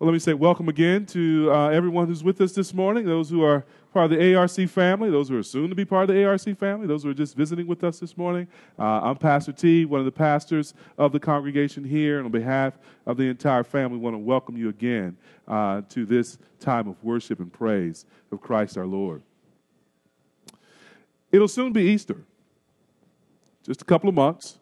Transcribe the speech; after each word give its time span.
Well, 0.00 0.06
let 0.06 0.14
me 0.14 0.18
say 0.18 0.32
welcome 0.32 0.70
again 0.70 1.04
to 1.08 1.52
uh, 1.52 1.68
everyone 1.68 2.06
who's 2.06 2.24
with 2.24 2.40
us 2.40 2.52
this 2.52 2.72
morning, 2.72 3.04
those 3.04 3.28
who 3.28 3.44
are 3.44 3.66
part 3.92 4.10
of 4.10 4.18
the 4.18 4.34
ARC 4.34 4.50
family, 4.70 5.10
those 5.10 5.28
who 5.28 5.36
are 5.36 5.42
soon 5.42 5.68
to 5.68 5.74
be 5.74 5.84
part 5.84 6.08
of 6.08 6.16
the 6.16 6.24
ARC 6.24 6.40
family, 6.58 6.86
those 6.86 7.02
who 7.02 7.10
are 7.10 7.14
just 7.14 7.36
visiting 7.36 7.66
with 7.66 7.84
us 7.84 8.00
this 8.00 8.16
morning. 8.16 8.48
Uh, 8.78 9.00
I'm 9.02 9.16
Pastor 9.16 9.52
T, 9.52 9.84
one 9.84 10.00
of 10.00 10.06
the 10.06 10.10
pastors 10.10 10.72
of 10.96 11.12
the 11.12 11.20
congregation 11.20 11.84
here, 11.84 12.16
and 12.16 12.24
on 12.24 12.32
behalf 12.32 12.78
of 13.04 13.18
the 13.18 13.24
entire 13.24 13.62
family, 13.62 13.98
we 13.98 14.02
want 14.02 14.14
to 14.14 14.18
welcome 14.18 14.56
you 14.56 14.70
again 14.70 15.18
uh, 15.46 15.82
to 15.90 16.06
this 16.06 16.38
time 16.60 16.88
of 16.88 16.96
worship 17.04 17.38
and 17.38 17.52
praise 17.52 18.06
of 18.32 18.40
Christ 18.40 18.78
our 18.78 18.86
Lord. 18.86 19.20
It'll 21.30 21.46
soon 21.46 21.74
be 21.74 21.82
Easter, 21.82 22.24
just 23.66 23.82
a 23.82 23.84
couple 23.84 24.08
of 24.08 24.14
months, 24.14 24.60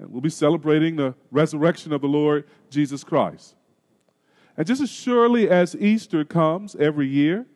and 0.00 0.10
we'll 0.10 0.20
be 0.20 0.30
celebrating 0.30 0.96
the 0.96 1.14
resurrection 1.30 1.92
of 1.92 2.00
the 2.00 2.08
Lord 2.08 2.48
Jesus 2.70 3.04
Christ. 3.04 3.54
And 4.60 4.66
just 4.66 4.82
as 4.82 4.90
surely 4.90 5.48
as 5.48 5.74
Easter 5.74 6.22
comes 6.22 6.76
every 6.76 7.08
year, 7.08 7.46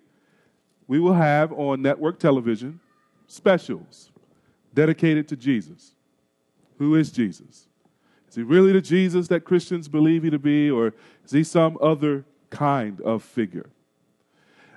we 0.86 0.98
will 0.98 1.12
have 1.12 1.52
on 1.52 1.82
network 1.82 2.18
television 2.18 2.80
specials 3.26 4.10
dedicated 4.72 5.28
to 5.28 5.36
Jesus. 5.36 5.96
Who 6.78 6.94
is 6.94 7.12
Jesus? 7.12 7.66
Is 8.26 8.36
he 8.36 8.42
really 8.42 8.72
the 8.72 8.80
Jesus 8.80 9.28
that 9.28 9.44
Christians 9.44 9.86
believe 9.86 10.22
he 10.22 10.30
to 10.30 10.38
be, 10.38 10.70
or 10.70 10.94
is 11.26 11.30
he 11.30 11.44
some 11.44 11.76
other 11.78 12.24
kind 12.48 12.98
of 13.02 13.22
figure? 13.22 13.68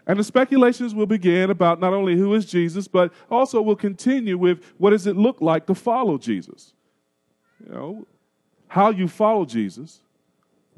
And 0.05 0.19
the 0.19 0.23
speculations 0.25 0.93
will 0.93 1.05
begin 1.05 1.49
about 1.49 1.79
not 1.79 1.93
only 1.93 2.17
who 2.17 2.33
is 2.33 2.45
Jesus, 2.45 2.89
but 2.89 3.13
also 3.31 3.61
will 3.61 3.77
continue 3.77 4.37
with 4.37 4.61
what 4.77 4.89
does 4.89 5.07
it 5.07 5.15
look 5.15 5.39
like 5.39 5.65
to 5.67 5.75
follow 5.75 6.17
Jesus? 6.17 6.73
You 7.65 7.71
know, 7.71 8.07
how 8.67 8.89
you 8.89 9.07
follow 9.07 9.45
Jesus 9.45 10.01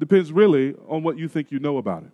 depends 0.00 0.32
really 0.32 0.74
on 0.88 1.04
what 1.04 1.16
you 1.16 1.28
think 1.28 1.52
you 1.52 1.60
know 1.60 1.78
about 1.78 2.02
it. 2.02 2.10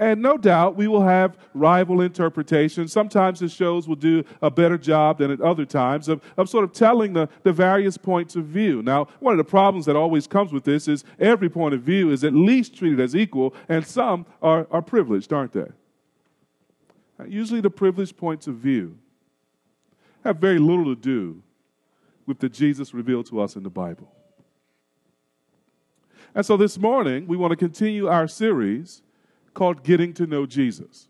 And 0.00 0.22
no 0.22 0.38
doubt 0.38 0.76
we 0.76 0.88
will 0.88 1.02
have 1.02 1.36
rival 1.52 2.00
interpretations. 2.00 2.90
Sometimes 2.90 3.38
the 3.38 3.50
shows 3.50 3.86
will 3.86 3.96
do 3.96 4.24
a 4.40 4.50
better 4.50 4.78
job 4.78 5.18
than 5.18 5.30
at 5.30 5.42
other 5.42 5.66
times 5.66 6.08
of, 6.08 6.22
of 6.38 6.48
sort 6.48 6.64
of 6.64 6.72
telling 6.72 7.12
the, 7.12 7.28
the 7.42 7.52
various 7.52 7.98
points 7.98 8.34
of 8.34 8.46
view. 8.46 8.82
Now, 8.82 9.08
one 9.20 9.34
of 9.34 9.38
the 9.38 9.44
problems 9.44 9.84
that 9.84 9.96
always 9.96 10.26
comes 10.26 10.54
with 10.54 10.64
this 10.64 10.88
is 10.88 11.04
every 11.18 11.50
point 11.50 11.74
of 11.74 11.82
view 11.82 12.10
is 12.10 12.24
at 12.24 12.32
least 12.32 12.74
treated 12.74 12.98
as 12.98 13.14
equal, 13.14 13.54
and 13.68 13.86
some 13.86 14.24
are, 14.40 14.66
are 14.70 14.80
privileged, 14.80 15.34
aren't 15.34 15.52
they? 15.52 15.68
Usually 17.26 17.60
the 17.60 17.68
privileged 17.68 18.16
points 18.16 18.46
of 18.46 18.54
view 18.54 18.96
have 20.24 20.38
very 20.38 20.58
little 20.58 20.86
to 20.86 20.96
do 20.96 21.42
with 22.24 22.38
the 22.38 22.48
Jesus 22.48 22.94
revealed 22.94 23.26
to 23.26 23.38
us 23.42 23.54
in 23.54 23.62
the 23.62 23.68
Bible. 23.68 24.10
And 26.34 26.46
so 26.46 26.56
this 26.56 26.78
morning, 26.78 27.26
we 27.26 27.36
want 27.36 27.50
to 27.50 27.56
continue 27.56 28.06
our 28.06 28.28
series 28.28 29.02
called 29.52 29.82
Getting 29.82 30.12
to 30.14 30.26
Know 30.26 30.46
Jesus. 30.46 31.08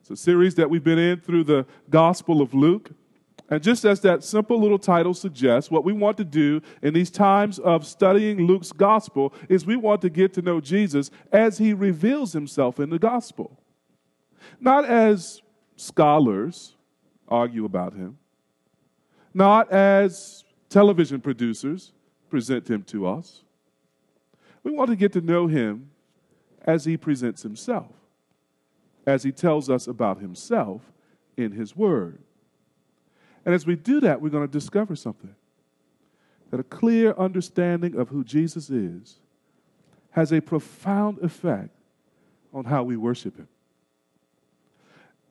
It's 0.00 0.10
a 0.10 0.16
series 0.16 0.54
that 0.56 0.68
we've 0.68 0.84
been 0.84 0.98
in 0.98 1.20
through 1.20 1.44
the 1.44 1.64
Gospel 1.88 2.42
of 2.42 2.52
Luke. 2.52 2.90
And 3.48 3.62
just 3.62 3.84
as 3.84 4.00
that 4.02 4.22
simple 4.22 4.60
little 4.60 4.78
title 4.78 5.14
suggests, 5.14 5.70
what 5.70 5.82
we 5.82 5.92
want 5.92 6.18
to 6.18 6.24
do 6.24 6.60
in 6.82 6.92
these 6.92 7.10
times 7.10 7.58
of 7.58 7.86
studying 7.86 8.46
Luke's 8.46 8.70
gospel 8.70 9.32
is 9.48 9.66
we 9.66 9.76
want 9.76 10.02
to 10.02 10.10
get 10.10 10.34
to 10.34 10.42
know 10.42 10.60
Jesus 10.60 11.10
as 11.32 11.58
he 11.58 11.72
reveals 11.72 12.32
himself 12.32 12.78
in 12.78 12.90
the 12.90 12.98
gospel. 12.98 13.58
Not 14.60 14.84
as 14.84 15.42
scholars 15.76 16.76
argue 17.28 17.64
about 17.64 17.94
him, 17.94 18.18
not 19.32 19.72
as 19.72 20.44
television 20.68 21.20
producers 21.20 21.92
present 22.28 22.70
him 22.70 22.82
to 22.84 23.06
us, 23.06 23.42
we 24.62 24.70
want 24.70 24.90
to 24.90 24.96
get 24.96 25.12
to 25.12 25.20
know 25.20 25.46
him 25.46 25.90
as 26.62 26.84
he 26.84 26.96
presents 26.96 27.42
himself, 27.42 27.92
as 29.06 29.22
he 29.22 29.32
tells 29.32 29.70
us 29.70 29.86
about 29.86 30.20
himself 30.20 30.82
in 31.36 31.52
his 31.52 31.74
word. 31.74 32.18
And 33.44 33.54
as 33.54 33.66
we 33.66 33.76
do 33.76 34.00
that, 34.00 34.20
we're 34.20 34.28
going 34.28 34.46
to 34.46 34.52
discover 34.52 34.94
something 34.94 35.34
that 36.50 36.60
a 36.60 36.64
clear 36.64 37.14
understanding 37.16 37.96
of 37.96 38.08
who 38.08 38.24
Jesus 38.24 38.70
is 38.70 39.18
has 40.10 40.32
a 40.32 40.40
profound 40.40 41.18
effect 41.20 41.70
on 42.52 42.64
how 42.64 42.82
we 42.82 42.96
worship 42.96 43.36
him. 43.36 43.48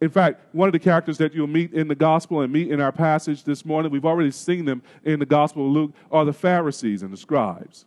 In 0.02 0.10
fact, 0.10 0.42
one 0.54 0.70
of 0.70 0.74
the 0.74 0.80
characters 0.80 1.18
that 1.18 1.34
you'll 1.34 1.48
meet 1.48 1.74
in 1.74 1.90
the 1.90 1.96
gospel 1.96 2.40
and 2.42 2.54
meet 2.54 2.72
in 2.72 2.80
our 2.80 2.94
passage 2.94 3.44
this 3.44 3.66
morning, 3.66 3.92
we've 3.92 4.06
already 4.06 4.32
seen 4.32 4.64
them 4.64 4.82
in 5.04 5.20
the 5.20 5.26
gospel 5.26 5.66
of 5.68 5.74
Luke, 5.74 5.92
are 6.10 6.24
the 6.24 6.32
Pharisees 6.32 7.04
and 7.04 7.12
the 7.12 7.18
scribes. 7.18 7.86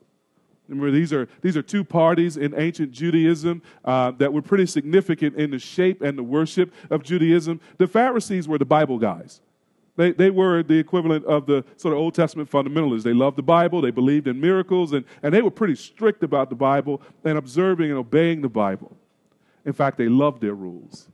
Remember, 0.68 0.90
these 0.90 1.12
are, 1.12 1.28
these 1.40 1.56
are 1.56 1.62
two 1.62 1.84
parties 1.84 2.36
in 2.36 2.54
ancient 2.58 2.92
Judaism 2.92 3.62
uh, 3.84 4.12
that 4.12 4.32
were 4.32 4.42
pretty 4.42 4.66
significant 4.66 5.36
in 5.36 5.50
the 5.50 5.58
shape 5.58 6.00
and 6.02 6.16
the 6.16 6.22
worship 6.22 6.72
of 6.90 7.02
Judaism. 7.02 7.60
The 7.78 7.86
Pharisees 7.86 8.48
were 8.48 8.58
the 8.58 8.64
Bible 8.64 8.98
guys. 8.98 9.40
They, 9.96 10.12
they 10.12 10.30
were 10.30 10.62
the 10.62 10.78
equivalent 10.78 11.24
of 11.26 11.46
the 11.46 11.64
sort 11.76 11.92
of 11.92 12.00
Old 12.00 12.14
Testament 12.14 12.50
fundamentalists. 12.50 13.02
They 13.02 13.12
loved 13.12 13.36
the 13.36 13.42
Bible, 13.42 13.82
they 13.82 13.90
believed 13.90 14.26
in 14.26 14.40
miracles, 14.40 14.92
and, 14.92 15.04
and 15.22 15.34
they 15.34 15.42
were 15.42 15.50
pretty 15.50 15.74
strict 15.74 16.22
about 16.22 16.48
the 16.48 16.56
Bible 16.56 17.02
and 17.24 17.36
observing 17.36 17.90
and 17.90 17.98
obeying 17.98 18.40
the 18.40 18.48
Bible. 18.48 18.96
In 19.66 19.72
fact, 19.72 19.98
they 19.98 20.08
loved 20.08 20.40
their 20.40 20.54
rules. 20.54 21.08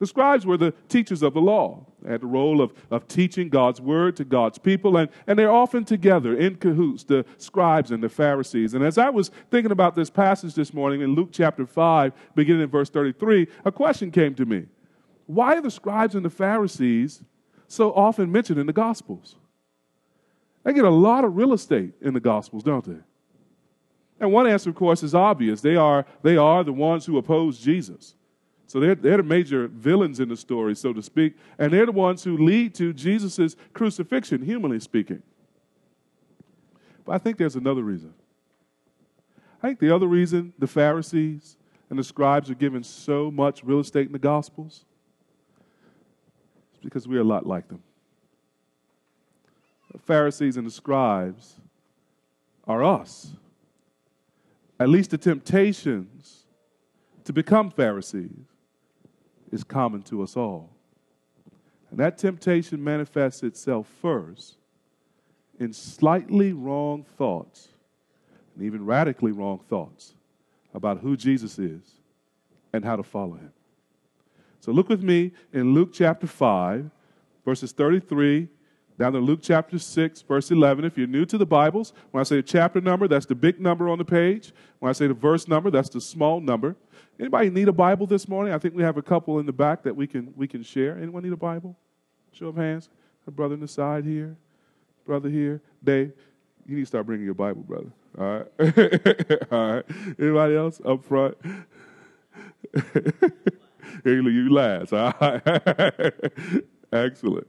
The 0.00 0.06
scribes 0.06 0.46
were 0.46 0.56
the 0.56 0.72
teachers 0.88 1.22
of 1.22 1.34
the 1.34 1.42
law. 1.42 1.84
They 2.00 2.10
had 2.10 2.22
the 2.22 2.26
role 2.26 2.62
of, 2.62 2.72
of 2.90 3.06
teaching 3.06 3.50
God's 3.50 3.82
word 3.82 4.16
to 4.16 4.24
God's 4.24 4.56
people, 4.56 4.96
and, 4.96 5.10
and 5.26 5.38
they're 5.38 5.52
often 5.52 5.84
together 5.84 6.34
in 6.34 6.56
cahoots, 6.56 7.04
the 7.04 7.26
scribes 7.36 7.90
and 7.90 8.02
the 8.02 8.08
Pharisees. 8.08 8.72
And 8.72 8.82
as 8.82 8.96
I 8.96 9.10
was 9.10 9.30
thinking 9.50 9.72
about 9.72 9.94
this 9.94 10.08
passage 10.08 10.54
this 10.54 10.72
morning 10.72 11.02
in 11.02 11.14
Luke 11.14 11.28
chapter 11.32 11.66
5, 11.66 12.14
beginning 12.34 12.62
in 12.62 12.70
verse 12.70 12.88
33, 12.88 13.46
a 13.66 13.70
question 13.70 14.10
came 14.10 14.34
to 14.36 14.46
me. 14.46 14.64
Why 15.26 15.56
are 15.56 15.60
the 15.60 15.70
scribes 15.70 16.14
and 16.14 16.24
the 16.24 16.30
Pharisees 16.30 17.22
so 17.68 17.92
often 17.92 18.32
mentioned 18.32 18.58
in 18.58 18.66
the 18.66 18.72
Gospels? 18.72 19.36
They 20.64 20.72
get 20.72 20.86
a 20.86 20.90
lot 20.90 21.24
of 21.24 21.36
real 21.36 21.52
estate 21.52 21.92
in 22.00 22.14
the 22.14 22.20
Gospels, 22.20 22.62
don't 22.62 22.84
they? 22.86 23.00
And 24.18 24.32
one 24.32 24.46
answer, 24.46 24.70
of 24.70 24.76
course, 24.76 25.02
is 25.02 25.14
obvious. 25.14 25.60
They 25.60 25.76
are, 25.76 26.06
they 26.22 26.38
are 26.38 26.64
the 26.64 26.72
ones 26.72 27.04
who 27.04 27.18
oppose 27.18 27.58
Jesus. 27.58 28.14
So 28.70 28.78
they're, 28.78 28.94
they're 28.94 29.16
the 29.16 29.24
major 29.24 29.66
villains 29.66 30.20
in 30.20 30.28
the 30.28 30.36
story, 30.36 30.76
so 30.76 30.92
to 30.92 31.02
speak, 31.02 31.34
and 31.58 31.72
they're 31.72 31.86
the 31.86 31.90
ones 31.90 32.22
who 32.22 32.36
lead 32.36 32.72
to 32.76 32.92
Jesus' 32.92 33.56
crucifixion, 33.72 34.42
humanly 34.42 34.78
speaking. 34.78 35.24
But 37.04 37.14
I 37.14 37.18
think 37.18 37.36
there's 37.36 37.56
another 37.56 37.82
reason. 37.82 38.14
I 39.60 39.66
think 39.66 39.80
the 39.80 39.92
other 39.92 40.06
reason 40.06 40.52
the 40.56 40.68
Pharisees 40.68 41.56
and 41.90 41.98
the 41.98 42.04
scribes 42.04 42.48
are 42.48 42.54
given 42.54 42.84
so 42.84 43.28
much 43.28 43.64
real 43.64 43.80
estate 43.80 44.06
in 44.06 44.12
the 44.12 44.20
Gospels 44.20 44.84
is 46.72 46.78
because 46.80 47.08
we're 47.08 47.22
a 47.22 47.24
lot 47.24 47.44
like 47.44 47.66
them. 47.66 47.82
The 49.90 49.98
Pharisees 49.98 50.56
and 50.56 50.64
the 50.64 50.70
scribes 50.70 51.56
are 52.68 52.84
us. 52.84 53.32
At 54.78 54.88
least 54.88 55.10
the 55.10 55.18
temptations 55.18 56.44
to 57.24 57.32
become 57.32 57.72
Pharisees 57.72 58.49
is 59.52 59.64
common 59.64 60.02
to 60.02 60.22
us 60.22 60.36
all. 60.36 60.70
And 61.90 61.98
that 61.98 62.18
temptation 62.18 62.82
manifests 62.82 63.42
itself 63.42 63.88
first 64.00 64.56
in 65.58 65.72
slightly 65.72 66.52
wrong 66.52 67.04
thoughts, 67.18 67.68
and 68.54 68.64
even 68.64 68.84
radically 68.84 69.32
wrong 69.32 69.60
thoughts 69.68 70.14
about 70.72 71.00
who 71.00 71.16
Jesus 71.16 71.58
is 71.58 71.82
and 72.72 72.84
how 72.84 72.96
to 72.96 73.02
follow 73.02 73.34
him. 73.34 73.52
So 74.60 74.72
look 74.72 74.88
with 74.88 75.02
me 75.02 75.32
in 75.52 75.74
Luke 75.74 75.90
chapter 75.92 76.26
5, 76.26 76.90
verses 77.44 77.72
33 77.72 78.48
down 79.00 79.14
to 79.14 79.18
Luke 79.18 79.40
chapter 79.42 79.78
6, 79.78 80.22
verse 80.22 80.50
11. 80.50 80.84
If 80.84 80.98
you're 80.98 81.06
new 81.06 81.24
to 81.24 81.38
the 81.38 81.46
Bibles, 81.46 81.94
when 82.10 82.20
I 82.20 82.24
say 82.24 82.42
chapter 82.42 82.82
number, 82.82 83.08
that's 83.08 83.24
the 83.24 83.34
big 83.34 83.58
number 83.58 83.88
on 83.88 83.96
the 83.96 84.04
page. 84.04 84.52
When 84.78 84.90
I 84.90 84.92
say 84.92 85.06
the 85.06 85.14
verse 85.14 85.48
number, 85.48 85.70
that's 85.70 85.88
the 85.88 86.02
small 86.02 86.38
number. 86.38 86.76
Anybody 87.18 87.48
need 87.48 87.68
a 87.68 87.72
Bible 87.72 88.06
this 88.06 88.28
morning? 88.28 88.52
I 88.52 88.58
think 88.58 88.74
we 88.74 88.82
have 88.82 88.98
a 88.98 89.02
couple 89.02 89.38
in 89.38 89.46
the 89.46 89.54
back 89.54 89.82
that 89.84 89.96
we 89.96 90.06
can, 90.06 90.34
we 90.36 90.46
can 90.46 90.62
share. 90.62 90.98
Anyone 90.98 91.22
need 91.22 91.32
a 91.32 91.36
Bible? 91.38 91.78
Show 92.32 92.48
of 92.48 92.56
hands. 92.56 92.90
A 93.26 93.30
brother 93.30 93.54
in 93.54 93.60
the 93.60 93.68
side 93.68 94.04
here, 94.04 94.36
brother 95.06 95.30
here. 95.30 95.62
Dave, 95.82 96.12
you 96.66 96.74
need 96.74 96.82
to 96.82 96.86
start 96.86 97.06
bringing 97.06 97.24
your 97.24 97.32
Bible, 97.32 97.62
brother. 97.62 97.90
All 98.18 98.44
right. 98.58 99.46
All 99.50 99.72
right. 99.76 99.84
Anybody 100.18 100.56
else 100.56 100.78
up 100.84 101.02
front? 101.04 101.38
you 104.04 104.52
last. 104.52 104.92
All 104.92 105.14
right. 105.18 105.40
Excellent. 106.92 107.46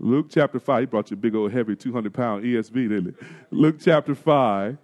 Luke 0.00 0.26
chapter 0.30 0.58
5. 0.58 0.80
He 0.80 0.86
brought 0.86 1.10
you 1.10 1.14
a 1.14 1.18
big 1.18 1.34
old 1.34 1.52
heavy 1.52 1.76
200 1.76 2.12
pound 2.12 2.42
ESV, 2.42 2.72
didn't 2.72 3.16
he? 3.18 3.26
Luke 3.50 3.76
chapter 3.78 4.14
5, 4.14 4.78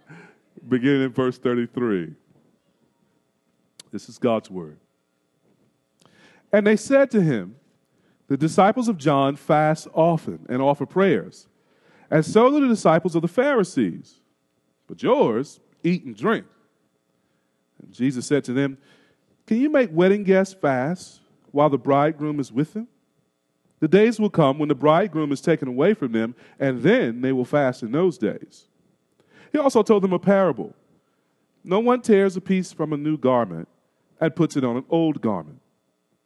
beginning 0.69 1.03
in 1.03 1.09
verse 1.09 1.39
33. 1.39 2.13
This 3.91 4.07
is 4.09 4.19
God's 4.19 4.51
word. 4.51 4.77
And 6.53 6.67
they 6.67 6.75
said 6.75 7.09
to 7.11 7.21
him, 7.21 7.55
The 8.27 8.37
disciples 8.37 8.87
of 8.87 8.97
John 8.97 9.35
fast 9.35 9.87
often 9.93 10.45
and 10.49 10.61
offer 10.61 10.85
prayers, 10.85 11.47
and 12.11 12.23
so 12.23 12.49
do 12.49 12.61
the 12.61 12.67
disciples 12.67 13.15
of 13.15 13.23
the 13.23 13.27
Pharisees. 13.27 14.21
But 14.85 15.03
yours 15.03 15.59
eat 15.83 16.05
and 16.05 16.15
drink. 16.15 16.45
And 17.81 17.91
Jesus 17.91 18.25
said 18.27 18.43
to 18.45 18.53
them, 18.53 18.77
Can 19.47 19.59
you 19.59 19.69
make 19.69 19.89
wedding 19.91 20.23
guests 20.23 20.53
fast 20.53 21.21
while 21.51 21.69
the 21.69 21.77
bridegroom 21.77 22.39
is 22.39 22.51
with 22.51 22.73
them? 22.73 22.87
The 23.79 23.87
days 23.87 24.19
will 24.19 24.29
come 24.29 24.57
when 24.57 24.69
the 24.69 24.75
bridegroom 24.75 25.31
is 25.31 25.41
taken 25.41 25.67
away 25.67 25.93
from 25.93 26.11
them, 26.11 26.35
and 26.59 26.81
then 26.81 27.21
they 27.21 27.31
will 27.31 27.45
fast 27.45 27.83
in 27.83 27.91
those 27.91 28.17
days. 28.17 28.65
He 29.51 29.59
also 29.59 29.83
told 29.83 30.03
them 30.03 30.13
a 30.13 30.19
parable. 30.19 30.73
No 31.63 31.79
one 31.79 32.01
tears 32.01 32.35
a 32.35 32.41
piece 32.41 32.71
from 32.71 32.93
a 32.93 32.97
new 32.97 33.17
garment 33.17 33.67
and 34.19 34.35
puts 34.35 34.55
it 34.57 34.63
on 34.63 34.77
an 34.77 34.85
old 34.89 35.21
garment. 35.21 35.59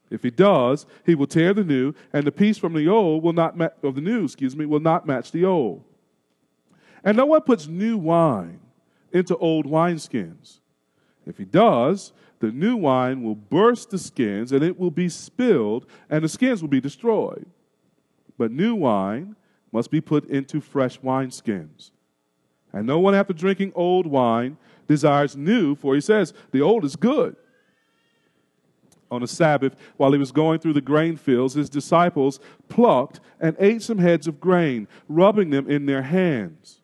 If 0.10 0.24
he 0.24 0.30
does, 0.30 0.86
he 1.06 1.16
will 1.16 1.28
tear 1.28 1.54
the 1.54 1.64
new, 1.64 1.94
and 2.14 2.26
the 2.26 2.32
piece 2.32 2.58
from 2.58 2.74
the 2.74 2.88
old 2.88 3.24
will 3.24 3.34
not 3.34 3.58
ma- 3.58 3.70
of 3.82 3.96
the 3.96 4.02
new, 4.02 4.26
excuse 4.26 4.56
me, 4.56 4.66
will 4.66 4.80
not 4.80 5.08
match 5.08 5.32
the 5.32 5.46
old. 5.46 5.84
And 7.04 7.18
no 7.18 7.26
one 7.26 7.42
puts 7.42 7.68
new 7.68 7.98
wine 7.98 8.60
into 9.12 9.36
old 9.38 9.66
wineskins. 9.66 10.60
If 11.26 11.38
he 11.38 11.46
does, 11.46 12.12
the 12.42 12.52
new 12.52 12.76
wine 12.76 13.24
will 13.24 13.36
burst 13.36 13.92
the 13.92 13.98
skins, 13.98 14.52
and 14.52 14.64
it 14.64 14.78
will 14.78 14.92
be 14.92 15.08
spilled, 15.08 15.86
and 16.10 16.24
the 16.24 16.30
skins 16.30 16.62
will 16.62 16.70
be 16.70 16.82
destroyed. 16.82 17.46
But 18.38 18.52
new 18.52 18.76
wine 18.76 19.36
must 19.72 19.92
be 19.92 20.02
put 20.02 20.26
into 20.26 20.60
fresh 20.60 21.00
wineskins. 21.00 21.92
And 22.74 22.88
no 22.88 23.00
one, 23.00 23.16
after 23.16 23.34
drinking 23.34 23.74
old 23.76 24.08
wine, 24.08 24.58
desires 24.88 25.38
new, 25.38 25.76
for 25.76 25.96
he 25.96 26.02
says, 26.02 26.34
The 26.52 26.62
old 26.62 26.84
is 26.84 26.96
good 26.96 27.36
on 29.12 29.22
a 29.22 29.28
Sabbath, 29.28 29.76
while 29.98 30.14
he 30.14 30.18
was 30.18 30.32
going 30.32 30.60
through 30.60 30.74
the 30.74 30.82
grain 30.82 31.18
fields, 31.18 31.54
his 31.54 31.70
disciples 31.70 32.40
plucked 32.70 33.20
and 33.40 33.56
ate 33.60 33.82
some 33.82 33.98
heads 33.98 34.26
of 34.26 34.40
grain, 34.40 34.88
rubbing 35.10 35.50
them 35.50 35.70
in 35.70 35.86
their 35.86 36.02
hands. 36.02 36.80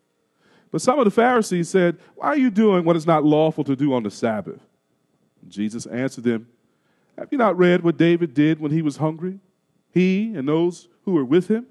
But 0.69 0.81
some 0.81 1.00
of 1.00 1.06
the 1.06 1.12
Pharisees 1.12 1.69
said, 1.69 1.98
Why 2.15 2.27
are 2.27 2.38
you 2.38 2.51
doing 2.51 2.83
what 2.83 2.98
is 2.98 3.07
not 3.07 3.24
lawful 3.24 3.63
to 3.63 3.75
do 3.75 3.94
on 3.94 4.04
the 4.04 4.12
Sabbath? 4.12 4.67
Jesus 5.49 5.85
answered 5.85 6.23
them, 6.23 6.47
Have 7.17 7.29
you 7.31 7.38
not 7.38 7.57
read 7.57 7.83
what 7.83 7.97
David 7.97 8.33
did 8.33 8.59
when 8.59 8.71
he 8.71 8.81
was 8.81 8.97
hungry? 8.97 9.39
He 9.91 10.33
and 10.35 10.47
those 10.47 10.88
who 11.05 11.13
were 11.13 11.25
with 11.25 11.47
him? 11.47 11.67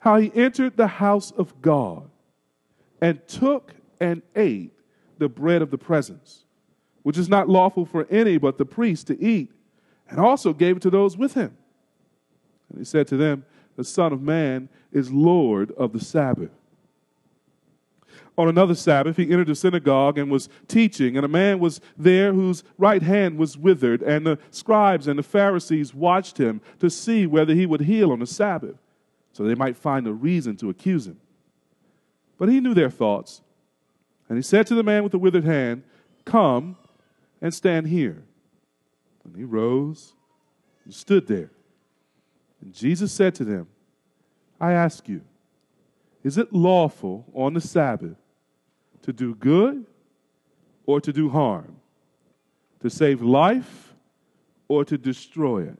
How 0.00 0.18
he 0.18 0.32
entered 0.34 0.76
the 0.76 0.86
house 0.86 1.30
of 1.30 1.60
God 1.62 2.10
and 3.00 3.26
took 3.26 3.74
and 4.00 4.22
ate 4.34 4.72
the 5.18 5.28
bread 5.28 5.62
of 5.62 5.70
the 5.70 5.78
presence, 5.78 6.44
which 7.02 7.18
is 7.18 7.28
not 7.28 7.48
lawful 7.48 7.84
for 7.84 8.06
any 8.10 8.38
but 8.38 8.58
the 8.58 8.64
priest 8.64 9.06
to 9.08 9.20
eat 9.22 9.52
and 10.08 10.20
also 10.20 10.52
gave 10.52 10.76
it 10.76 10.82
to 10.82 10.90
those 10.90 11.16
with 11.16 11.34
him. 11.34 11.56
And 12.68 12.78
he 12.78 12.84
said 12.84 13.06
to 13.08 13.16
them, 13.16 13.44
The 13.76 13.84
Son 13.84 14.12
of 14.12 14.20
Man 14.20 14.68
is 14.92 15.12
Lord 15.12 15.70
of 15.72 15.92
the 15.92 16.04
Sabbath. 16.04 16.50
On 18.38 18.48
another 18.48 18.74
Sabbath, 18.74 19.18
he 19.18 19.30
entered 19.30 19.48
the 19.48 19.54
synagogue 19.54 20.16
and 20.16 20.30
was 20.30 20.48
teaching, 20.66 21.16
and 21.16 21.24
a 21.24 21.28
man 21.28 21.58
was 21.58 21.80
there 21.98 22.32
whose 22.32 22.64
right 22.78 23.02
hand 23.02 23.36
was 23.36 23.58
withered, 23.58 24.02
and 24.02 24.26
the 24.26 24.38
scribes 24.50 25.06
and 25.06 25.18
the 25.18 25.22
Pharisees 25.22 25.92
watched 25.92 26.38
him 26.38 26.62
to 26.78 26.88
see 26.88 27.26
whether 27.26 27.54
he 27.54 27.66
would 27.66 27.82
heal 27.82 28.10
on 28.10 28.20
the 28.20 28.26
Sabbath, 28.26 28.76
so 29.32 29.44
they 29.44 29.54
might 29.54 29.76
find 29.76 30.06
a 30.06 30.12
reason 30.12 30.56
to 30.56 30.70
accuse 30.70 31.06
him. 31.06 31.20
But 32.38 32.48
he 32.48 32.60
knew 32.60 32.72
their 32.72 32.90
thoughts, 32.90 33.42
and 34.28 34.38
he 34.38 34.42
said 34.42 34.66
to 34.68 34.74
the 34.74 34.82
man 34.82 35.02
with 35.02 35.12
the 35.12 35.18
withered 35.18 35.44
hand, 35.44 35.82
Come 36.24 36.76
and 37.42 37.52
stand 37.52 37.88
here. 37.88 38.22
And 39.24 39.36
he 39.36 39.44
rose 39.44 40.14
and 40.84 40.94
stood 40.94 41.26
there. 41.26 41.50
And 42.62 42.72
Jesus 42.72 43.12
said 43.12 43.34
to 43.36 43.44
them, 43.44 43.66
I 44.60 44.72
ask 44.72 45.08
you, 45.08 45.22
is 46.24 46.38
it 46.38 46.52
lawful 46.52 47.26
on 47.34 47.54
the 47.54 47.60
Sabbath 47.60 48.16
to 49.02 49.12
do 49.12 49.34
good 49.34 49.86
or 50.86 51.00
to 51.00 51.12
do 51.12 51.28
harm? 51.28 51.76
To 52.80 52.90
save 52.90 53.22
life 53.22 53.94
or 54.68 54.84
to 54.84 54.98
destroy 54.98 55.64
it? 55.64 55.78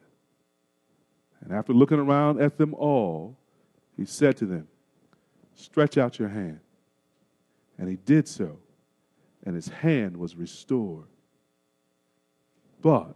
And 1.40 1.52
after 1.52 1.72
looking 1.72 1.98
around 1.98 2.40
at 2.40 2.56
them 2.56 2.74
all, 2.74 3.36
he 3.96 4.04
said 4.04 4.36
to 4.38 4.46
them, 4.46 4.68
Stretch 5.54 5.98
out 5.98 6.18
your 6.18 6.28
hand. 6.28 6.60
And 7.78 7.88
he 7.88 7.96
did 7.96 8.28
so, 8.28 8.58
and 9.44 9.54
his 9.54 9.68
hand 9.68 10.16
was 10.16 10.36
restored. 10.36 11.06
But 12.80 13.14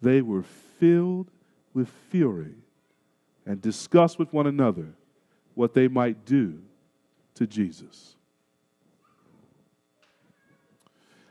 they 0.00 0.22
were 0.22 0.42
filled 0.78 1.30
with 1.74 1.88
fury 2.10 2.54
and 3.46 3.60
discussed 3.60 4.18
with 4.18 4.32
one 4.32 4.46
another 4.46 4.88
what 5.54 5.74
they 5.74 5.88
might 5.88 6.24
do 6.24 6.60
to 7.34 7.46
Jesus. 7.46 8.16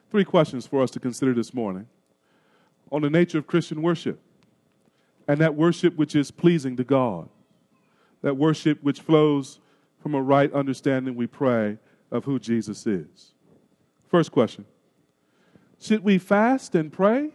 Three 0.09 0.24
questions 0.24 0.65
for 0.65 0.81
us 0.81 0.92
to 0.92 1.00
consider 1.00 1.33
this 1.33 1.54
morning 1.54 1.88
on 2.92 3.01
the 3.01 3.09
nature 3.09 3.38
of 3.38 3.48
Christian 3.48 3.81
worship 3.81 4.19
and 5.27 5.39
that 5.42 5.56
worship 5.56 5.95
which 5.98 6.15
is 6.15 6.31
pleasing 6.31 6.77
to 6.77 6.83
God, 6.83 7.27
that 8.21 8.38
worship 8.38 8.81
which 8.81 9.01
flows 9.01 9.59
from 10.01 10.15
a 10.15 10.21
right 10.21 10.51
understanding, 10.54 11.15
we 11.15 11.27
pray, 11.27 11.77
of 12.12 12.24
who 12.24 12.39
Jesus 12.39 12.88
is. 12.88 13.33
First 14.07 14.31
question 14.31 14.65
Should 15.80 16.04
we 16.04 16.18
fast 16.18 16.75
and 16.75 16.92
pray? 16.92 17.31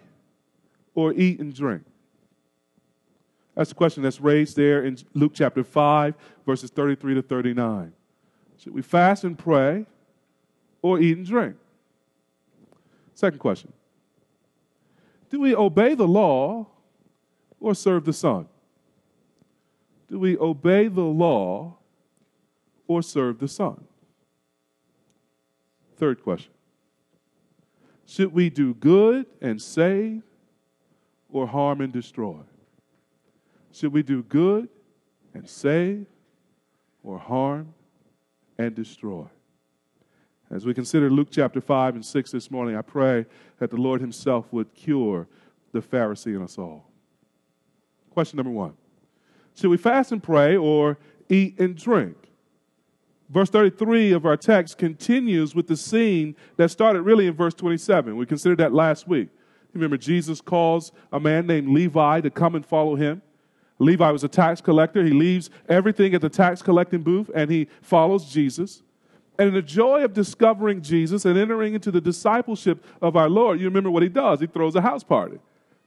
or 0.95 1.13
eat 1.15 1.41
and 1.41 1.55
drink? 1.55 1.83
That's 3.55 3.71
the 3.71 3.75
question 3.75 4.03
that's 4.03 4.21
raised 4.21 4.57
there 4.57 4.85
in 4.85 4.97
Luke 5.15 5.33
chapter 5.35 5.63
5, 5.63 6.15
verses 6.47 6.71
33 6.71 7.15
to 7.15 7.23
39. 7.23 7.93
Should 8.59 8.75
we 8.75 8.83
fast 8.83 9.25
and 9.25 9.39
pray 9.39 9.87
or 10.81 11.01
eat 11.01 11.19
and 11.19 11.27
drink? 11.27 11.57
Second 13.15 13.39
question 13.39 13.73
Do 15.31 15.41
we 15.41 15.55
obey 15.55 15.95
the 15.95 16.09
law 16.09 16.67
or 17.61 17.75
serve 17.75 18.05
the 18.05 18.13
Son? 18.13 18.47
Do 20.09 20.19
we 20.19 20.37
obey 20.37 20.89
the 20.89 21.01
law 21.01 21.77
or 22.87 23.03
serve 23.03 23.39
the 23.39 23.49
Son? 23.49 23.85
Third 25.97 26.23
question 26.23 26.53
Should 28.07 28.33
we 28.33 28.51
do 28.51 28.75
good 28.75 29.27
and 29.41 29.61
save 29.61 30.23
or 31.31 31.47
harm 31.47 31.81
and 31.81 31.93
destroy? 31.93 32.41
Should 33.73 33.93
we 33.93 34.03
do 34.03 34.23
good 34.23 34.69
and 35.33 35.49
save 35.49 36.07
or 37.03 37.19
harm 37.19 37.75
and 38.59 38.75
destroy? 38.75 39.27
As 40.53 40.67
we 40.67 40.75
consider 40.75 41.09
Luke 41.09 41.29
chapter 41.31 41.63
5 41.63 41.95
and 41.95 42.05
6 42.05 42.31
this 42.31 42.51
morning, 42.51 42.77
I 42.77 42.83
pray 42.83 43.25
that 43.59 43.71
the 43.71 43.79
Lord 43.79 44.03
Himself 44.03 44.53
would 44.53 44.75
cure 44.75 45.27
the 45.73 45.81
Pharisee 45.81 46.37
in 46.37 46.43
us 46.43 46.59
all. 46.59 46.91
Question 48.11 48.37
number 48.37 48.53
one 48.53 48.75
Should 49.55 49.71
we 49.71 49.79
fast 49.79 50.13
and 50.13 50.23
pray 50.23 50.55
or 50.55 50.99
eat 51.31 51.59
and 51.59 51.75
drink? 51.75 52.17
Verse 53.31 53.49
33 53.49 54.13
of 54.13 54.27
our 54.27 54.37
text 54.37 54.77
continues 54.77 55.55
with 55.55 55.69
the 55.69 55.77
scene 55.77 56.37
that 56.59 56.71
started 56.71 57.01
really 57.01 57.27
in 57.27 57.33
verse 57.33 57.55
27. 57.55 58.15
We 58.15 58.27
considered 58.27 58.59
that 58.59 58.75
last 58.75 59.09
week. 59.09 59.31
Remember, 59.73 59.97
Jesus 59.97 60.43
calls 60.43 60.93
a 61.11 61.19
man 61.19 61.47
named 61.47 61.71
Levi 61.71 62.21
to 62.21 62.31
come 62.31 62.55
and 62.55 62.67
follow 62.67 62.95
him. 62.95 63.23
Levi 63.79 64.11
was 64.11 64.23
a 64.23 64.29
tax 64.29 64.61
collector. 64.61 65.03
He 65.03 65.13
leaves 65.13 65.49
everything 65.67 66.15
at 66.15 66.21
the 66.21 66.29
tax 66.29 66.61
collecting 66.61 67.01
booth 67.01 67.31
and 67.35 67.51
he 67.51 67.69
follows 67.81 68.31
Jesus. 68.31 68.83
And 69.39 69.49
in 69.49 69.55
the 69.55 69.63
joy 69.63 70.05
of 70.05 70.13
discovering 70.13 70.83
Jesus 70.83 71.25
and 71.25 71.39
entering 71.39 71.75
into 71.75 71.91
the 71.91 72.01
discipleship 72.01 72.85
of 73.01 73.17
our 73.17 73.29
Lord, 73.29 73.59
you 73.59 73.67
remember 73.67 73.91
what 73.91 74.03
he 74.03 74.09
does. 74.09 74.41
He 74.41 74.47
throws 74.47 74.75
a 74.77 74.83
house 74.83 75.03
party. 75.03 75.39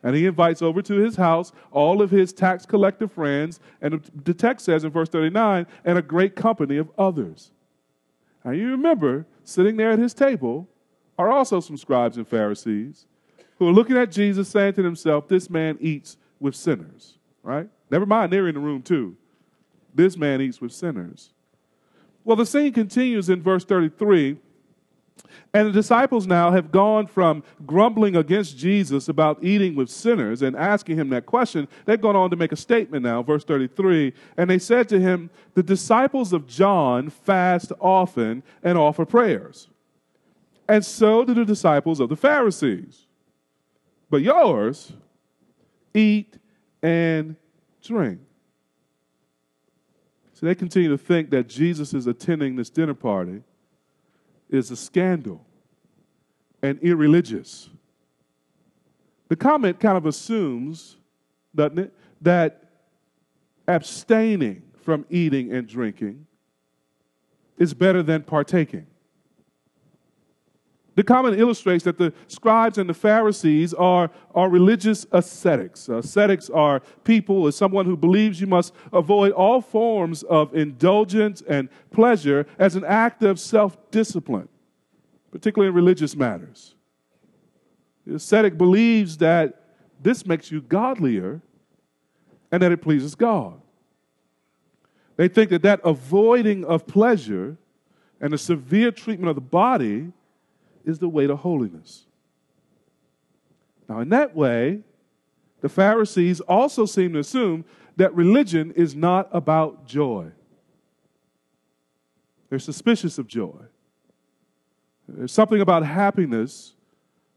And 0.04 0.16
he 0.16 0.26
invites 0.26 0.62
over 0.62 0.82
to 0.84 0.94
his 0.96 1.16
house 1.16 1.52
all 1.72 2.02
of 2.02 2.12
his 2.12 2.34
tax 2.34 2.66
collector 2.66 3.08
friends. 3.08 3.60
And 3.82 4.04
the 4.24 4.34
text 4.34 4.66
says 4.66 4.84
in 4.84 4.92
verse 4.92 5.10
39, 5.10 5.66
and 5.84 5.98
a 5.98 6.02
great 6.02 6.36
company 6.36 6.78
of 6.78 6.90
others. 6.98 7.52
Now 8.44 8.52
you 8.52 8.70
remember, 8.72 9.26
sitting 9.44 9.78
there 9.78 9.92
at 9.92 10.00
his 10.00 10.14
table 10.14 10.68
are 11.18 11.32
also 11.32 11.60
some 11.60 11.78
scribes 11.78 12.18
and 12.18 12.28
Pharisees 12.28 13.08
who 13.58 13.68
are 13.68 13.74
looking 13.74 13.98
at 13.98 14.12
Jesus 14.12 14.50
saying 14.50 14.74
to 14.74 14.84
themselves, 14.84 15.28
This 15.28 15.50
man 15.50 15.78
eats 15.80 16.18
with 16.40 16.56
sinners, 16.56 17.18
right? 17.42 17.68
Never 17.90 18.06
mind, 18.06 18.32
they're 18.32 18.48
in 18.48 18.56
the 18.56 18.62
room 18.62 18.82
too. 18.82 19.16
This 19.94 20.18
man 20.18 20.42
eats 20.42 20.60
with 20.60 20.74
sinners. 20.74 21.32
Well, 22.26 22.36
the 22.36 22.46
scene 22.46 22.74
continues 22.74 23.30
in 23.30 23.42
verse 23.42 23.64
33. 23.64 24.38
And 25.54 25.68
the 25.68 25.72
disciples 25.72 26.28
now 26.28 26.52
have 26.52 26.72
gone 26.72 27.08
from 27.08 27.44
grumbling 27.66 28.18
against 28.18 28.58
Jesus 28.58 29.08
about 29.08 29.42
eating 29.42 29.76
with 29.76 29.90
sinners 29.90 30.42
and 30.42 30.56
asking 30.56 30.98
him 30.98 31.10
that 31.10 31.26
question. 31.26 31.70
They've 31.86 32.02
gone 32.02 32.16
on 32.16 32.30
to 32.32 32.36
make 32.36 32.52
a 32.52 32.58
statement 32.58 33.04
now, 33.04 33.24
verse 33.24 33.46
33. 33.46 34.14
And 34.36 34.50
they 34.50 34.60
said 34.60 34.90
to 34.90 35.00
him, 35.00 35.30
The 35.54 35.64
disciples 35.64 36.34
of 36.34 36.46
John 36.46 37.10
fast 37.10 37.72
often 37.80 38.44
and 38.64 38.78
offer 38.78 39.06
prayers. 39.06 39.70
And 40.68 40.84
so 40.84 41.24
do 41.24 41.34
the 41.34 41.46
disciples 41.46 42.00
of 42.00 42.10
the 42.10 42.18
Pharisees. 42.18 43.06
But 44.10 44.24
yours, 44.24 44.92
eat 45.94 46.38
and 46.82 47.36
drink. 47.82 48.20
They 50.46 50.54
continue 50.54 50.90
to 50.90 50.98
think 50.98 51.32
that 51.32 51.48
Jesus 51.48 51.94
is 51.96 52.06
attending 52.06 52.56
this 52.56 52.70
dinner 52.70 52.94
party 52.94 53.42
is 54.48 54.70
a 54.70 54.76
scandal 54.76 55.44
and 56.62 56.78
irreligious. 56.84 57.70
The 59.28 59.36
comment 59.36 59.80
kind 59.80 59.98
of 59.98 60.06
assumes, 60.06 60.98
doesn't 61.56 61.80
it, 61.80 61.94
that 62.22 62.64
abstaining 63.68 64.62
from 64.84 65.08
eating 65.10 65.52
and 65.52 65.68
drinking 65.68 66.28
is 67.58 67.74
better 67.74 68.04
than 68.04 68.22
partaking. 68.22 68.86
The 70.96 71.04
comment 71.04 71.38
illustrates 71.38 71.84
that 71.84 71.98
the 71.98 72.14
scribes 72.28 72.78
and 72.78 72.90
the 72.90 72.94
Pharisees 72.94 73.74
are, 73.74 74.10
are 74.34 74.50
religious 74.50 75.06
ascetics. 75.12 75.90
Ascetics 75.90 76.50
are 76.50 76.82
people 77.04 77.44
or 77.44 77.52
someone 77.52 77.86
who 77.86 77.98
believes 77.98 78.40
you 78.40 78.48
must 78.48 78.74
avoid 78.94 79.34
all 79.34 79.60
forms 79.60 80.24
of 80.24 80.56
indulgence 80.56 81.44
and 81.48 81.68
pleasure 81.92 82.48
as 82.58 82.78
an 82.78 82.86
act 82.86 83.24
of 83.24 83.42
self 83.42 83.78
discipline, 83.92 84.48
particularly 85.32 85.70
in 85.70 85.76
religious 85.76 86.16
matters. 86.16 86.76
The 88.08 88.16
ascetic 88.16 88.58
believes 88.58 89.18
that 89.18 89.64
this 90.02 90.26
makes 90.26 90.50
you 90.50 90.62
godlier 90.62 91.42
and 92.52 92.62
that 92.62 92.72
it 92.72 92.82
pleases 92.82 93.16
God. 93.16 93.60
They 95.18 95.28
think 95.28 95.50
that 95.50 95.64
that 95.64 95.82
avoiding 95.84 96.64
of 96.64 96.88
pleasure 96.88 97.58
and 98.22 98.32
the 98.32 98.38
severe 98.38 98.92
treatment 98.92 99.30
of 99.30 99.36
the 99.36 99.42
body 99.42 100.14
is 100.86 101.00
the 101.00 101.10
way 101.10 101.28
to 101.28 101.36
holiness. 101.36 102.06
Now, 103.88 104.00
in 104.00 104.10
that 104.10 104.36
way, 104.36 104.82
the 105.62 105.70
Pharisees 105.70 106.42
also 106.42 106.86
seem 106.86 107.14
to 107.14 107.20
assume 107.20 107.66
that 107.98 108.14
religion 108.14 108.72
is 108.72 108.96
not 108.96 109.30
about 109.32 109.88
joy. 109.88 110.32
They're 112.50 112.60
suspicious 112.60 113.18
of 113.18 113.28
joy. 113.28 113.58
There's 115.08 115.32
something 115.32 115.62
about 115.62 115.86
happiness 115.86 116.74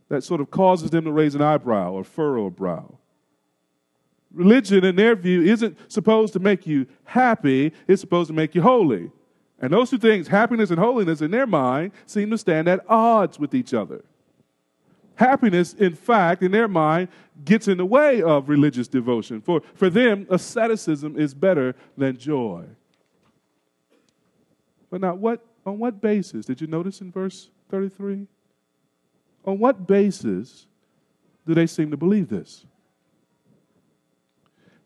that 0.09 0.25
sort 0.25 0.41
of 0.41 0.51
causes 0.51 0.91
them 0.91 1.05
to 1.05 1.13
raise 1.13 1.35
an 1.35 1.43
eyebrow 1.43 1.93
or 1.93 2.03
furrow 2.03 2.47
a 2.47 2.51
brow. 2.51 2.99
Religion, 4.33 4.85
in 4.85 4.97
their 4.97 5.17
view, 5.17 5.43
isn't 5.43 5.77
supposed 5.91 6.33
to 6.35 6.39
make 6.39 6.67
you 6.67 6.87
happy, 7.05 7.73
it's 7.87 8.01
supposed 8.01 8.29
to 8.29 8.35
make 8.35 8.55
you 8.55 8.63
holy. 8.63 9.11
And 9.61 9.73
those 9.73 9.91
two 9.91 9.99
things, 9.99 10.29
happiness 10.29 10.71
and 10.71 10.79
holiness, 10.79 11.21
in 11.21 11.31
their 11.31 11.47
mind, 11.47 11.93
seem 12.07 12.31
to 12.31 12.39
stand 12.39 12.69
at 12.69 12.85
odds 12.89 13.39
with 13.39 13.55
each 13.55 13.75
other. 13.75 14.05
Happiness, 15.17 15.75
in 15.75 15.97
fact, 15.97 16.45
in 16.45 16.53
their 16.53 16.69
mind, 16.69 17.09
gets 17.45 17.67
in 17.67 17.79
the 17.79 17.85
way 17.85 18.23
of 18.23 18.49
religious 18.49 18.87
devotion. 18.87 19.41
For, 19.41 19.63
for 19.75 19.91
them, 19.91 20.29
asceticism 20.31 21.19
is 21.19 21.35
better 21.35 21.75
than 21.97 22.17
joy. 22.17 22.67
But 24.91 25.01
now, 25.01 25.17
what, 25.17 25.45
on 25.67 25.81
what 25.81 26.01
basis? 26.01 26.47
Did 26.47 26.61
you 26.61 26.69
notice 26.69 27.01
in 27.01 27.11
verse 27.11 27.51
33? 27.71 28.29
On 29.45 29.59
what 29.59 29.89
basis 29.89 30.67
do 31.45 31.55
they 31.55 31.67
seem 31.67 31.91
to 31.91 31.97
believe 31.97 32.29
this? 32.29 32.65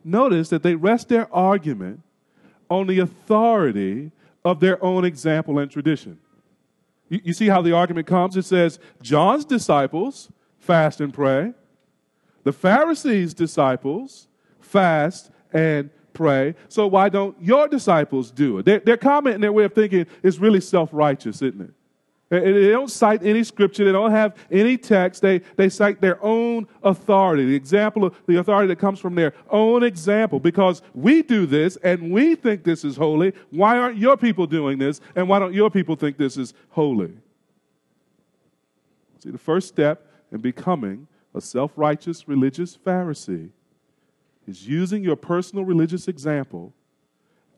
Notice 0.03 0.49
that 0.49 0.63
they 0.63 0.75
rest 0.75 1.11
their 1.11 1.33
argument 1.33 2.01
on 2.71 2.87
the 2.87 3.01
authority 3.01 4.13
of 4.45 4.61
their 4.61 4.83
own 4.83 5.05
example 5.05 5.59
and 5.59 5.71
tradition. 5.71 6.19
You, 7.09 7.21
you, 7.25 7.33
see 7.33 7.49
how 7.49 7.63
the 7.63 7.73
argument 7.73 8.07
comes? 8.07 8.37
It 8.37 8.45
says, 8.45 8.79
John's 9.01 9.45
disciples 9.45 10.31
fast 10.59 11.01
and 11.01 11.13
pray, 11.13 11.53
the 12.45 12.53
Pharisees' 12.53 13.35
disciples 13.35 14.29
fast 14.61 15.31
and 15.53 15.91
pray. 16.13 16.55
So 16.69 16.87
why 16.87 17.09
don't 17.09 17.41
your 17.41 17.69
disciples 17.69 18.31
do 18.31 18.59
it? 18.59 18.65
Their, 18.65 18.81
their 18.81 18.97
comment 18.97 19.35
and 19.35 19.45
their 19.45 19.53
way 19.53 19.65
of 19.65 19.75
thinking 19.75 20.07
is 20.23 20.39
really 20.39 20.61
self 20.61 20.91
righteous, 20.93 21.43
isn't 21.43 21.61
it? 21.61 21.71
They 22.41 22.71
don't 22.71 22.91
cite 22.91 23.23
any 23.23 23.45
scripture. 23.45 23.85
They 23.85 23.93
don't 23.93 24.11
have 24.11 24.35
any 24.51 24.79
text. 24.79 25.21
They, 25.21 25.41
they 25.57 25.69
cite 25.69 26.01
their 26.01 26.23
own 26.25 26.67
authority, 26.83 27.45
the 27.45 27.55
example 27.55 28.07
of 28.07 28.15
the 28.27 28.37
authority 28.37 28.69
that 28.69 28.79
comes 28.79 28.99
from 28.99 29.15
their 29.15 29.35
own 29.51 29.83
example. 29.83 30.41
Because 30.41 30.81
we 30.95 31.21
do 31.21 31.45
this 31.45 31.77
and 31.85 32.11
we 32.11 32.35
think 32.35 32.65
this 32.65 32.87
is 32.87 32.97
holy. 32.97 33.35
Why 33.51 33.77
aren't 33.77 33.99
your 33.99 34.17
people 34.17 34.47
doing 34.47 34.79
this? 34.79 35.03
And 35.15 35.29
why 35.29 35.41
don't 35.41 35.53
your 35.53 35.69
people 35.69 35.95
think 35.95 36.17
this 36.17 36.39
is 36.39 36.55
holy? 36.71 37.13
See, 39.19 39.31
the 39.31 39.37
first 39.37 39.69
step 39.69 40.11
in 40.33 40.41
becoming 40.41 41.09
a 41.35 41.41
self 41.43 41.73
righteous 41.77 42.27
religious 42.27 42.79
Pharisee 42.79 43.51
is 44.49 44.67
using 44.67 45.05
your 45.05 45.17
personal 45.17 45.67
religious 45.67 46.09
example 46.09 46.73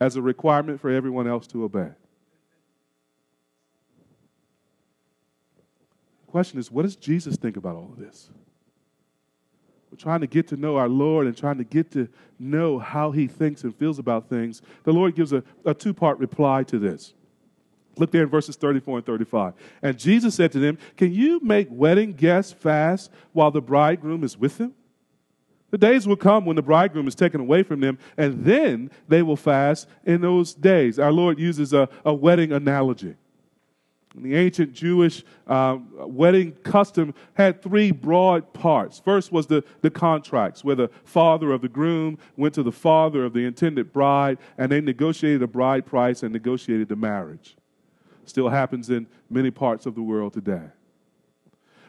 as 0.00 0.16
a 0.16 0.22
requirement 0.22 0.80
for 0.80 0.90
everyone 0.90 1.28
else 1.28 1.46
to 1.46 1.62
obey. 1.62 1.90
Question 6.34 6.58
is, 6.58 6.68
what 6.68 6.82
does 6.82 6.96
Jesus 6.96 7.36
think 7.36 7.56
about 7.56 7.76
all 7.76 7.90
of 7.92 7.96
this? 7.96 8.28
We're 9.88 9.98
trying 9.98 10.20
to 10.22 10.26
get 10.26 10.48
to 10.48 10.56
know 10.56 10.76
our 10.76 10.88
Lord 10.88 11.28
and 11.28 11.36
trying 11.36 11.58
to 11.58 11.64
get 11.64 11.92
to 11.92 12.08
know 12.40 12.80
how 12.80 13.12
he 13.12 13.28
thinks 13.28 13.62
and 13.62 13.72
feels 13.72 14.00
about 14.00 14.28
things. 14.28 14.60
The 14.82 14.92
Lord 14.92 15.14
gives 15.14 15.32
a, 15.32 15.44
a 15.64 15.74
two 15.74 15.94
part 15.94 16.18
reply 16.18 16.64
to 16.64 16.80
this. 16.80 17.14
Look 17.98 18.10
there 18.10 18.24
in 18.24 18.30
verses 18.30 18.56
34 18.56 18.96
and 18.96 19.06
35. 19.06 19.54
And 19.80 19.96
Jesus 19.96 20.34
said 20.34 20.50
to 20.50 20.58
them, 20.58 20.76
Can 20.96 21.12
you 21.12 21.38
make 21.38 21.68
wedding 21.70 22.14
guests 22.14 22.52
fast 22.52 23.12
while 23.32 23.52
the 23.52 23.62
bridegroom 23.62 24.24
is 24.24 24.36
with 24.36 24.58
them? 24.58 24.74
The 25.70 25.78
days 25.78 26.04
will 26.04 26.16
come 26.16 26.46
when 26.46 26.56
the 26.56 26.62
bridegroom 26.62 27.06
is 27.06 27.14
taken 27.14 27.40
away 27.40 27.62
from 27.62 27.78
them, 27.78 27.96
and 28.16 28.44
then 28.44 28.90
they 29.06 29.22
will 29.22 29.36
fast 29.36 29.86
in 30.04 30.22
those 30.22 30.52
days. 30.52 30.98
Our 30.98 31.12
Lord 31.12 31.38
uses 31.38 31.72
a, 31.72 31.88
a 32.04 32.12
wedding 32.12 32.50
analogy. 32.50 33.14
The 34.16 34.36
ancient 34.36 34.72
Jewish 34.72 35.24
uh, 35.46 35.78
wedding 35.96 36.52
custom 36.62 37.14
had 37.34 37.60
three 37.60 37.90
broad 37.90 38.52
parts. 38.52 39.00
First 39.00 39.32
was 39.32 39.48
the, 39.48 39.64
the 39.80 39.90
contracts, 39.90 40.62
where 40.62 40.76
the 40.76 40.88
father 41.04 41.50
of 41.52 41.62
the 41.62 41.68
groom 41.68 42.18
went 42.36 42.54
to 42.54 42.62
the 42.62 42.72
father 42.72 43.24
of 43.24 43.32
the 43.32 43.44
intended 43.44 43.92
bride, 43.92 44.38
and 44.56 44.70
they 44.70 44.80
negotiated 44.80 45.42
a 45.42 45.48
bride 45.48 45.84
price 45.84 46.22
and 46.22 46.32
negotiated 46.32 46.88
the 46.88 46.96
marriage. 46.96 47.56
Still 48.24 48.48
happens 48.48 48.88
in 48.88 49.06
many 49.28 49.50
parts 49.50 49.84
of 49.84 49.94
the 49.94 50.02
world 50.02 50.32
today. 50.32 50.68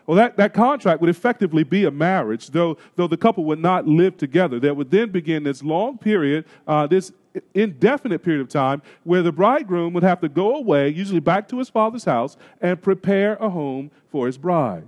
Well, 0.08 0.16
that, 0.18 0.38
that 0.38 0.54
contract 0.54 1.02
would 1.02 1.10
effectively 1.10 1.64
be 1.64 1.86
a 1.86 1.92
marriage, 1.92 2.50
though, 2.50 2.78
though 2.96 3.08
the 3.08 3.18
couple 3.18 3.44
would 3.46 3.60
not 3.60 3.88
live 3.88 4.18
together. 4.18 4.60
There 4.60 4.74
would 4.74 4.92
then 4.92 5.10
begin 5.10 5.44
this 5.44 5.64
long 5.64 5.98
period, 5.98 6.46
uh, 6.68 6.86
this 6.86 7.12
indefinite 7.54 8.20
period 8.20 8.42
of 8.42 8.50
time, 8.50 8.82
where 9.04 9.24
the 9.24 9.32
bridegroom 9.32 9.94
would 9.94 10.04
have 10.04 10.22
to 10.22 10.30
go 10.30 10.56
away, 10.56 10.90
usually 10.90 11.20
back 11.20 11.48
to 11.50 11.58
his 11.58 11.70
father's 11.70 12.06
house, 12.06 12.38
and 12.62 12.82
prepare 12.82 13.36
a 13.38 13.50
home 13.50 13.90
for 14.12 14.28
his 14.28 14.38
bride. 14.38 14.88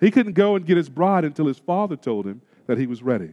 He 0.00 0.10
couldn't 0.10 0.32
go 0.32 0.56
and 0.56 0.66
get 0.66 0.76
his 0.76 0.88
bride 0.88 1.24
until 1.24 1.46
his 1.46 1.58
father 1.58 1.96
told 1.96 2.26
him 2.26 2.40
that 2.66 2.78
he 2.78 2.86
was 2.86 3.02
ready. 3.02 3.32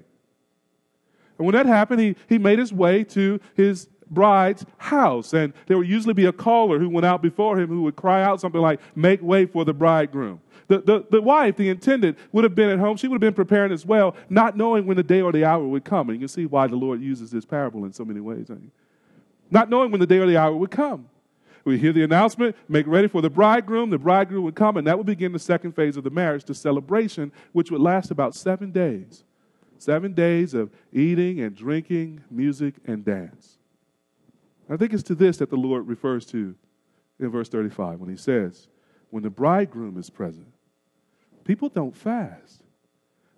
And 1.37 1.47
when 1.47 1.53
that 1.53 1.65
happened, 1.65 2.01
he, 2.01 2.15
he 2.27 2.37
made 2.37 2.59
his 2.59 2.71
way 2.71 3.03
to 3.05 3.39
his 3.55 3.87
bride's 4.09 4.65
house. 4.77 5.33
And 5.33 5.53
there 5.67 5.77
would 5.77 5.87
usually 5.87 6.13
be 6.13 6.25
a 6.25 6.31
caller 6.31 6.79
who 6.79 6.89
went 6.89 7.05
out 7.05 7.21
before 7.21 7.59
him 7.59 7.69
who 7.69 7.81
would 7.83 7.95
cry 7.95 8.23
out 8.23 8.39
something 8.39 8.61
like, 8.61 8.79
Make 8.95 9.21
way 9.21 9.45
for 9.45 9.65
the 9.65 9.73
bridegroom. 9.73 10.41
The, 10.67 10.79
the, 10.79 11.05
the 11.09 11.21
wife, 11.21 11.57
the 11.57 11.69
intended, 11.69 12.15
would 12.31 12.43
have 12.43 12.55
been 12.55 12.69
at 12.69 12.79
home. 12.79 12.97
She 12.97 13.07
would 13.07 13.15
have 13.15 13.21
been 13.21 13.33
preparing 13.33 13.71
as 13.71 13.85
well, 13.85 14.15
not 14.29 14.57
knowing 14.57 14.85
when 14.85 14.97
the 14.97 15.03
day 15.03 15.21
or 15.21 15.31
the 15.31 15.45
hour 15.45 15.65
would 15.65 15.83
come. 15.83 16.09
And 16.09 16.19
you 16.19 16.27
can 16.27 16.33
see 16.33 16.45
why 16.45 16.67
the 16.67 16.75
Lord 16.75 17.01
uses 17.01 17.31
this 17.31 17.45
parable 17.45 17.85
in 17.85 17.93
so 17.93 18.05
many 18.05 18.19
ways. 18.19 18.49
Not 19.51 19.69
knowing 19.69 19.91
when 19.91 19.99
the 19.99 20.07
day 20.07 20.17
or 20.17 20.25
the 20.25 20.37
hour 20.37 20.55
would 20.55 20.71
come. 20.71 21.09
We 21.65 21.77
hear 21.77 21.93
the 21.93 22.03
announcement, 22.03 22.55
make 22.67 22.87
ready 22.87 23.07
for 23.07 23.21
the 23.21 23.29
bridegroom. 23.29 23.89
The 23.89 23.97
bridegroom 23.97 24.43
would 24.43 24.55
come, 24.55 24.75
and 24.75 24.85
that 24.85 24.97
would 24.97 25.07
begin 25.07 25.31
the 25.31 25.39
second 25.39 25.73
phase 25.73 25.95
of 25.95 26.03
the 26.03 26.09
marriage, 26.09 26.43
the 26.43 26.53
celebration, 26.53 27.31
which 27.53 27.71
would 27.71 27.79
last 27.79 28.11
about 28.11 28.35
seven 28.35 28.71
days. 28.71 29.23
Seven 29.77 30.13
days 30.13 30.53
of 30.53 30.71
eating 30.91 31.39
and 31.39 31.55
drinking, 31.55 32.23
music 32.29 32.75
and 32.85 33.05
dance. 33.05 33.57
I 34.69 34.77
think 34.77 34.93
it's 34.93 35.03
to 35.03 35.15
this 35.15 35.37
that 35.37 35.49
the 35.49 35.57
Lord 35.57 35.87
refers 35.87 36.25
to 36.27 36.55
in 37.19 37.29
verse 37.29 37.49
35 37.49 37.99
when 37.99 38.09
he 38.09 38.17
says, 38.17 38.67
When 39.09 39.23
the 39.23 39.29
bridegroom 39.29 39.97
is 39.97 40.09
present, 40.09 40.52
people 41.43 41.69
don't 41.69 41.95
fast. 41.95 42.63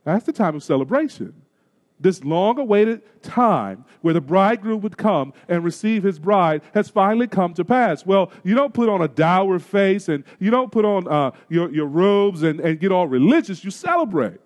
That's 0.03 0.25
the 0.25 0.33
time 0.33 0.55
of 0.55 0.63
celebration. 0.63 1.33
This 1.99 2.23
long 2.23 2.59
awaited 2.59 3.23
time 3.23 3.85
where 4.01 4.13
the 4.13 4.21
bridegroom 4.21 4.81
would 4.81 4.97
come 4.97 5.33
and 5.47 5.63
receive 5.63 6.03
his 6.03 6.19
bride 6.19 6.61
has 6.73 6.89
finally 6.89 7.27
come 7.27 7.53
to 7.53 7.63
pass. 7.63 8.05
Well, 8.05 8.31
you 8.43 8.53
don't 8.53 8.73
put 8.73 8.89
on 8.89 9.01
a 9.01 9.07
dour 9.07 9.59
face 9.59 10.09
and 10.09 10.25
you 10.39 10.51
don't 10.51 10.71
put 10.71 10.83
on 10.83 11.07
uh, 11.07 11.31
your, 11.47 11.73
your 11.73 11.87
robes 11.87 12.43
and, 12.43 12.59
and 12.59 12.79
get 12.79 12.91
all 12.91 13.07
religious. 13.07 13.63
You 13.63 13.71
celebrate. 13.71 14.39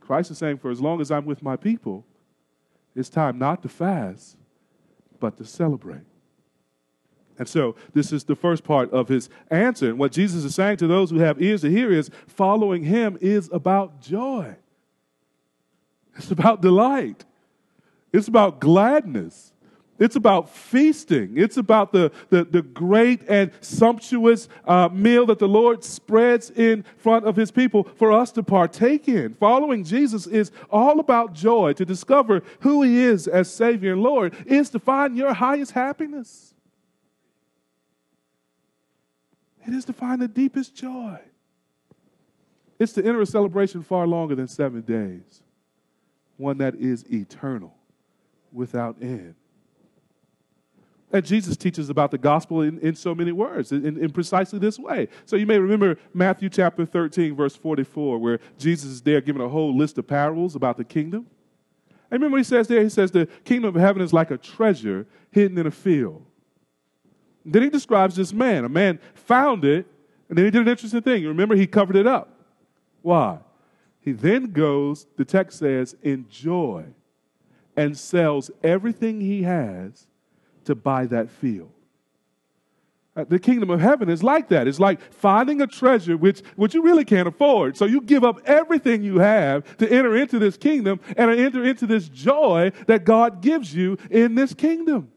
Christ 0.00 0.30
is 0.30 0.38
saying, 0.38 0.58
for 0.58 0.70
as 0.70 0.80
long 0.80 1.02
as 1.02 1.10
I'm 1.10 1.26
with 1.26 1.42
my 1.42 1.56
people, 1.56 2.06
it's 2.94 3.10
time 3.10 3.38
not 3.38 3.60
to 3.62 3.68
fast, 3.68 4.38
but 5.20 5.36
to 5.36 5.44
celebrate. 5.44 6.06
And 7.38 7.48
so, 7.48 7.76
this 7.94 8.12
is 8.12 8.24
the 8.24 8.34
first 8.34 8.64
part 8.64 8.90
of 8.90 9.08
his 9.08 9.28
answer. 9.50 9.88
And 9.88 9.98
what 9.98 10.12
Jesus 10.12 10.44
is 10.44 10.54
saying 10.54 10.78
to 10.78 10.86
those 10.86 11.10
who 11.10 11.18
have 11.20 11.40
ears 11.40 11.60
to 11.60 11.70
hear 11.70 11.92
is 11.92 12.10
following 12.26 12.84
him 12.84 13.16
is 13.20 13.48
about 13.52 14.00
joy, 14.00 14.56
it's 16.16 16.30
about 16.30 16.60
delight, 16.60 17.24
it's 18.12 18.28
about 18.28 18.60
gladness. 18.60 19.52
It's 19.98 20.14
about 20.14 20.48
feasting. 20.48 21.32
It's 21.36 21.56
about 21.56 21.92
the, 21.92 22.12
the, 22.30 22.44
the 22.44 22.62
great 22.62 23.22
and 23.28 23.50
sumptuous 23.60 24.48
uh, 24.64 24.88
meal 24.92 25.26
that 25.26 25.40
the 25.40 25.48
Lord 25.48 25.82
spreads 25.82 26.50
in 26.50 26.84
front 26.98 27.26
of 27.26 27.34
his 27.34 27.50
people 27.50 27.84
for 27.96 28.12
us 28.12 28.30
to 28.32 28.42
partake 28.42 29.08
in. 29.08 29.34
Following 29.34 29.82
Jesus 29.82 30.26
is 30.26 30.52
all 30.70 31.00
about 31.00 31.32
joy. 31.32 31.72
To 31.72 31.84
discover 31.84 32.42
who 32.60 32.82
he 32.82 33.00
is 33.00 33.26
as 33.26 33.52
Savior 33.52 33.94
and 33.94 34.02
Lord 34.02 34.36
is 34.46 34.70
to 34.70 34.78
find 34.78 35.16
your 35.16 35.34
highest 35.34 35.72
happiness. 35.72 36.54
It 39.68 39.74
is 39.74 39.84
to 39.84 39.92
find 39.92 40.22
the 40.22 40.28
deepest 40.28 40.74
joy. 40.74 41.18
It's 42.78 42.94
to 42.94 43.04
enter 43.04 43.20
a 43.20 43.26
celebration 43.26 43.82
far 43.82 44.06
longer 44.06 44.34
than 44.34 44.48
seven 44.48 44.80
days, 44.80 45.42
one 46.38 46.56
that 46.56 46.74
is 46.76 47.04
eternal, 47.12 47.74
without 48.50 48.96
end. 49.02 49.34
And 51.12 51.22
Jesus 51.22 51.58
teaches 51.58 51.90
about 51.90 52.10
the 52.10 52.16
gospel 52.16 52.62
in, 52.62 52.78
in 52.78 52.94
so 52.94 53.14
many 53.14 53.30
words, 53.30 53.70
in, 53.70 53.84
in 54.02 54.10
precisely 54.10 54.58
this 54.58 54.78
way. 54.78 55.08
So 55.26 55.36
you 55.36 55.44
may 55.44 55.58
remember 55.58 55.98
Matthew 56.14 56.48
chapter 56.48 56.86
13, 56.86 57.36
verse 57.36 57.54
44, 57.54 58.16
where 58.16 58.40
Jesus 58.56 58.90
is 58.90 59.02
there 59.02 59.20
giving 59.20 59.42
a 59.42 59.48
whole 59.50 59.76
list 59.76 59.98
of 59.98 60.06
parables 60.06 60.54
about 60.54 60.78
the 60.78 60.84
kingdom. 60.84 61.26
And 62.10 62.22
remember 62.22 62.36
what 62.36 62.40
he 62.40 62.44
says 62.44 62.68
there? 62.68 62.82
He 62.82 62.88
says, 62.88 63.10
The 63.10 63.26
kingdom 63.44 63.76
of 63.76 63.78
heaven 63.78 64.00
is 64.00 64.14
like 64.14 64.30
a 64.30 64.38
treasure 64.38 65.06
hidden 65.30 65.58
in 65.58 65.66
a 65.66 65.70
field. 65.70 66.24
Then 67.52 67.62
he 67.62 67.70
describes 67.70 68.16
this 68.16 68.32
man. 68.32 68.64
A 68.64 68.68
man 68.68 68.98
found 69.14 69.64
it, 69.64 69.86
and 70.28 70.36
then 70.36 70.44
he 70.44 70.50
did 70.50 70.62
an 70.62 70.68
interesting 70.68 71.02
thing. 71.02 71.22
You 71.22 71.28
remember, 71.28 71.54
he 71.54 71.66
covered 71.66 71.96
it 71.96 72.06
up. 72.06 72.30
Why? 73.02 73.38
He 74.00 74.12
then 74.12 74.52
goes, 74.52 75.06
the 75.16 75.24
text 75.24 75.58
says, 75.58 75.96
in 76.02 76.26
joy 76.28 76.84
and 77.76 77.96
sells 77.96 78.50
everything 78.62 79.20
he 79.20 79.42
has 79.42 80.06
to 80.64 80.74
buy 80.74 81.06
that 81.06 81.30
field. 81.30 81.70
Uh, 83.14 83.24
the 83.28 83.38
kingdom 83.38 83.68
of 83.70 83.80
heaven 83.80 84.08
is 84.08 84.22
like 84.22 84.48
that. 84.48 84.68
It's 84.68 84.78
like 84.78 85.00
finding 85.12 85.60
a 85.60 85.66
treasure 85.66 86.16
which, 86.16 86.40
which 86.56 86.74
you 86.74 86.82
really 86.82 87.04
can't 87.04 87.26
afford. 87.26 87.76
So 87.76 87.84
you 87.84 88.00
give 88.00 88.22
up 88.22 88.40
everything 88.44 89.02
you 89.02 89.18
have 89.18 89.76
to 89.78 89.90
enter 89.90 90.16
into 90.16 90.38
this 90.38 90.56
kingdom 90.56 91.00
and 91.16 91.30
enter 91.30 91.64
into 91.64 91.86
this 91.86 92.08
joy 92.08 92.70
that 92.86 93.04
God 93.04 93.42
gives 93.42 93.74
you 93.74 93.98
in 94.10 94.36
this 94.36 94.54
kingdom. 94.54 95.10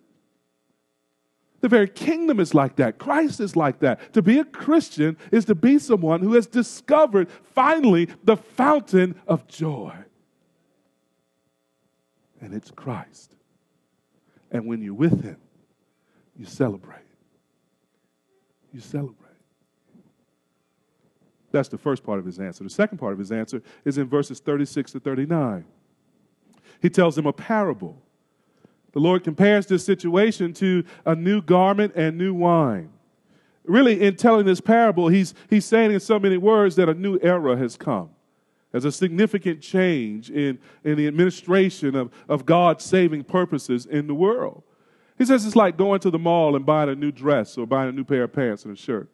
The 1.62 1.70
very 1.70 1.88
kingdom 1.88 2.39
is 2.39 2.53
like 2.53 2.75
that. 2.77 2.98
Christ 2.98 3.39
is 3.39 3.56
like 3.56 3.80
that. 3.80 4.13
To 4.13 4.22
be 4.22 4.39
a 4.39 4.46
Christian 4.46 5.15
is 5.32 5.46
to 5.46 5.56
be 5.56 5.77
someone 5.80 6.22
who 6.22 6.34
has 6.34 6.48
discovered 6.48 7.30
finally 7.53 8.10
the 8.24 8.36
fountain 8.36 9.15
of 9.27 9.48
joy. 9.48 9.94
And 12.41 12.53
it's 12.53 12.72
Christ. 12.72 13.36
And 14.51 14.65
when 14.65 14.82
you're 14.82 14.96
with 14.96 15.24
Him, 15.24 15.38
you 16.36 16.46
celebrate. 16.46 16.98
You 18.74 18.82
celebrate. 18.82 19.18
That's 21.51 21.70
the 21.70 21.77
first 21.77 22.03
part 22.03 22.18
of 22.18 22.25
his 22.25 22.39
answer. 22.39 22.63
The 22.63 22.70
second 22.70 22.98
part 22.98 23.13
of 23.13 23.20
his 23.20 23.32
answer 23.32 23.62
is 23.84 23.98
in 23.98 24.08
verses 24.08 24.39
36 24.39 24.94
to 24.94 25.00
39. 25.00 25.65
He 26.82 26.89
tells 26.89 27.15
them 27.15 27.25
a 27.25 27.34
parable. 27.34 28.01
The 28.93 29.00
Lord 29.00 29.24
compares 29.24 29.65
this 29.67 29.86
situation 29.86 30.53
to 30.55 30.83
a 31.05 31.15
new 31.15 31.41
garment 31.41 31.93
and 31.95 32.17
new 32.17 32.33
wine. 32.33 32.89
Really, 33.63 34.01
in 34.01 34.15
telling 34.15 34.45
this 34.45 34.60
parable, 34.60 35.07
he's, 35.07 35.33
he's 35.50 35.65
saying 35.65 35.91
in 35.91 36.00
so 36.00 36.19
many 36.19 36.38
words 36.38 36.75
that 36.75 36.89
a 36.89 36.93
new 36.93 37.19
era 37.21 37.55
has 37.57 37.77
come. 37.77 38.10
There's 38.71 38.86
a 38.86 38.91
significant 38.91 39.62
change 39.62 40.29
in, 40.29 40.57
in 40.83 40.98
the 40.98 41.07
administration 41.07 41.95
of, 41.95 42.12
of 42.27 42.45
God's 42.45 42.83
saving 42.83 43.25
purposes 43.25 43.86
in 43.86 44.07
the 44.07 44.15
world. 44.15 44.63
He 45.17 45.25
says 45.25 45.45
it's 45.45 45.55
like 45.55 45.77
going 45.77 46.00
to 46.00 46.10
the 46.10 46.17
mall 46.17 46.55
and 46.55 46.65
buying 46.65 46.89
a 46.89 46.95
new 46.95 47.12
dress 47.12 47.57
or 47.57 47.67
buying 47.67 47.89
a 47.89 47.91
new 47.91 48.03
pair 48.03 48.24
of 48.24 48.33
pants 48.33 48.65
and 48.65 48.74
a 48.74 48.77
shirt. 48.77 49.10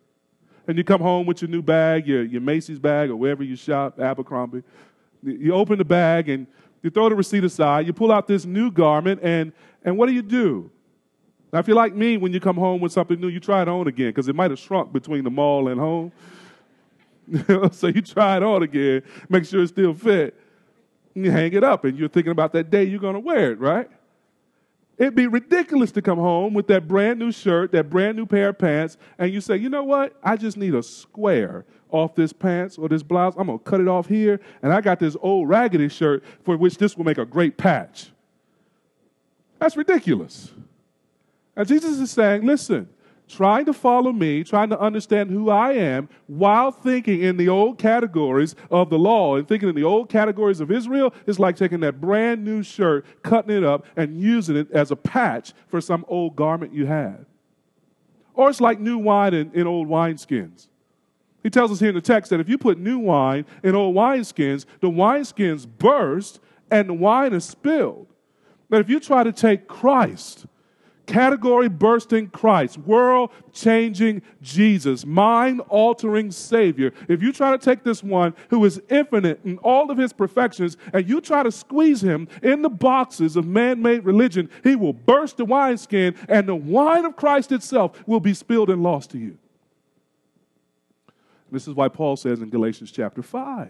And 0.68 0.78
you 0.78 0.84
come 0.84 1.02
home 1.02 1.26
with 1.26 1.42
your 1.42 1.50
new 1.50 1.62
bag, 1.62 2.08
your, 2.08 2.24
your 2.24 2.42
Macy's 2.42 2.80
bag 2.80 3.10
or 3.10 3.16
wherever 3.16 3.44
you 3.44 3.56
shop, 3.56 4.00
Abercrombie. 4.00 4.64
You 5.24 5.54
open 5.54 5.80
the 5.80 5.86
bag 5.86 6.30
and 6.30 6.46
you 6.88 6.92
throw 6.92 7.10
the 7.10 7.16
receipt 7.16 7.44
aside, 7.44 7.86
you 7.86 7.92
pull 7.92 8.14
out 8.14 8.28
this 8.28 8.46
new 8.46 8.72
garment, 8.72 9.20
and, 9.22 9.52
and 9.84 9.98
what 9.98 10.08
do 10.08 10.14
you 10.14 10.22
do? 10.22 10.72
Now, 11.52 11.60
if 11.60 11.68
you're 11.68 11.76
like 11.76 11.94
me, 11.94 12.16
when 12.16 12.32
you 12.32 12.40
come 12.40 12.56
home 12.56 12.80
with 12.80 12.94
something 12.94 13.20
new, 13.20 13.28
you 13.28 13.42
try 13.42 13.62
it 13.62 13.68
on 13.68 13.90
again 13.90 14.08
because 14.08 14.30
it 14.30 14.36
might 14.36 14.52
have 14.52 14.60
shrunk 14.60 14.94
between 14.94 15.26
the 15.26 15.30
mall 15.30 15.68
and 15.68 15.78
home. 15.78 16.14
so 17.74 17.88
you 17.88 18.02
try 18.02 18.38
it 18.38 18.44
on 18.44 18.64
again, 18.64 19.04
make 19.28 19.44
sure 19.44 19.64
it 19.64 19.68
still 19.68 19.94
fit. 19.94 20.34
and 21.14 21.26
You 21.26 21.32
hang 21.32 21.52
it 21.52 21.64
up, 21.64 21.84
and 21.84 22.00
you're 22.00 22.08
thinking 22.08 22.32
about 22.32 22.54
that 22.54 22.70
day 22.70 22.86
you're 22.86 23.02
going 23.02 23.16
to 23.16 23.20
wear 23.20 23.52
it, 23.52 23.60
right? 23.60 23.90
It'd 24.98 25.16
be 25.16 25.28
ridiculous 25.28 25.92
to 25.92 26.02
come 26.02 26.18
home 26.18 26.54
with 26.54 26.68
that 26.68 26.88
brand 26.88 27.20
new 27.20 27.32
shirt, 27.32 27.72
that 27.72 27.90
brand 27.90 28.18
new 28.18 28.26
pair 28.26 28.50
of 28.50 28.58
pants, 28.58 28.98
and 29.20 29.32
you 29.32 29.42
say, 29.42 29.58
you 29.58 29.70
know 29.70 29.84
what? 29.84 30.16
I 30.24 30.36
just 30.38 30.58
need 30.58 30.74
a 30.74 30.82
square 30.82 31.66
off 31.92 32.16
this 32.16 32.34
pants 32.34 32.78
or 32.78 32.90
this 32.90 33.04
blouse. 33.04 33.36
I'm 33.38 33.48
going 33.48 33.60
to 33.60 33.64
cut 33.64 33.80
it 33.80 33.88
off 33.88 34.08
here, 34.08 34.40
and 34.64 34.74
I 34.74 34.82
got 34.82 35.00
this 35.00 35.16
old 35.22 35.48
raggedy 35.50 35.90
shirt 35.90 36.24
for 36.44 36.58
which 36.58 36.78
this 36.78 36.98
will 36.98 37.06
make 37.06 37.20
a 37.20 37.26
great 37.26 37.58
patch. 37.58 38.10
That's 39.60 39.78
ridiculous. 39.78 40.52
And 41.56 41.68
Jesus 41.68 42.00
is 42.00 42.12
saying, 42.12 42.46
listen, 42.46 42.90
trying 43.28 43.66
to 43.66 43.74
follow 43.74 44.12
me, 44.12 44.44
trying 44.44 44.70
to 44.70 44.80
understand 44.80 45.30
who 45.30 45.50
I 45.50 45.74
am, 45.74 46.10
while 46.28 46.72
thinking 46.72 47.22
in 47.22 47.38
the 47.38 47.50
old 47.50 47.78
categories 47.78 48.56
of 48.72 48.90
the 48.90 48.98
law 48.98 49.36
and 49.36 49.48
thinking 49.48 49.70
in 49.70 49.76
the 49.76 49.84
old 49.84 50.10
categories 50.10 50.60
of 50.60 50.72
Israel 50.72 51.14
is 51.26 51.40
like 51.40 51.58
taking 51.58 51.82
that 51.82 52.00
brand 52.00 52.44
new 52.44 52.64
shirt, 52.64 53.06
cutting 53.24 53.56
it 53.56 53.64
up, 53.64 53.86
and 53.96 54.20
using 54.20 54.56
it 54.56 54.72
as 54.72 54.92
a 54.92 54.96
patch 54.96 55.54
for 55.68 55.82
some 55.82 56.06
old 56.08 56.36
garment 56.36 56.74
you 56.74 56.86
had. 56.86 57.26
Or 58.34 58.50
it's 58.50 58.62
like 58.62 58.80
new 58.80 58.98
wine 58.98 59.34
in, 59.34 59.52
in 59.54 59.68
old 59.68 59.88
wineskins. 59.88 60.68
He 61.44 61.50
tells 61.50 61.72
us 61.72 61.80
here 61.80 61.90
in 61.90 61.96
the 61.96 62.02
text 62.02 62.30
that 62.30 62.40
if 62.40 62.50
you 62.50 62.58
put 62.58 62.78
new 62.78 63.00
wine 63.00 63.46
in 63.64 63.76
old 63.76 63.96
wineskins, 63.96 64.66
the 64.80 64.90
wineskins 64.90 65.68
burst 65.68 66.40
and 66.70 66.90
the 66.90 66.94
wine 66.94 67.34
is 67.34 67.46
spilled. 67.46 68.08
But 68.70 68.82
if 68.82 68.90
you 68.90 69.00
try 69.00 69.24
to 69.24 69.32
take 69.32 69.68
Christ, 69.68 70.46
category 71.08 71.70
bursting 71.70 72.28
Christ, 72.30 72.78
world 72.78 73.32
changing 73.52 74.22
Jesus, 74.42 75.06
mind 75.06 75.62
altering 75.70 76.30
Savior. 76.30 76.94
If 77.08 77.24
you 77.24 77.34
try 77.34 77.52
to 77.52 77.58
take 77.58 77.84
this 77.84 78.04
one 78.04 78.36
who 78.50 78.64
is 78.66 78.80
infinite 78.90 79.40
in 79.44 79.58
all 79.60 79.90
of 79.90 79.98
his 79.98 80.14
perfections 80.14 80.78
and 80.94 81.08
you 81.10 81.20
try 81.22 81.42
to 81.42 81.52
squeeze 81.52 82.04
him 82.04 82.28
in 82.44 82.62
the 82.62 82.70
boxes 82.70 83.36
of 83.36 83.48
man 83.48 83.82
made 83.82 84.06
religion, 84.06 84.50
he 84.64 84.76
will 84.76 84.94
burst 84.94 85.38
the 85.38 85.46
wineskin 85.46 86.16
and 86.30 86.48
the 86.48 86.56
wine 86.56 87.06
of 87.06 87.16
Christ 87.16 87.52
itself 87.52 88.06
will 88.06 88.20
be 88.20 88.34
spilled 88.34 88.70
and 88.70 88.84
lost 88.84 89.10
to 89.12 89.18
you. 89.18 89.38
This 91.52 91.68
is 91.68 91.74
why 91.74 91.88
Paul 91.88 92.18
says 92.18 92.42
in 92.42 92.50
Galatians 92.50 92.92
chapter 92.92 93.24
5 93.24 93.70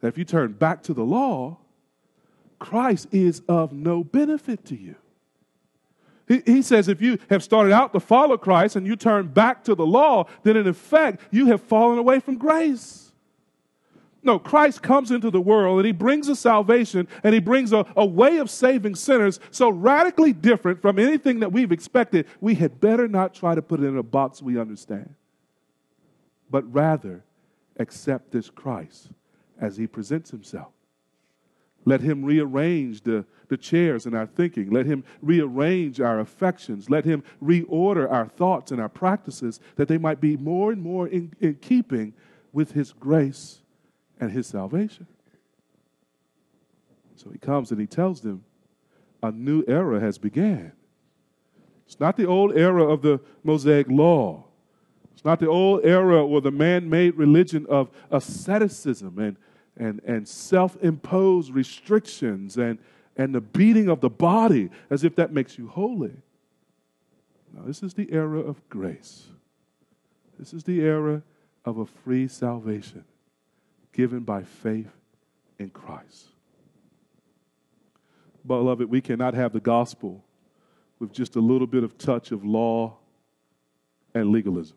that 0.00 0.08
if 0.08 0.18
you 0.18 0.24
turn 0.24 0.52
back 0.52 0.82
to 0.82 0.92
the 0.92 1.02
law, 1.02 1.56
Christ 2.58 3.08
is 3.10 3.42
of 3.48 3.72
no 3.72 4.04
benefit 4.04 4.64
to 4.66 4.76
you. 4.76 4.96
He, 6.26 6.42
he 6.46 6.62
says 6.62 6.88
if 6.88 7.02
you 7.02 7.18
have 7.30 7.42
started 7.42 7.72
out 7.72 7.92
to 7.92 8.00
follow 8.00 8.36
Christ 8.36 8.76
and 8.76 8.86
you 8.86 8.96
turn 8.96 9.28
back 9.28 9.64
to 9.64 9.74
the 9.74 9.86
law, 9.86 10.26
then 10.42 10.56
in 10.56 10.66
effect, 10.66 11.20
you 11.30 11.46
have 11.46 11.62
fallen 11.62 11.98
away 11.98 12.20
from 12.20 12.38
grace. 12.38 13.12
No, 14.22 14.38
Christ 14.38 14.80
comes 14.80 15.10
into 15.10 15.30
the 15.30 15.40
world 15.40 15.80
and 15.80 15.86
he 15.86 15.92
brings 15.92 16.28
a 16.28 16.36
salvation 16.36 17.06
and 17.22 17.34
he 17.34 17.40
brings 17.40 17.74
a, 17.74 17.84
a 17.94 18.06
way 18.06 18.38
of 18.38 18.48
saving 18.48 18.94
sinners 18.94 19.38
so 19.50 19.68
radically 19.68 20.32
different 20.32 20.80
from 20.80 20.98
anything 20.98 21.40
that 21.40 21.52
we've 21.52 21.70
expected, 21.70 22.26
we 22.40 22.54
had 22.54 22.80
better 22.80 23.06
not 23.06 23.34
try 23.34 23.54
to 23.54 23.60
put 23.60 23.80
it 23.80 23.84
in 23.84 23.98
a 23.98 24.02
box 24.02 24.40
we 24.40 24.58
understand, 24.58 25.14
but 26.50 26.62
rather 26.72 27.22
accept 27.78 28.32
this 28.32 28.48
Christ 28.48 29.10
as 29.60 29.76
he 29.76 29.86
presents 29.86 30.30
himself. 30.30 30.72
Let 31.84 32.00
him 32.00 32.24
rearrange 32.24 33.02
the, 33.02 33.24
the 33.48 33.56
chairs 33.56 34.06
in 34.06 34.14
our 34.14 34.26
thinking. 34.26 34.70
Let 34.70 34.86
him 34.86 35.04
rearrange 35.20 36.00
our 36.00 36.20
affections. 36.20 36.88
Let 36.88 37.04
him 37.04 37.22
reorder 37.42 38.10
our 38.10 38.26
thoughts 38.26 38.72
and 38.72 38.80
our 38.80 38.88
practices 38.88 39.60
that 39.76 39.88
they 39.88 39.98
might 39.98 40.20
be 40.20 40.36
more 40.36 40.72
and 40.72 40.82
more 40.82 41.06
in, 41.08 41.34
in 41.40 41.54
keeping 41.56 42.14
with 42.52 42.72
his 42.72 42.92
grace 42.92 43.60
and 44.18 44.30
his 44.30 44.46
salvation. 44.46 45.06
So 47.16 47.30
he 47.30 47.38
comes 47.38 47.70
and 47.70 47.80
he 47.80 47.86
tells 47.86 48.20
them 48.20 48.44
a 49.22 49.30
new 49.30 49.64
era 49.66 50.00
has 50.00 50.18
begun. 50.18 50.72
It's 51.86 52.00
not 52.00 52.16
the 52.16 52.26
old 52.26 52.56
era 52.56 52.84
of 52.84 53.02
the 53.02 53.20
Mosaic 53.42 53.88
law. 53.88 54.44
It's 55.14 55.24
not 55.24 55.38
the 55.38 55.48
old 55.48 55.84
era 55.84 56.24
or 56.24 56.40
the 56.40 56.50
man 56.50 56.88
made 56.88 57.14
religion 57.16 57.66
of 57.68 57.90
asceticism 58.10 59.18
and 59.18 59.36
and, 59.76 60.00
and 60.04 60.26
self 60.26 60.76
imposed 60.82 61.52
restrictions 61.52 62.56
and, 62.56 62.78
and 63.16 63.34
the 63.34 63.40
beating 63.40 63.88
of 63.88 64.00
the 64.00 64.10
body 64.10 64.70
as 64.90 65.04
if 65.04 65.16
that 65.16 65.32
makes 65.32 65.58
you 65.58 65.68
holy. 65.68 66.12
Now, 67.52 67.62
this 67.64 67.82
is 67.82 67.94
the 67.94 68.12
era 68.12 68.40
of 68.40 68.68
grace. 68.68 69.26
This 70.38 70.52
is 70.52 70.64
the 70.64 70.80
era 70.80 71.22
of 71.64 71.78
a 71.78 71.86
free 71.86 72.28
salvation 72.28 73.04
given 73.92 74.20
by 74.20 74.42
faith 74.42 74.90
in 75.58 75.70
Christ. 75.70 76.26
Beloved, 78.46 78.90
we 78.90 79.00
cannot 79.00 79.34
have 79.34 79.52
the 79.52 79.60
gospel 79.60 80.24
with 80.98 81.12
just 81.12 81.36
a 81.36 81.40
little 81.40 81.66
bit 81.66 81.84
of 81.84 81.96
touch 81.96 82.32
of 82.32 82.44
law 82.44 82.96
and 84.14 84.30
legalism. 84.30 84.76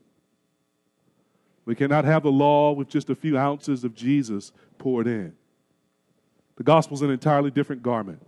We 1.67 1.75
cannot 1.75 2.05
have 2.05 2.23
the 2.23 2.31
law 2.31 2.71
with 2.71 2.87
just 2.87 3.09
a 3.09 3.15
few 3.15 3.37
ounces 3.37 3.83
of 3.83 3.93
Jesus 3.93 4.53
poured 4.77 5.05
in. 5.05 5.33
The 6.55 6.63
gospel 6.63 6.95
is 6.95 7.01
an 7.01 7.09
entirely 7.09 7.51
different 7.51 7.83
garment, 7.83 8.25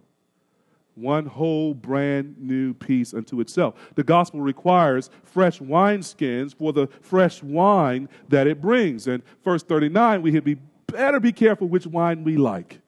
one 0.96 1.26
whole 1.26 1.74
brand 1.74 2.36
new 2.38 2.74
piece 2.74 3.14
unto 3.14 3.40
itself. 3.40 3.76
The 3.96 4.04
gospel 4.04 4.42
requires 4.42 5.10
fresh 5.24 5.60
wineskins 5.60 6.54
for 6.54 6.74
the 6.74 6.88
fresh 7.00 7.42
wine 7.42 8.10
that 8.28 8.46
it 8.46 8.60
brings. 8.60 9.08
And 9.08 9.24
verse 9.42 9.64
39, 9.64 10.22
we 10.22 10.38
be 10.42 10.58
better 10.88 11.22
be 11.22 11.32
careful 11.32 11.70
which 11.70 11.88
wine 11.88 12.26
we 12.26 12.36
like. 12.36 12.82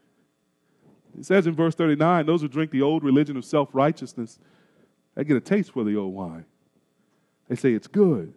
It 1.17 1.25
says 1.25 1.47
in 1.47 1.55
verse 1.55 1.75
39 1.75 2.25
those 2.25 2.41
who 2.41 2.49
drink 2.49 2.71
the 2.71 2.81
old 2.81 3.05
religion 3.05 3.37
of 3.37 3.45
self 3.45 3.69
righteousness, 3.71 4.37
they 5.15 5.23
get 5.23 5.37
a 5.37 5.41
taste 5.41 5.71
for 5.71 5.85
the 5.85 5.95
old 5.95 6.13
wine. 6.13 6.43
They 7.47 7.55
say 7.55 7.71
it's 7.71 7.87
good, 7.87 8.33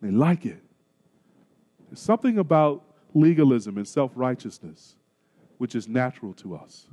they 0.00 0.12
like 0.12 0.46
it. 0.46 0.62
There's 1.88 2.00
something 2.00 2.38
about 2.38 2.84
legalism 3.14 3.76
and 3.76 3.86
self 3.86 4.12
righteousness 4.14 4.96
which 5.58 5.74
is 5.74 5.88
natural 5.88 6.32
to 6.34 6.54
us. 6.54 6.86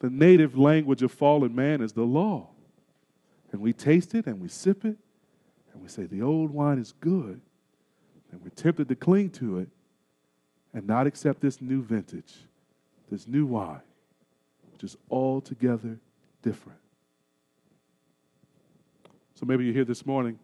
The 0.00 0.10
native 0.10 0.56
language 0.56 1.02
of 1.02 1.12
fallen 1.12 1.54
man 1.54 1.80
is 1.80 1.92
the 1.92 2.02
law. 2.02 2.48
And 3.52 3.60
we 3.60 3.72
taste 3.72 4.14
it 4.14 4.26
and 4.26 4.40
we 4.40 4.48
sip 4.48 4.84
it 4.84 4.96
and 5.72 5.82
we 5.82 5.88
say, 5.88 6.04
the 6.04 6.22
old 6.22 6.50
wine 6.50 6.78
is 6.78 6.92
good. 7.00 7.40
And 8.30 8.42
we're 8.42 8.48
tempted 8.50 8.88
to 8.88 8.96
cling 8.96 9.30
to 9.30 9.58
it 9.58 9.68
and 10.72 10.86
not 10.86 11.06
accept 11.06 11.40
this 11.40 11.60
new 11.60 11.82
vintage, 11.82 12.34
this 13.10 13.28
new 13.28 13.44
wine, 13.44 13.82
which 14.72 14.82
is 14.82 14.96
altogether 15.10 15.98
different. 16.40 16.78
So 19.34 19.44
maybe 19.44 19.64
you're 19.64 19.74
here 19.74 19.84
this 19.84 20.06
morning 20.06 20.38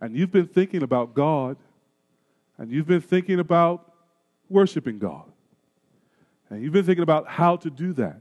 and 0.00 0.14
you've 0.14 0.32
been 0.32 0.46
thinking 0.46 0.82
about 0.82 1.14
God 1.14 1.56
and 2.60 2.70
you've 2.70 2.86
been 2.86 3.00
thinking 3.00 3.40
about 3.40 3.90
worshiping 4.50 4.98
God. 4.98 5.24
And 6.50 6.62
you've 6.62 6.74
been 6.74 6.84
thinking 6.84 7.02
about 7.02 7.26
how 7.26 7.56
to 7.56 7.70
do 7.70 7.94
that. 7.94 8.20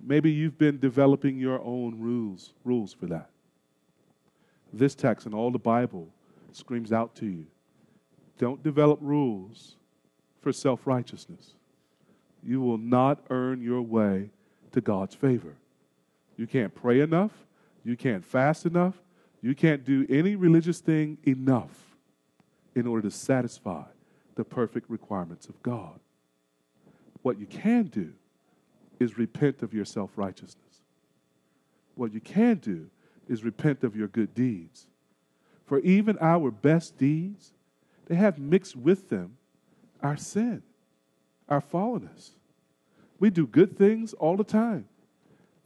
Maybe 0.00 0.30
you've 0.30 0.56
been 0.56 0.78
developing 0.78 1.36
your 1.36 1.60
own 1.64 1.98
rules, 1.98 2.54
rules 2.64 2.92
for 2.92 3.06
that. 3.06 3.30
This 4.72 4.94
text 4.94 5.26
and 5.26 5.34
all 5.34 5.50
the 5.50 5.58
Bible 5.58 6.08
screams 6.52 6.92
out 6.92 7.16
to 7.16 7.26
you. 7.26 7.46
Don't 8.38 8.62
develop 8.62 9.00
rules 9.02 9.74
for 10.40 10.52
self 10.52 10.86
righteousness. 10.86 11.54
You 12.42 12.60
will 12.60 12.78
not 12.78 13.18
earn 13.30 13.60
your 13.60 13.82
way 13.82 14.30
to 14.72 14.80
God's 14.80 15.14
favor. 15.14 15.56
You 16.36 16.46
can't 16.46 16.74
pray 16.74 17.00
enough. 17.00 17.32
You 17.84 17.96
can't 17.96 18.24
fast 18.24 18.64
enough. 18.64 18.94
You 19.40 19.56
can't 19.56 19.84
do 19.84 20.06
any 20.08 20.36
religious 20.36 20.78
thing 20.78 21.18
enough 21.24 21.91
in 22.74 22.86
order 22.86 23.08
to 23.08 23.14
satisfy 23.14 23.84
the 24.34 24.44
perfect 24.44 24.88
requirements 24.88 25.46
of 25.46 25.62
God. 25.62 26.00
What 27.22 27.38
you 27.38 27.46
can 27.46 27.84
do 27.84 28.12
is 28.98 29.18
repent 29.18 29.62
of 29.62 29.72
your 29.74 29.84
self 29.84 30.10
righteousness. 30.16 30.80
What 31.94 32.12
you 32.12 32.20
can 32.20 32.56
do 32.56 32.86
is 33.28 33.44
repent 33.44 33.84
of 33.84 33.94
your 33.94 34.08
good 34.08 34.34
deeds. 34.34 34.86
For 35.66 35.80
even 35.80 36.18
our 36.20 36.50
best 36.50 36.98
deeds, 36.98 37.52
they 38.06 38.14
have 38.14 38.38
mixed 38.38 38.76
with 38.76 39.08
them 39.08 39.36
our 40.02 40.16
sin, 40.16 40.62
our 41.48 41.60
fallenness. 41.60 42.30
We 43.20 43.30
do 43.30 43.46
good 43.46 43.78
things 43.78 44.14
all 44.14 44.36
the 44.36 44.44
time, 44.44 44.86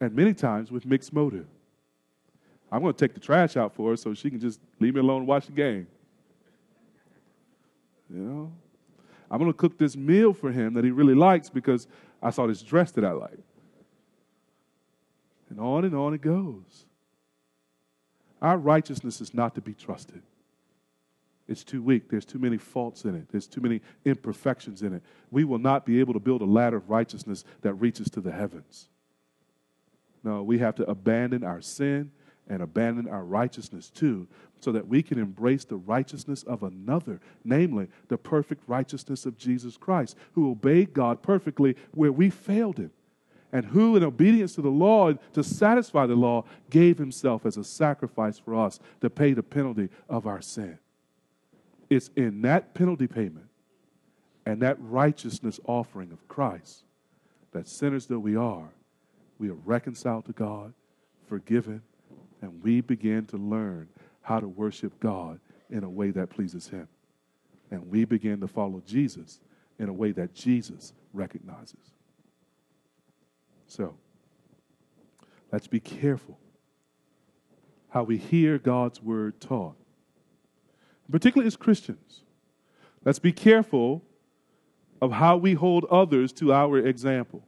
and 0.01 0.15
many 0.15 0.35
times 0.35 0.71
with 0.71 0.85
mixed 0.85 1.13
motive. 1.13 1.47
I'm 2.71 2.83
going 2.83 2.93
to 2.93 2.99
take 2.99 3.15
the 3.15 3.21
trash 3.21 3.57
out 3.57 3.75
for 3.75 3.91
her 3.91 3.97
so 3.97 4.13
she 4.13 4.29
can 4.29 4.41
just 4.41 4.61
leave 4.81 4.95
me 4.95 5.01
alone 5.01 5.21
and 5.21 5.27
watch 5.27 5.47
the 5.47 5.53
game. 5.53 5.87
You 8.13 8.21
know? 8.21 8.53
I'm 9.31 9.39
going 9.39 9.53
to 9.53 9.57
cook 9.57 9.79
this 9.79 9.97
meal 9.97 10.33
for 10.33 10.53
him 10.53 10.75
that 10.75 10.85
he 10.85 10.91
really 10.91 11.15
likes 11.15 11.49
because 11.49 11.87
I 12.23 12.31
saw 12.31 12.47
this 12.47 12.63
dress 12.63 12.93
that 12.93 13.05
I 13.05 13.13
like. 13.13 13.39
And 15.51 15.61
on 15.61 15.85
and 15.85 15.95
on 15.95 16.15
it 16.15 16.21
goes. 16.21 16.87
Our 18.41 18.59
righteousness 18.59 19.21
is 19.21 19.35
not 19.35 19.55
to 19.55 19.61
be 19.61 19.75
trusted. 19.75 20.23
It's 21.49 21.63
too 21.63 21.83
weak. 21.83 22.09
There's 22.09 22.25
too 22.25 22.39
many 22.39 22.59
faults 22.59 23.05
in 23.05 23.15
it. 23.15 23.29
There's 23.31 23.47
too 23.47 23.61
many 23.61 23.81
imperfections 24.05 24.83
in 24.83 24.95
it. 24.95 25.03
We 25.31 25.45
will 25.45 25.59
not 25.59 25.87
be 25.87 26.01
able 26.01 26.13
to 26.15 26.21
build 26.21 26.43
a 26.43 26.47
ladder 26.47 26.77
of 26.77 26.91
righteousness 26.91 27.45
that 27.63 27.75
reaches 27.75 28.11
to 28.11 28.21
the 28.21 28.33
heavens. 28.33 28.89
No, 30.25 30.43
we 30.43 30.59
have 30.59 30.75
to 30.77 30.91
abandon 30.91 31.45
our 31.45 31.61
sin 31.61 32.11
and 32.49 32.63
abandon 32.63 33.09
our 33.09 33.25
righteousness 33.25 33.91
too, 33.91 34.27
so 34.61 34.73
that 34.73 34.87
we 34.89 35.03
can 35.03 35.19
embrace 35.19 35.65
the 35.65 35.77
righteousness 35.77 36.43
of 36.45 36.63
another, 36.63 37.21
namely 37.45 37.89
the 38.09 38.17
perfect 38.17 38.63
righteousness 38.67 39.27
of 39.27 39.37
Jesus 39.37 39.77
Christ, 39.77 40.17
who 40.33 40.51
obeyed 40.51 40.95
God 40.95 41.23
perfectly 41.23 41.77
where 41.93 42.13
we 42.13 42.31
failed 42.31 42.79
him, 42.79 42.91
and 43.53 43.67
who, 43.67 43.97
in 43.97 44.05
obedience 44.05 44.55
to 44.55 44.63
the 44.63 44.69
law, 44.69 45.13
to 45.13 45.43
satisfy 45.43 46.07
the 46.07 46.17
law, 46.17 46.45
gave 46.71 46.99
himself 46.99 47.47
as 47.47 47.57
a 47.57 47.65
sacrifice 47.65 48.39
for 48.39 48.55
us 48.55 48.81
to 49.01 49.11
pay 49.11 49.33
the 49.33 49.43
penalty 49.43 49.89
of 50.09 50.27
our 50.27 50.41
sin. 50.41 50.79
It's 51.89 52.11
in 52.17 52.43
that 52.43 52.75
penalty 52.75 53.07
payment 53.07 53.47
and 54.45 54.63
that 54.63 54.77
righteousness 54.81 55.61
offering 55.67 56.13
of 56.13 56.27
Christ 56.29 56.85
that 57.53 57.69
sinners 57.69 58.07
though 58.07 58.19
we 58.19 58.37
are, 58.37 58.69
we 59.39 59.49
are 59.49 59.59
reconciled 59.65 60.25
to 60.27 60.33
God, 60.33 60.73
forgiven, 61.29 61.83
and 62.43 62.63
we 62.63 62.81
begin 62.81 63.27
to 63.27 63.37
learn 63.37 63.89
how 64.23 64.41
to 64.41 64.49
worship 64.49 64.99
God 65.01 65.41
in 65.71 65.85
a 65.85 65.91
way 65.91 66.11
that 66.11 66.31
pleases 66.31 66.69
Him. 66.69 66.89
And 67.71 67.91
we 67.91 68.05
begin 68.05 68.41
to 68.41 68.49
follow 68.49 68.83
Jesus 68.87 69.41
in 69.79 69.89
a 69.89 69.93
way 69.93 70.13
that 70.13 70.35
Jesus 70.35 70.93
recognizes. 71.13 71.93
So, 73.67 73.97
let's 75.53 75.67
be 75.67 75.81
careful 75.81 76.39
how 77.89 78.05
we 78.05 78.17
hear 78.17 78.59
God's 78.59 79.03
word 79.03 79.41
taught, 79.41 79.77
particularly 81.11 81.47
as 81.47 81.57
Christians. 81.57 82.23
Let's 83.05 83.19
be 83.19 83.33
careful 83.33 84.03
of 85.01 85.13
how 85.13 85.37
we 85.37 85.55
hold 85.55 85.85
others 85.87 86.33
to 86.35 86.53
our 86.53 86.79
example 86.79 87.47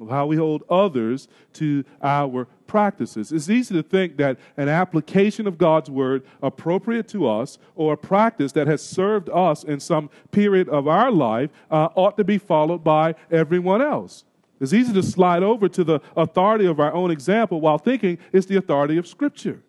of 0.00 0.08
how 0.10 0.26
we 0.26 0.36
hold 0.36 0.62
others 0.70 1.28
to 1.54 1.84
our 2.02 2.46
practices. 2.66 3.32
It's 3.32 3.50
easy 3.50 3.74
to 3.74 3.82
think 3.82 4.16
that 4.18 4.38
an 4.56 4.68
application 4.68 5.46
of 5.46 5.58
God's 5.58 5.90
word 5.90 6.22
appropriate 6.42 7.08
to 7.08 7.26
us 7.26 7.58
or 7.74 7.94
a 7.94 7.96
practice 7.96 8.52
that 8.52 8.66
has 8.66 8.82
served 8.82 9.28
us 9.30 9.64
in 9.64 9.80
some 9.80 10.10
period 10.30 10.68
of 10.68 10.86
our 10.86 11.10
life 11.10 11.50
uh, 11.70 11.88
ought 11.94 12.16
to 12.16 12.24
be 12.24 12.38
followed 12.38 12.84
by 12.84 13.14
everyone 13.30 13.82
else. 13.82 14.24
It's 14.60 14.72
easy 14.72 14.92
to 14.92 15.02
slide 15.02 15.42
over 15.42 15.68
to 15.68 15.84
the 15.84 16.00
authority 16.16 16.66
of 16.66 16.80
our 16.80 16.92
own 16.92 17.10
example 17.10 17.60
while 17.60 17.78
thinking 17.78 18.18
it's 18.32 18.46
the 18.46 18.56
authority 18.56 18.98
of 18.98 19.06
Scripture. 19.06 19.62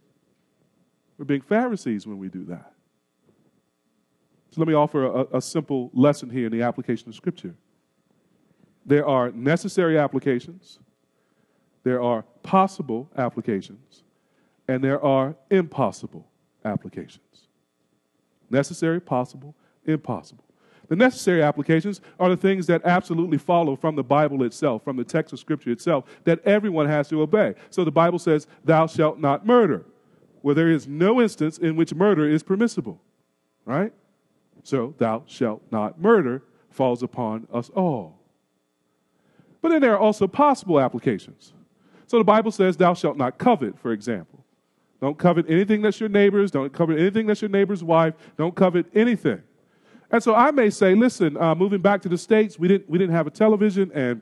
We're 1.17 1.25
being 1.25 1.41
Pharisees 1.41 2.07
when 2.07 2.17
we 2.17 2.29
do 2.29 2.45
that. 2.45 2.73
So 4.51 4.61
let 4.61 4.67
me 4.67 4.73
offer 4.73 5.05
a, 5.05 5.37
a 5.37 5.41
simple 5.41 5.91
lesson 5.93 6.29
here 6.29 6.47
in 6.47 6.51
the 6.51 6.63
application 6.63 7.09
of 7.09 7.15
Scripture. 7.15 7.55
There 8.89 9.05
are 9.05 9.29
necessary 9.29 9.99
applications, 9.99 10.79
there 11.83 12.01
are 12.01 12.23
possible 12.41 13.07
applications, 13.15 14.01
and 14.67 14.83
there 14.83 14.99
are 15.05 15.35
impossible 15.51 16.25
applications. 16.65 17.49
Necessary, 18.49 18.99
possible, 18.99 19.53
impossible. 19.85 20.43
The 20.87 20.95
necessary 20.95 21.43
applications 21.43 22.01
are 22.19 22.29
the 22.29 22.35
things 22.35 22.65
that 22.65 22.81
absolutely 22.83 23.37
follow 23.37 23.75
from 23.75 23.95
the 23.95 24.03
Bible 24.03 24.41
itself, 24.41 24.83
from 24.83 24.97
the 24.97 25.03
text 25.03 25.33
of 25.33 25.39
Scripture 25.39 25.69
itself, 25.69 26.05
that 26.23 26.43
everyone 26.43 26.87
has 26.87 27.07
to 27.09 27.21
obey. 27.21 27.53
So 27.69 27.83
the 27.83 27.91
Bible 27.91 28.17
says, 28.17 28.47
Thou 28.65 28.87
shalt 28.87 29.19
not 29.19 29.45
murder, 29.45 29.85
where 30.41 30.55
there 30.55 30.71
is 30.71 30.87
no 30.87 31.21
instance 31.21 31.59
in 31.59 31.75
which 31.75 31.93
murder 31.93 32.27
is 32.27 32.41
permissible, 32.41 32.99
right? 33.65 33.93
So, 34.63 34.95
Thou 34.97 35.25
shalt 35.27 35.61
not 35.69 36.01
murder 36.01 36.41
falls 36.71 37.03
upon 37.03 37.47
us 37.53 37.69
all. 37.69 38.18
But 39.61 39.69
then 39.69 39.81
there 39.81 39.93
are 39.93 39.99
also 39.99 40.27
possible 40.27 40.79
applications. 40.79 41.53
So 42.07 42.17
the 42.17 42.23
Bible 42.23 42.51
says, 42.51 42.77
Thou 42.77 42.93
shalt 42.93 43.17
not 43.17 43.37
covet, 43.37 43.77
for 43.77 43.91
example. 43.91 44.43
Don't 45.01 45.17
covet 45.17 45.45
anything 45.47 45.81
that's 45.81 45.99
your 45.99 46.09
neighbor's. 46.09 46.51
Don't 46.51 46.73
covet 46.73 46.99
anything 46.99 47.27
that's 47.27 47.41
your 47.41 47.49
neighbor's 47.49 47.83
wife. 47.83 48.15
Don't 48.37 48.55
covet 48.55 48.85
anything. 48.93 49.41
And 50.11 50.21
so 50.21 50.33
I 50.33 50.51
may 50.51 50.69
say, 50.69 50.95
listen, 50.95 51.37
uh, 51.37 51.53
moving 51.55 51.81
back 51.81 52.01
to 52.01 52.09
the 52.09 52.17
States, 52.17 52.57
we 52.57 52.67
didn't, 52.67 52.89
we 52.89 52.97
didn't 52.97 53.13
have 53.13 53.27
a 53.27 53.31
television, 53.31 53.91
and 53.93 54.21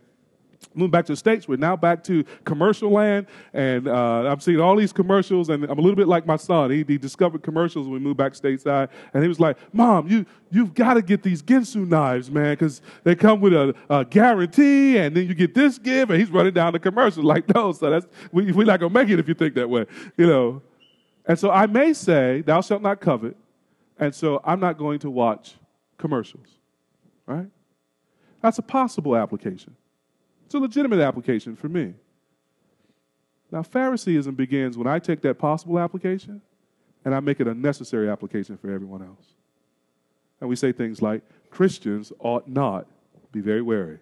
moving 0.73 0.91
back 0.91 1.05
to 1.05 1.13
the 1.13 1.17
States. 1.17 1.47
We're 1.47 1.57
now 1.57 1.75
back 1.75 2.03
to 2.05 2.23
commercial 2.45 2.91
land. 2.91 3.27
And 3.53 3.87
uh, 3.87 4.31
I'm 4.31 4.39
seeing 4.39 4.59
all 4.59 4.75
these 4.75 4.93
commercials. 4.93 5.49
And 5.49 5.63
I'm 5.65 5.77
a 5.77 5.81
little 5.81 5.95
bit 5.95 6.07
like 6.07 6.25
my 6.25 6.35
son. 6.35 6.71
He, 6.71 6.83
he 6.87 6.97
discovered 6.97 7.43
commercials 7.43 7.87
when 7.87 7.93
we 7.93 7.99
moved 7.99 8.17
back 8.17 8.33
stateside. 8.33 8.89
And 9.13 9.23
he 9.23 9.29
was 9.29 9.39
like, 9.39 9.57
Mom, 9.73 10.07
you, 10.07 10.25
you've 10.51 10.73
got 10.73 10.95
to 10.95 11.01
get 11.01 11.23
these 11.23 11.41
Ginsu 11.41 11.87
knives, 11.87 12.29
man, 12.29 12.53
because 12.53 12.81
they 13.03 13.15
come 13.15 13.41
with 13.41 13.53
a, 13.53 13.73
a, 13.89 14.05
guarantee. 14.05 14.97
And 14.97 15.15
then 15.15 15.27
you 15.27 15.33
get 15.33 15.53
this 15.53 15.77
gift. 15.77 16.11
And 16.11 16.19
he's 16.19 16.29
running 16.29 16.53
down 16.53 16.73
the 16.73 16.79
commercials 16.79 17.25
like, 17.25 17.53
no, 17.53 17.71
so 17.71 17.89
that's, 17.89 18.07
we, 18.31 18.51
we're 18.51 18.65
not 18.65 18.79
going 18.79 18.93
to 18.93 18.99
make 18.99 19.09
it 19.09 19.19
if 19.19 19.27
you 19.27 19.33
think 19.33 19.55
that 19.55 19.69
way, 19.69 19.85
you 20.15 20.27
know. 20.27 20.61
And 21.25 21.37
so 21.37 21.51
I 21.51 21.65
may 21.65 21.93
say, 21.93 22.41
Thou 22.41 22.61
shalt 22.61 22.81
not 22.81 23.01
covet. 23.01 23.35
And 23.99 24.13
so 24.13 24.39
I'm 24.45 24.59
not 24.59 24.77
going 24.77 24.99
to 24.99 25.09
watch 25.09 25.55
commercials, 25.97 26.47
right? 27.25 27.47
That's 28.41 28.59
a 28.59 28.61
possible 28.61 29.17
application. 29.17 29.75
It's 30.47 30.53
a 30.53 30.59
legitimate 30.59 31.01
application 31.01 31.57
for 31.57 31.67
me. 31.67 31.93
Now, 33.51 33.63
Phariseeism 33.63 34.33
begins 34.33 34.77
when 34.77 34.87
I 34.87 34.97
take 34.97 35.19
that 35.23 35.37
possible 35.37 35.77
application 35.77 36.41
and 37.03 37.13
I 37.13 37.19
make 37.19 37.41
it 37.41 37.49
a 37.49 37.53
necessary 37.53 38.09
application 38.09 38.55
for 38.55 38.71
everyone 38.71 39.01
else. 39.01 39.33
And 40.39 40.49
we 40.49 40.55
say 40.55 40.71
things 40.71 41.01
like 41.01 41.21
Christians 41.49 42.13
ought 42.19 42.47
not 42.47 42.87
be 43.33 43.41
very 43.41 43.61
wary. 43.61 43.99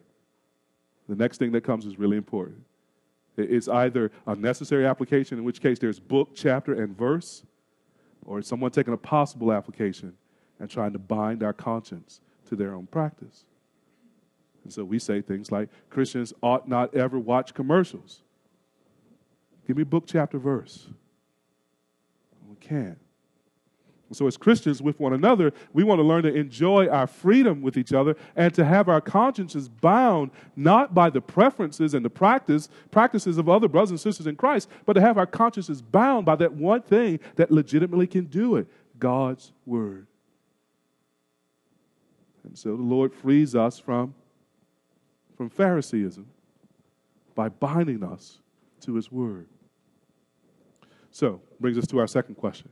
The 1.10 1.16
next 1.16 1.40
thing 1.40 1.52
that 1.54 1.62
comes 1.62 1.84
is 1.88 1.98
really 1.98 2.16
important. 2.18 2.62
It's 3.38 3.68
either 3.68 4.12
a 4.28 4.36
necessary 4.36 4.86
application, 4.86 5.40
in 5.40 5.46
which 5.46 5.60
case 5.60 5.80
there's 5.80 6.00
book, 6.00 6.36
chapter, 6.36 6.80
and 6.80 6.96
verse, 6.96 7.42
or 8.24 8.38
it's 8.38 8.48
someone 8.48 8.70
taking 8.70 8.94
a 8.94 8.98
possible 8.98 9.52
application 9.52 10.14
and 10.60 10.70
trying 10.70 10.94
to 10.94 11.00
bind 11.00 11.42
our 11.42 11.54
conscience 11.54 12.22
to 12.50 12.56
their 12.56 12.76
own 12.76 12.86
practice. 12.86 13.46
And 14.66 14.74
so 14.74 14.84
we 14.84 14.98
say 14.98 15.22
things 15.22 15.52
like 15.52 15.70
Christians 15.92 16.34
ought 16.42 16.68
not 16.68 16.94
ever 16.96 17.20
watch 17.20 17.54
commercials. 17.54 18.24
Give 19.68 19.78
me 19.78 19.84
book, 19.84 20.06
chapter, 20.08 20.40
verse. 20.40 20.88
We 22.50 22.56
can't. 22.56 22.98
So, 24.12 24.28
as 24.28 24.38
Christians 24.38 24.82
with 24.82 25.00
one 25.00 25.14
another, 25.14 25.52
we 25.74 25.84
want 25.84 26.00
to 26.00 26.04
learn 26.04 26.24
to 26.24 26.34
enjoy 26.34 26.88
our 26.88 27.06
freedom 27.06 27.62
with 27.62 27.76
each 27.76 27.92
other 27.92 28.16
and 28.36 28.54
to 28.54 28.64
have 28.64 28.88
our 28.88 29.02
consciences 29.02 29.68
bound 29.68 30.32
not 30.56 30.94
by 30.94 31.10
the 31.10 31.22
preferences 31.22 31.94
and 31.94 32.06
the 32.06 32.10
practice 32.10 32.70
practices 32.92 33.38
of 33.38 33.50
other 33.50 33.68
brothers 33.68 33.90
and 33.92 34.00
sisters 34.00 34.26
in 34.26 34.36
Christ, 34.36 34.70
but 34.86 34.94
to 34.94 35.02
have 35.02 35.18
our 35.18 35.26
consciences 35.26 35.82
bound 35.82 36.26
by 36.26 36.36
that 36.38 36.54
one 36.54 36.82
thing 36.82 37.20
that 37.36 37.52
legitimately 37.52 38.08
can 38.08 38.26
do 38.26 38.56
it 38.56 38.68
God's 38.98 39.52
Word. 39.66 40.08
And 42.44 42.58
so 42.58 42.76
the 42.76 42.84
Lord 42.84 43.14
frees 43.14 43.56
us 43.56 43.80
from 43.80 44.14
from 45.36 45.50
Phariseeism 45.50 46.26
by 47.36 47.50
binding 47.50 48.04
us 48.04 48.40
to 48.82 48.96
his 48.96 49.12
word. 49.12 49.48
So, 51.12 51.42
brings 51.60 51.78
us 51.78 51.88
to 51.88 52.00
our 52.00 52.08
second 52.08 52.36
question 52.36 52.70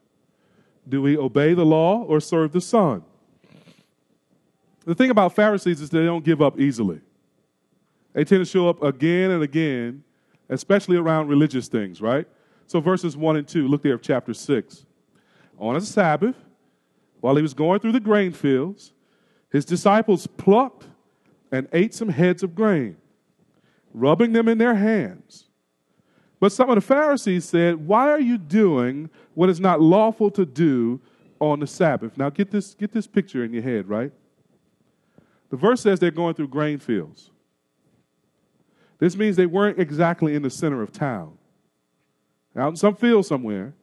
Do 0.87 1.01
we 1.01 1.17
obey 1.17 1.53
the 1.53 1.65
law 1.65 2.03
or 2.03 2.19
serve 2.19 2.51
the 2.51 2.61
Son? 2.61 3.03
The 4.85 4.95
thing 4.95 5.09
about 5.09 5.33
Pharisees 5.33 5.79
is 5.79 5.89
they 5.89 6.05
don't 6.05 6.25
give 6.25 6.41
up 6.41 6.59
easily. 6.59 6.99
They 8.13 8.25
tend 8.25 8.41
to 8.41 8.49
show 8.49 8.67
up 8.67 8.83
again 8.83 9.31
and 9.31 9.41
again, 9.41 10.03
especially 10.49 10.97
around 10.97 11.29
religious 11.29 11.67
things, 11.67 12.01
right? 12.01 12.27
So, 12.67 12.79
verses 12.79 13.15
1 13.15 13.37
and 13.37 13.47
2, 13.47 13.67
look 13.67 13.83
there 13.83 13.95
of 13.95 14.01
chapter 14.01 14.33
6. 14.33 14.85
On 15.57 15.75
a 15.75 15.81
Sabbath, 15.81 16.35
while 17.21 17.35
he 17.35 17.41
was 17.41 17.53
going 17.53 17.79
through 17.79 17.93
the 17.93 17.99
grain 17.99 18.33
fields, 18.33 18.91
his 19.49 19.63
disciples 19.63 20.27
plucked 20.27 20.87
and 21.53 21.67
ate 21.71 21.93
some 21.93 22.09
heads 22.09 22.41
of 22.41 22.55
grain, 22.55 22.97
rubbing 23.93 24.33
them 24.33 24.47
in 24.47 24.57
their 24.57 24.73
hands. 24.73 25.45
But 26.39 26.51
some 26.51 26.67
of 26.67 26.75
the 26.75 26.81
Pharisees 26.81 27.45
said, 27.45 27.87
Why 27.87 28.09
are 28.09 28.19
you 28.19 28.39
doing 28.39 29.11
what 29.35 29.49
is 29.49 29.59
not 29.59 29.79
lawful 29.79 30.31
to 30.31 30.47
do 30.47 30.99
on 31.39 31.59
the 31.59 31.67
Sabbath? 31.67 32.17
Now 32.17 32.31
get 32.31 32.49
this, 32.49 32.73
get 32.73 32.91
this 32.91 33.05
picture 33.05 33.43
in 33.43 33.53
your 33.53 33.61
head, 33.61 33.87
right? 33.87 34.11
The 35.51 35.55
verse 35.55 35.81
says 35.81 35.99
they're 35.99 36.09
going 36.09 36.33
through 36.33 36.47
grain 36.47 36.79
fields. 36.79 37.29
This 38.97 39.15
means 39.15 39.35
they 39.35 39.45
weren't 39.45 39.79
exactly 39.79 40.33
in 40.33 40.41
the 40.41 40.49
center 40.49 40.81
of 40.81 40.91
town, 40.91 41.37
out 42.55 42.69
in 42.69 42.75
some 42.77 42.95
field 42.95 43.27
somewhere, 43.27 43.75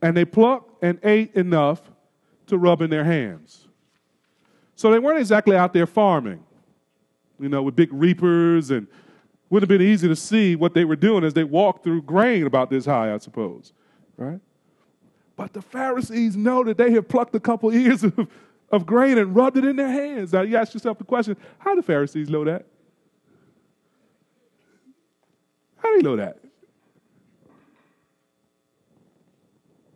and 0.00 0.16
they 0.16 0.24
plucked 0.24 0.82
and 0.82 0.98
ate 1.02 1.34
enough 1.34 1.82
to 2.46 2.56
rub 2.56 2.80
in 2.80 2.88
their 2.88 3.04
hands. 3.04 3.68
So 4.76 4.90
they 4.90 4.98
weren't 4.98 5.18
exactly 5.18 5.56
out 5.56 5.74
there 5.74 5.86
farming 5.86 6.42
you 7.40 7.48
know, 7.48 7.62
with 7.62 7.76
big 7.76 7.92
reapers, 7.92 8.70
and 8.70 8.86
would 9.50 9.62
have 9.62 9.68
been 9.68 9.82
easy 9.82 10.06
to 10.06 10.16
see 10.16 10.54
what 10.54 10.74
they 10.74 10.84
were 10.84 10.96
doing 10.96 11.24
as 11.24 11.34
they 11.34 11.44
walked 11.44 11.82
through 11.82 12.02
grain 12.02 12.46
about 12.46 12.70
this 12.70 12.86
high, 12.86 13.12
I 13.12 13.18
suppose, 13.18 13.72
right? 14.16 14.40
But 15.36 15.52
the 15.52 15.62
Pharisees 15.62 16.36
know 16.36 16.62
that 16.64 16.76
they 16.78 16.92
have 16.92 17.08
plucked 17.08 17.34
a 17.34 17.40
couple 17.40 17.72
ears 17.72 18.04
of, 18.04 18.28
of 18.70 18.86
grain 18.86 19.18
and 19.18 19.34
rubbed 19.34 19.56
it 19.56 19.64
in 19.64 19.76
their 19.76 19.90
hands. 19.90 20.32
Now, 20.32 20.42
you 20.42 20.56
ask 20.56 20.72
yourself 20.74 20.98
the 20.98 21.04
question 21.04 21.36
how 21.58 21.74
do 21.74 21.82
Pharisees 21.82 22.28
know 22.28 22.44
that? 22.44 22.66
How 25.78 25.90
do 25.90 25.96
they 25.96 26.08
know 26.08 26.16
that? 26.16 26.38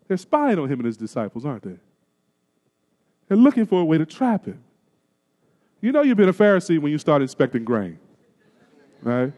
They're 0.08 0.16
spying 0.16 0.58
on 0.58 0.68
him 0.68 0.80
and 0.80 0.86
his 0.86 0.96
disciples, 0.96 1.44
aren't 1.44 1.62
they? 1.62 1.76
They're 3.28 3.38
looking 3.38 3.66
for 3.66 3.80
a 3.80 3.84
way 3.84 3.98
to 3.98 4.06
trap 4.06 4.46
him. 4.46 4.62
You 5.84 5.92
know 5.92 6.00
you've 6.00 6.16
been 6.16 6.30
a 6.30 6.32
Pharisee 6.32 6.78
when 6.78 6.92
you 6.92 6.96
start 6.96 7.20
inspecting 7.20 7.62
grain, 7.62 7.98
right? 9.02 9.30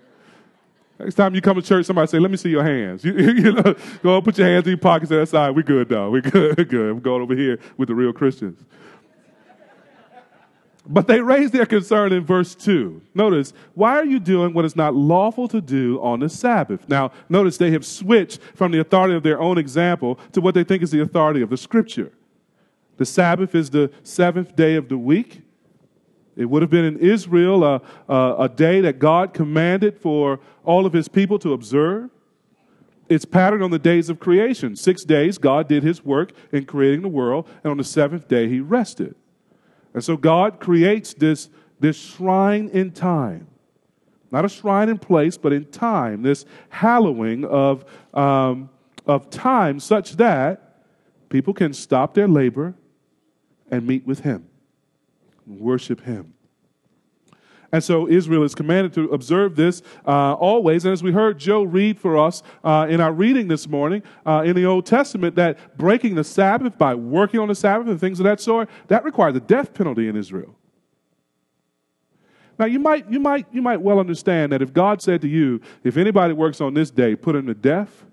Next 0.97 1.17
time 1.17 1.35
you 1.35 1.41
come 1.41 1.57
to 1.57 1.63
church, 1.63 1.87
somebody 1.87 2.07
say, 2.07 2.21
"Let 2.21 2.31
me 2.31 2.37
see 2.37 2.51
your 2.51 2.63
hands." 2.63 3.05
You, 3.05 3.15
you 3.15 3.53
know, 3.53 3.75
go 4.01 4.23
put 4.23 4.39
your 4.39 4.47
hands 4.47 4.65
in 4.67 4.71
your 4.71 4.79
pockets 4.79 5.09
to 5.09 5.17
that 5.17 5.27
side. 5.27 5.57
We 5.57 5.65
good, 5.65 5.89
though. 5.89 6.09
We 6.09 6.21
good, 6.21 6.55
good. 6.69 6.91
I'm 6.93 7.01
going 7.01 7.21
over 7.21 7.35
here 7.35 7.59
with 7.77 7.89
the 7.89 7.97
real 7.97 8.13
Christians. 8.13 8.65
But 10.87 11.09
they 11.09 11.21
raise 11.21 11.51
their 11.51 11.67
concern 11.67 12.13
in 12.13 12.25
verse 12.25 12.55
2. 12.55 13.03
Notice, 13.13 13.53
why 13.75 13.97
are 13.97 14.05
you 14.05 14.21
doing 14.21 14.55
what 14.55 14.65
is 14.65 14.77
not 14.77 14.95
lawful 14.95 15.49
to 15.49 15.61
do 15.61 16.01
on 16.01 16.21
the 16.21 16.29
Sabbath? 16.29 16.89
Now, 16.89 17.11
notice 17.29 17.57
they 17.57 17.73
have 17.73 17.85
switched 17.85 18.41
from 18.55 18.71
the 18.71 18.79
authority 18.79 19.17
of 19.17 19.25
their 19.25 19.41
own 19.41 19.59
example 19.59 20.21
to 20.31 20.41
what 20.41 20.55
they 20.55 20.63
think 20.63 20.85
is 20.85 20.93
the 20.93 21.01
authority 21.01 21.43
of 21.43 21.51
the 21.51 21.57
Scripture. 21.57 22.13
The 22.99 23.05
Sabbath 23.05 23.57
is 23.57 23.71
the 23.71 23.91
seventh 24.05 24.55
day 24.55 24.77
of 24.77 24.89
the 24.89 24.97
week. 24.97 25.43
It 26.37 26.44
would 26.44 26.61
have 26.62 26.70
been 26.70 26.85
in 26.85 26.99
Israel 26.99 27.64
a, 27.64 27.81
a, 28.09 28.37
a, 28.40 28.49
day 28.49 28.83
that 28.83 28.99
God 28.99 29.33
commanded 29.33 29.99
for 29.99 30.38
all 30.64 30.85
of 30.85 30.92
his 30.92 31.09
people 31.09 31.38
to 31.38 31.55
observe. 31.55 32.11
It's 33.09 33.25
patterned 33.25 33.62
on 33.62 33.70
the 33.70 33.79
days 33.79 34.11
of 34.11 34.20
creation. 34.20 34.77
Six 34.77 35.03
days, 35.05 35.38
God 35.38 35.66
did 35.66 35.83
his 35.83 36.05
work 36.05 36.33
in 36.53 36.66
creating 36.66 37.03
the 37.03 37.09
world, 37.09 37.49
and 37.64 37.70
on 37.70 37.79
the 37.79 37.85
seventh 37.85 38.29
day, 38.29 38.49
he 38.49 38.61
rested. 38.61 39.14
And 39.94 40.05
so 40.05 40.16
God 40.18 40.61
creates 40.61 41.14
this, 41.14 41.49
this 41.81 41.96
shrine 41.96 42.68
in 42.68 42.90
time. 42.90 43.46
Not 44.31 44.44
a 44.44 44.49
shrine 44.49 44.90
in 44.90 44.99
place, 44.99 45.38
but 45.38 45.55
in 45.55 45.64
time, 45.64 46.22
this 46.22 46.44
hallowing 46.68 47.46
of, 47.46 47.87
um, 48.12 48.68
of 49.07 49.31
time 49.31 49.81
such 49.81 50.16
that 50.16 50.83
people 51.31 51.55
can 51.55 51.72
stop 51.72 52.12
their 52.12 52.29
labor 52.29 52.75
and 53.70 53.87
meet 53.87 54.07
with 54.07 54.20
him 54.20 54.49
worship 55.47 56.01
him. 56.03 56.35
And 57.73 57.83
so 57.83 58.09
Israel 58.09 58.43
is 58.45 58.55
commanded 58.55 58.93
to 58.95 59.05
observe 59.11 59.57
this 59.57 59.83
uh, 60.07 60.35
always. 60.35 60.85
And 60.85 60.93
as 60.93 61.03
we 61.03 61.13
heard 61.13 61.39
Joe 61.39 61.63
read 61.63 61.99
for 61.99 62.17
us 62.17 62.43
uh, 62.63 62.87
in 62.89 63.01
our 63.01 63.13
reading 63.13 63.49
this 63.49 63.69
morning 63.69 64.03
uh, 64.25 64.43
in 64.47 64.55
the 64.55 64.65
Old 64.65 64.87
Testament, 64.87 65.35
that 65.37 65.77
breaking 65.77 66.15
the 66.15 66.25
Sabbath 66.25 66.79
by 66.79 66.95
working 66.95 67.41
on 67.41 67.49
the 67.49 67.55
Sabbath 67.55 67.89
and 67.89 68.01
things 68.01 68.21
of 68.21 68.25
that 68.25 68.41
sort, 68.41 68.71
that 68.89 69.05
required 69.05 69.33
the 69.33 69.41
death 69.41 69.75
penalty 69.75 70.09
in 70.09 70.17
Israel. 70.17 70.57
Now 72.59 72.67
you 72.67 72.79
might, 72.79 73.11
you 73.11 73.21
might, 73.21 73.47
you 73.53 73.61
might 73.61 73.83
well 73.83 73.99
understand 73.99 74.53
that 74.53 74.63
if 74.63 74.73
God 74.73 75.03
said 75.03 75.21
to 75.23 75.29
you, 75.29 75.61
if 75.85 75.97
anybody 75.97 76.33
works 76.33 76.61
on 76.61 76.73
this 76.73 76.91
day, 76.91 77.15
put 77.17 77.37
him 77.37 77.47
to 77.47 77.55
death, 77.55 78.05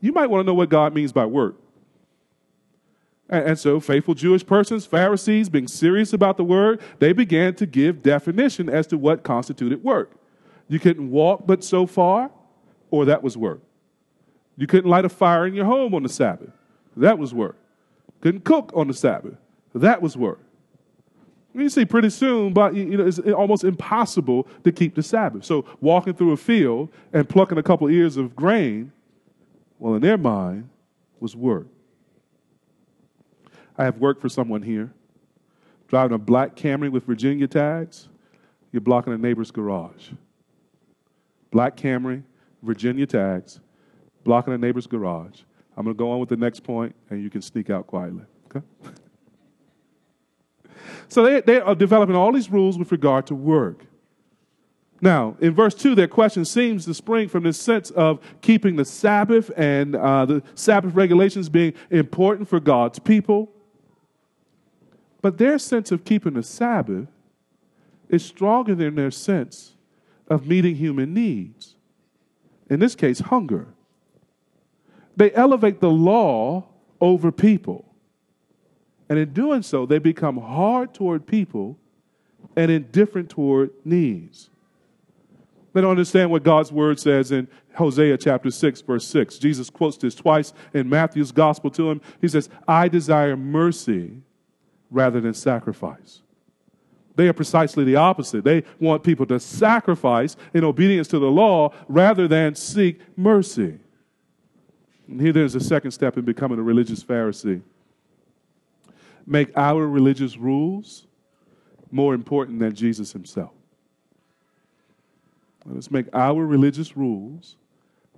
you 0.00 0.12
might 0.12 0.28
want 0.28 0.42
to 0.42 0.46
know 0.46 0.54
what 0.54 0.68
God 0.68 0.94
means 0.94 1.12
by 1.12 1.26
work. 1.26 1.56
And 3.30 3.56
so, 3.56 3.78
faithful 3.78 4.14
Jewish 4.14 4.44
persons, 4.44 4.86
Pharisees, 4.86 5.48
being 5.48 5.68
serious 5.68 6.12
about 6.12 6.36
the 6.36 6.42
word, 6.42 6.80
they 6.98 7.12
began 7.12 7.54
to 7.54 7.66
give 7.66 8.02
definition 8.02 8.68
as 8.68 8.88
to 8.88 8.98
what 8.98 9.22
constituted 9.22 9.84
work. 9.84 10.10
You 10.66 10.80
couldn't 10.80 11.10
walk 11.12 11.46
but 11.46 11.62
so 11.62 11.86
far, 11.86 12.32
or 12.90 13.04
that 13.04 13.22
was 13.22 13.36
work. 13.36 13.60
You 14.56 14.66
couldn't 14.66 14.90
light 14.90 15.04
a 15.04 15.08
fire 15.08 15.46
in 15.46 15.54
your 15.54 15.64
home 15.64 15.94
on 15.94 16.02
the 16.02 16.08
Sabbath. 16.08 16.50
That 16.96 17.18
was 17.18 17.32
work. 17.32 17.56
Couldn't 18.20 18.44
cook 18.44 18.72
on 18.74 18.88
the 18.88 18.94
Sabbath. 18.94 19.36
That 19.76 20.02
was 20.02 20.16
work. 20.16 20.40
You 21.54 21.68
see, 21.68 21.84
pretty 21.84 22.10
soon, 22.10 22.52
but 22.52 22.74
you 22.74 22.96
know, 22.96 23.06
it's 23.06 23.20
almost 23.20 23.62
impossible 23.62 24.48
to 24.64 24.72
keep 24.72 24.96
the 24.96 25.04
Sabbath. 25.04 25.44
So, 25.44 25.64
walking 25.80 26.14
through 26.14 26.32
a 26.32 26.36
field 26.36 26.88
and 27.12 27.28
plucking 27.28 27.58
a 27.58 27.62
couple 27.62 27.88
ears 27.88 28.16
of 28.16 28.34
grain, 28.34 28.90
well, 29.78 29.94
in 29.94 30.02
their 30.02 30.18
mind, 30.18 30.68
was 31.20 31.36
work. 31.36 31.68
I 33.80 33.84
have 33.84 33.96
worked 33.96 34.20
for 34.20 34.28
someone 34.28 34.60
here. 34.60 34.92
Driving 35.88 36.14
a 36.14 36.18
black 36.18 36.54
Camry 36.54 36.92
with 36.92 37.04
Virginia 37.04 37.48
tags, 37.48 38.10
you're 38.72 38.82
blocking 38.82 39.14
a 39.14 39.18
neighbor's 39.18 39.50
garage. 39.50 40.10
black 41.50 41.78
Camry, 41.78 42.22
Virginia 42.62 43.06
tags, 43.06 43.58
blocking 44.22 44.52
a 44.52 44.58
neighbor's 44.58 44.86
garage. 44.86 45.40
I'm 45.78 45.84
going 45.84 45.96
to 45.96 45.98
go 45.98 46.10
on 46.10 46.20
with 46.20 46.28
the 46.28 46.36
next 46.36 46.60
point, 46.60 46.94
and 47.08 47.22
you 47.22 47.30
can 47.30 47.40
sneak 47.40 47.70
out 47.70 47.86
quietly. 47.86 48.24
Okay? 48.54 48.66
so 51.08 51.22
they, 51.22 51.40
they 51.40 51.58
are 51.58 51.74
developing 51.74 52.14
all 52.14 52.32
these 52.32 52.50
rules 52.50 52.76
with 52.76 52.92
regard 52.92 53.26
to 53.28 53.34
work. 53.34 53.86
Now, 55.00 55.38
in 55.40 55.54
verse 55.54 55.74
2, 55.74 55.94
their 55.94 56.06
question 56.06 56.44
seems 56.44 56.84
to 56.84 56.92
spring 56.92 57.30
from 57.30 57.44
this 57.44 57.58
sense 57.58 57.90
of 57.92 58.20
keeping 58.42 58.76
the 58.76 58.84
Sabbath 58.84 59.50
and 59.56 59.96
uh, 59.96 60.26
the 60.26 60.42
Sabbath 60.54 60.92
regulations 60.94 61.48
being 61.48 61.72
important 61.88 62.46
for 62.46 62.60
God's 62.60 62.98
people. 62.98 63.50
But 65.22 65.38
their 65.38 65.58
sense 65.58 65.92
of 65.92 66.04
keeping 66.04 66.34
the 66.34 66.42
Sabbath 66.42 67.08
is 68.08 68.24
stronger 68.24 68.74
than 68.74 68.94
their 68.94 69.10
sense 69.10 69.74
of 70.28 70.46
meeting 70.46 70.76
human 70.76 71.12
needs. 71.12 71.76
In 72.68 72.80
this 72.80 72.94
case, 72.94 73.20
hunger. 73.20 73.68
They 75.16 75.32
elevate 75.32 75.80
the 75.80 75.90
law 75.90 76.66
over 77.00 77.32
people. 77.32 77.84
And 79.08 79.18
in 79.18 79.32
doing 79.32 79.62
so, 79.62 79.86
they 79.86 79.98
become 79.98 80.38
hard 80.38 80.94
toward 80.94 81.26
people 81.26 81.76
and 82.56 82.70
indifferent 82.70 83.28
toward 83.28 83.70
needs. 83.84 84.50
They 85.72 85.80
don't 85.80 85.90
understand 85.90 86.30
what 86.30 86.42
God's 86.42 86.72
word 86.72 86.98
says 86.98 87.30
in 87.30 87.48
Hosea 87.74 88.18
chapter 88.18 88.50
6, 88.50 88.80
verse 88.82 89.06
6. 89.06 89.38
Jesus 89.38 89.70
quotes 89.70 89.96
this 89.96 90.14
twice 90.14 90.52
in 90.74 90.88
Matthew's 90.88 91.32
gospel 91.32 91.70
to 91.72 91.90
him. 91.90 92.00
He 92.20 92.28
says, 92.28 92.48
I 92.66 92.88
desire 92.88 93.36
mercy 93.36 94.22
rather 94.90 95.20
than 95.20 95.34
sacrifice. 95.34 96.20
They 97.16 97.28
are 97.28 97.32
precisely 97.32 97.84
the 97.84 97.96
opposite. 97.96 98.44
They 98.44 98.64
want 98.78 99.02
people 99.02 99.26
to 99.26 99.38
sacrifice 99.40 100.36
in 100.54 100.64
obedience 100.64 101.08
to 101.08 101.18
the 101.18 101.30
law 101.30 101.74
rather 101.88 102.26
than 102.26 102.54
seek 102.54 103.00
mercy. 103.16 103.78
And 105.08 105.20
here 105.20 105.32
there's 105.32 105.54
a 105.54 105.60
second 105.60 105.90
step 105.90 106.16
in 106.16 106.24
becoming 106.24 106.58
a 106.58 106.62
religious 106.62 107.02
Pharisee. 107.02 107.62
Make 109.26 109.50
our 109.56 109.86
religious 109.86 110.36
rules 110.36 111.06
more 111.90 112.14
important 112.14 112.58
than 112.60 112.74
Jesus 112.74 113.12
himself. 113.12 113.52
Let's 115.66 115.90
make 115.90 116.06
our 116.14 116.44
religious 116.44 116.96
rules 116.96 117.56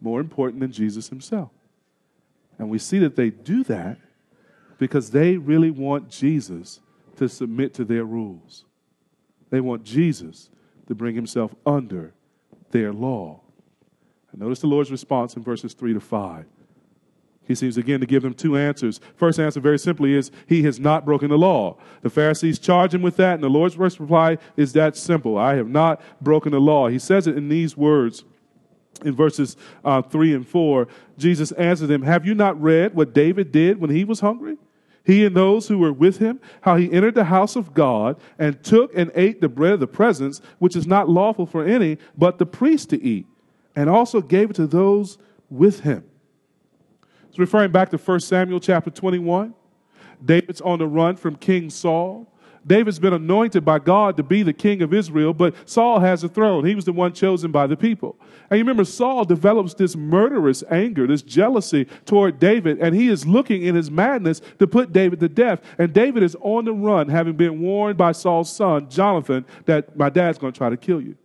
more 0.00 0.20
important 0.20 0.60
than 0.60 0.70
Jesus 0.70 1.08
himself. 1.08 1.50
And 2.58 2.70
we 2.70 2.78
see 2.78 2.98
that 3.00 3.16
they 3.16 3.30
do 3.30 3.64
that 3.64 3.98
because 4.82 5.12
they 5.12 5.36
really 5.36 5.70
want 5.70 6.10
Jesus 6.10 6.80
to 7.14 7.28
submit 7.28 7.72
to 7.74 7.84
their 7.84 8.04
rules. 8.04 8.64
They 9.48 9.60
want 9.60 9.84
Jesus 9.84 10.50
to 10.88 10.94
bring 10.96 11.14
himself 11.14 11.54
under 11.64 12.14
their 12.72 12.92
law. 12.92 13.42
And 14.32 14.40
notice 14.40 14.58
the 14.58 14.66
Lord's 14.66 14.90
response 14.90 15.36
in 15.36 15.42
verses 15.44 15.72
3 15.74 15.94
to 15.94 16.00
5. 16.00 16.46
He 17.46 17.54
seems 17.54 17.76
again 17.76 18.00
to 18.00 18.06
give 18.06 18.24
them 18.24 18.34
two 18.34 18.56
answers. 18.56 18.98
First 19.14 19.38
answer, 19.38 19.60
very 19.60 19.78
simply, 19.78 20.14
is 20.14 20.32
he 20.48 20.64
has 20.64 20.80
not 20.80 21.04
broken 21.04 21.30
the 21.30 21.38
law. 21.38 21.76
The 22.00 22.10
Pharisees 22.10 22.58
charge 22.58 22.92
him 22.92 23.02
with 23.02 23.14
that, 23.18 23.34
and 23.34 23.44
the 23.44 23.48
Lord's 23.48 23.76
first 23.76 24.00
reply 24.00 24.38
is 24.56 24.72
that 24.72 24.96
simple 24.96 25.38
I 25.38 25.54
have 25.54 25.68
not 25.68 26.00
broken 26.20 26.50
the 26.50 26.60
law. 26.60 26.88
He 26.88 26.98
says 26.98 27.28
it 27.28 27.36
in 27.36 27.48
these 27.48 27.76
words 27.76 28.24
in 29.04 29.14
verses 29.14 29.56
uh, 29.84 30.02
3 30.02 30.34
and 30.34 30.48
4. 30.48 30.88
Jesus 31.18 31.52
answered 31.52 31.86
them, 31.86 32.02
Have 32.02 32.26
you 32.26 32.34
not 32.34 32.60
read 32.60 32.96
what 32.96 33.14
David 33.14 33.52
did 33.52 33.80
when 33.80 33.90
he 33.90 34.02
was 34.02 34.18
hungry? 34.18 34.56
He 35.04 35.24
and 35.24 35.36
those 35.36 35.68
who 35.68 35.78
were 35.78 35.92
with 35.92 36.18
him, 36.18 36.40
how 36.60 36.76
he 36.76 36.92
entered 36.92 37.14
the 37.14 37.24
house 37.24 37.56
of 37.56 37.74
God 37.74 38.16
and 38.38 38.62
took 38.62 38.96
and 38.96 39.10
ate 39.14 39.40
the 39.40 39.48
bread 39.48 39.72
of 39.72 39.80
the 39.80 39.86
presence, 39.86 40.40
which 40.58 40.76
is 40.76 40.86
not 40.86 41.08
lawful 41.08 41.46
for 41.46 41.64
any 41.64 41.98
but 42.16 42.38
the 42.38 42.46
priest 42.46 42.90
to 42.90 43.02
eat, 43.02 43.26
and 43.74 43.90
also 43.90 44.20
gave 44.20 44.50
it 44.50 44.56
to 44.56 44.66
those 44.66 45.18
with 45.50 45.80
him. 45.80 46.04
It's 47.28 47.38
referring 47.38 47.72
back 47.72 47.90
to 47.90 47.96
1 47.96 48.20
Samuel 48.20 48.60
chapter 48.60 48.90
21. 48.90 49.54
David's 50.24 50.60
on 50.60 50.78
the 50.78 50.86
run 50.86 51.16
from 51.16 51.34
King 51.36 51.70
Saul. 51.70 52.31
David's 52.66 52.98
been 52.98 53.12
anointed 53.12 53.64
by 53.64 53.78
God 53.78 54.16
to 54.16 54.22
be 54.22 54.42
the 54.42 54.52
king 54.52 54.82
of 54.82 54.94
Israel, 54.94 55.34
but 55.34 55.54
Saul 55.68 56.00
has 56.00 56.22
a 56.22 56.28
throne. 56.28 56.64
He 56.64 56.74
was 56.74 56.84
the 56.84 56.92
one 56.92 57.12
chosen 57.12 57.50
by 57.50 57.66
the 57.66 57.76
people. 57.76 58.16
And 58.50 58.58
you 58.58 58.64
remember, 58.64 58.84
Saul 58.84 59.24
develops 59.24 59.74
this 59.74 59.96
murderous 59.96 60.62
anger, 60.70 61.06
this 61.06 61.22
jealousy 61.22 61.86
toward 62.06 62.38
David, 62.38 62.78
and 62.80 62.94
he 62.94 63.08
is 63.08 63.26
looking 63.26 63.62
in 63.62 63.74
his 63.74 63.90
madness 63.90 64.40
to 64.58 64.66
put 64.66 64.92
David 64.92 65.20
to 65.20 65.28
death. 65.28 65.60
And 65.78 65.92
David 65.92 66.22
is 66.22 66.36
on 66.40 66.64
the 66.64 66.72
run, 66.72 67.08
having 67.08 67.34
been 67.34 67.60
warned 67.60 67.98
by 67.98 68.12
Saul's 68.12 68.52
son, 68.52 68.88
Jonathan, 68.88 69.44
that 69.66 69.96
my 69.96 70.10
dad's 70.10 70.38
going 70.38 70.52
to 70.52 70.58
try 70.58 70.70
to 70.70 70.76
kill 70.76 71.00
you. 71.00 71.16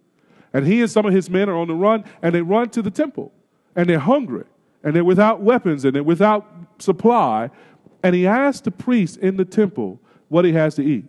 And 0.54 0.66
he 0.66 0.82
and 0.82 0.90
some 0.90 1.06
of 1.06 1.14
his 1.14 1.30
men 1.30 1.50
are 1.50 1.58
on 1.58 1.68
the 1.68 1.76
run, 1.76 2.04
and 2.22 2.34
they 2.34 2.42
run 2.42 2.70
to 2.70 2.82
the 2.82 2.92
temple, 2.92 3.32
and 3.76 3.90
they're 3.90 4.00
hungry 4.00 4.46
and 4.84 4.96
they're 4.96 5.04
without 5.04 5.42
weapons 5.42 5.84
and 5.84 5.94
they're 5.94 6.02
without 6.04 6.46
supply. 6.80 7.50
And 8.04 8.16
he 8.16 8.26
asks 8.26 8.62
the 8.62 8.72
priest 8.72 9.18
in 9.18 9.36
the 9.38 9.44
temple 9.44 10.00
what 10.30 10.46
he 10.46 10.54
has 10.54 10.76
to 10.76 10.82
eat. 10.82 11.06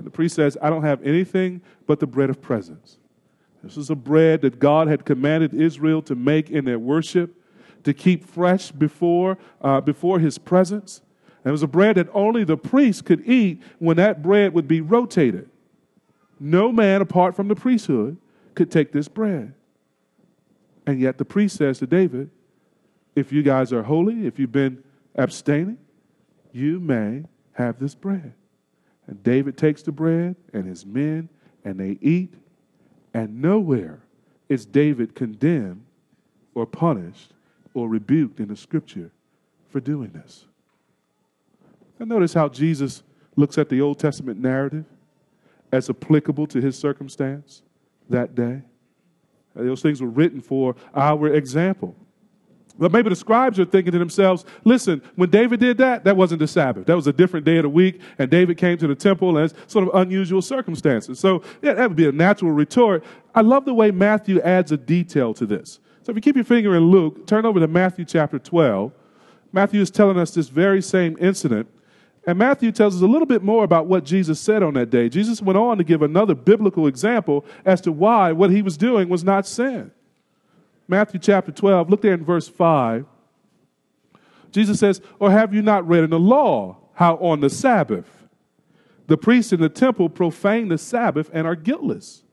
And 0.00 0.06
the 0.06 0.10
priest 0.10 0.34
says, 0.34 0.56
I 0.62 0.70
don't 0.70 0.82
have 0.82 1.02
anything 1.02 1.60
but 1.86 2.00
the 2.00 2.06
bread 2.06 2.30
of 2.30 2.40
presence. 2.40 2.96
This 3.62 3.76
is 3.76 3.90
a 3.90 3.94
bread 3.94 4.40
that 4.40 4.58
God 4.58 4.88
had 4.88 5.04
commanded 5.04 5.52
Israel 5.52 6.00
to 6.02 6.14
make 6.14 6.48
in 6.48 6.64
their 6.64 6.78
worship, 6.78 7.34
to 7.84 7.92
keep 7.92 8.24
fresh 8.24 8.72
before, 8.72 9.36
uh, 9.60 9.82
before 9.82 10.18
his 10.18 10.38
presence. 10.38 11.02
And 11.44 11.50
it 11.50 11.52
was 11.52 11.62
a 11.62 11.66
bread 11.68 11.96
that 11.96 12.08
only 12.14 12.44
the 12.44 12.56
priest 12.56 13.04
could 13.04 13.28
eat 13.28 13.62
when 13.78 13.98
that 13.98 14.22
bread 14.22 14.54
would 14.54 14.66
be 14.66 14.80
rotated. 14.80 15.50
No 16.38 16.72
man 16.72 17.02
apart 17.02 17.36
from 17.36 17.48
the 17.48 17.54
priesthood 17.54 18.16
could 18.54 18.70
take 18.70 18.92
this 18.92 19.06
bread. 19.06 19.52
And 20.86 20.98
yet 20.98 21.18
the 21.18 21.26
priest 21.26 21.56
says 21.58 21.78
to 21.80 21.86
David, 21.86 22.30
if 23.14 23.34
you 23.34 23.42
guys 23.42 23.70
are 23.70 23.82
holy, 23.82 24.26
if 24.26 24.38
you've 24.38 24.50
been 24.50 24.82
abstaining, 25.14 25.76
you 26.52 26.80
may 26.80 27.24
have 27.52 27.78
this 27.78 27.94
bread. 27.94 28.32
And 29.10 29.20
David 29.24 29.58
takes 29.58 29.82
the 29.82 29.90
bread 29.90 30.36
and 30.54 30.64
his 30.64 30.86
men, 30.86 31.28
and 31.64 31.78
they 31.78 31.98
eat, 32.00 32.32
and 33.12 33.42
nowhere 33.42 33.98
is 34.48 34.64
David 34.64 35.16
condemned 35.16 35.84
or 36.54 36.64
punished 36.64 37.34
or 37.74 37.88
rebuked 37.88 38.38
in 38.38 38.46
the 38.46 38.56
scripture 38.56 39.10
for 39.68 39.80
doing 39.80 40.10
this. 40.12 40.46
And 41.98 42.08
notice 42.08 42.32
how 42.32 42.48
Jesus 42.48 43.02
looks 43.34 43.58
at 43.58 43.68
the 43.68 43.80
Old 43.80 43.98
Testament 43.98 44.40
narrative 44.40 44.84
as 45.72 45.90
applicable 45.90 46.46
to 46.46 46.60
his 46.60 46.78
circumstance 46.78 47.62
that 48.08 48.36
day. 48.36 48.62
Those 49.56 49.82
things 49.82 50.00
were 50.00 50.08
written 50.08 50.40
for 50.40 50.76
our 50.94 51.34
example. 51.34 51.96
But 52.80 52.92
maybe 52.92 53.10
the 53.10 53.16
scribes 53.16 53.60
are 53.60 53.66
thinking 53.66 53.92
to 53.92 53.98
themselves, 53.98 54.46
listen, 54.64 55.02
when 55.14 55.28
David 55.28 55.60
did 55.60 55.76
that, 55.78 56.02
that 56.04 56.16
wasn't 56.16 56.38
the 56.38 56.48
Sabbath. 56.48 56.86
That 56.86 56.96
was 56.96 57.06
a 57.06 57.12
different 57.12 57.44
day 57.44 57.58
of 57.58 57.64
the 57.64 57.68
week, 57.68 58.00
and 58.18 58.30
David 58.30 58.56
came 58.56 58.78
to 58.78 58.86
the 58.86 58.94
temple 58.94 59.38
as 59.38 59.52
sort 59.66 59.86
of 59.86 59.94
unusual 59.94 60.40
circumstances. 60.40 61.20
So, 61.20 61.42
yeah, 61.60 61.74
that 61.74 61.88
would 61.90 61.96
be 61.96 62.08
a 62.08 62.12
natural 62.12 62.52
retort. 62.52 63.04
I 63.34 63.42
love 63.42 63.66
the 63.66 63.74
way 63.74 63.90
Matthew 63.90 64.40
adds 64.40 64.72
a 64.72 64.78
detail 64.78 65.34
to 65.34 65.44
this. 65.44 65.78
So, 66.02 66.10
if 66.10 66.16
you 66.16 66.22
keep 66.22 66.36
your 66.36 66.44
finger 66.44 66.74
in 66.74 66.84
Luke, 66.84 67.26
turn 67.26 67.44
over 67.44 67.60
to 67.60 67.68
Matthew 67.68 68.06
chapter 68.06 68.38
12. 68.38 68.92
Matthew 69.52 69.82
is 69.82 69.90
telling 69.90 70.18
us 70.18 70.32
this 70.32 70.48
very 70.48 70.80
same 70.80 71.18
incident. 71.20 71.68
And 72.26 72.38
Matthew 72.38 72.72
tells 72.72 72.96
us 72.96 73.02
a 73.02 73.06
little 73.06 73.26
bit 73.26 73.42
more 73.42 73.64
about 73.64 73.86
what 73.86 74.04
Jesus 74.04 74.40
said 74.40 74.62
on 74.62 74.74
that 74.74 74.88
day. 74.88 75.08
Jesus 75.08 75.42
went 75.42 75.58
on 75.58 75.78
to 75.78 75.84
give 75.84 76.00
another 76.00 76.34
biblical 76.34 76.86
example 76.86 77.44
as 77.64 77.80
to 77.82 77.92
why 77.92 78.32
what 78.32 78.50
he 78.50 78.62
was 78.62 78.76
doing 78.76 79.08
was 79.08 79.24
not 79.24 79.46
sin. 79.46 79.90
Matthew 80.90 81.20
chapter 81.20 81.52
12, 81.52 81.88
look 81.88 82.02
there 82.02 82.14
in 82.14 82.24
verse 82.24 82.48
5. 82.48 83.06
Jesus 84.50 84.80
says, 84.80 85.00
Or 85.20 85.30
have 85.30 85.54
you 85.54 85.62
not 85.62 85.86
read 85.86 86.02
in 86.02 86.10
the 86.10 86.18
law 86.18 86.78
how 86.94 87.14
on 87.18 87.38
the 87.38 87.48
Sabbath 87.48 88.26
the 89.06 89.16
priests 89.16 89.52
in 89.52 89.60
the 89.60 89.68
temple 89.68 90.08
profane 90.08 90.68
the 90.68 90.78
Sabbath 90.78 91.30
and 91.32 91.46
are 91.46 91.54
guiltless? 91.54 92.24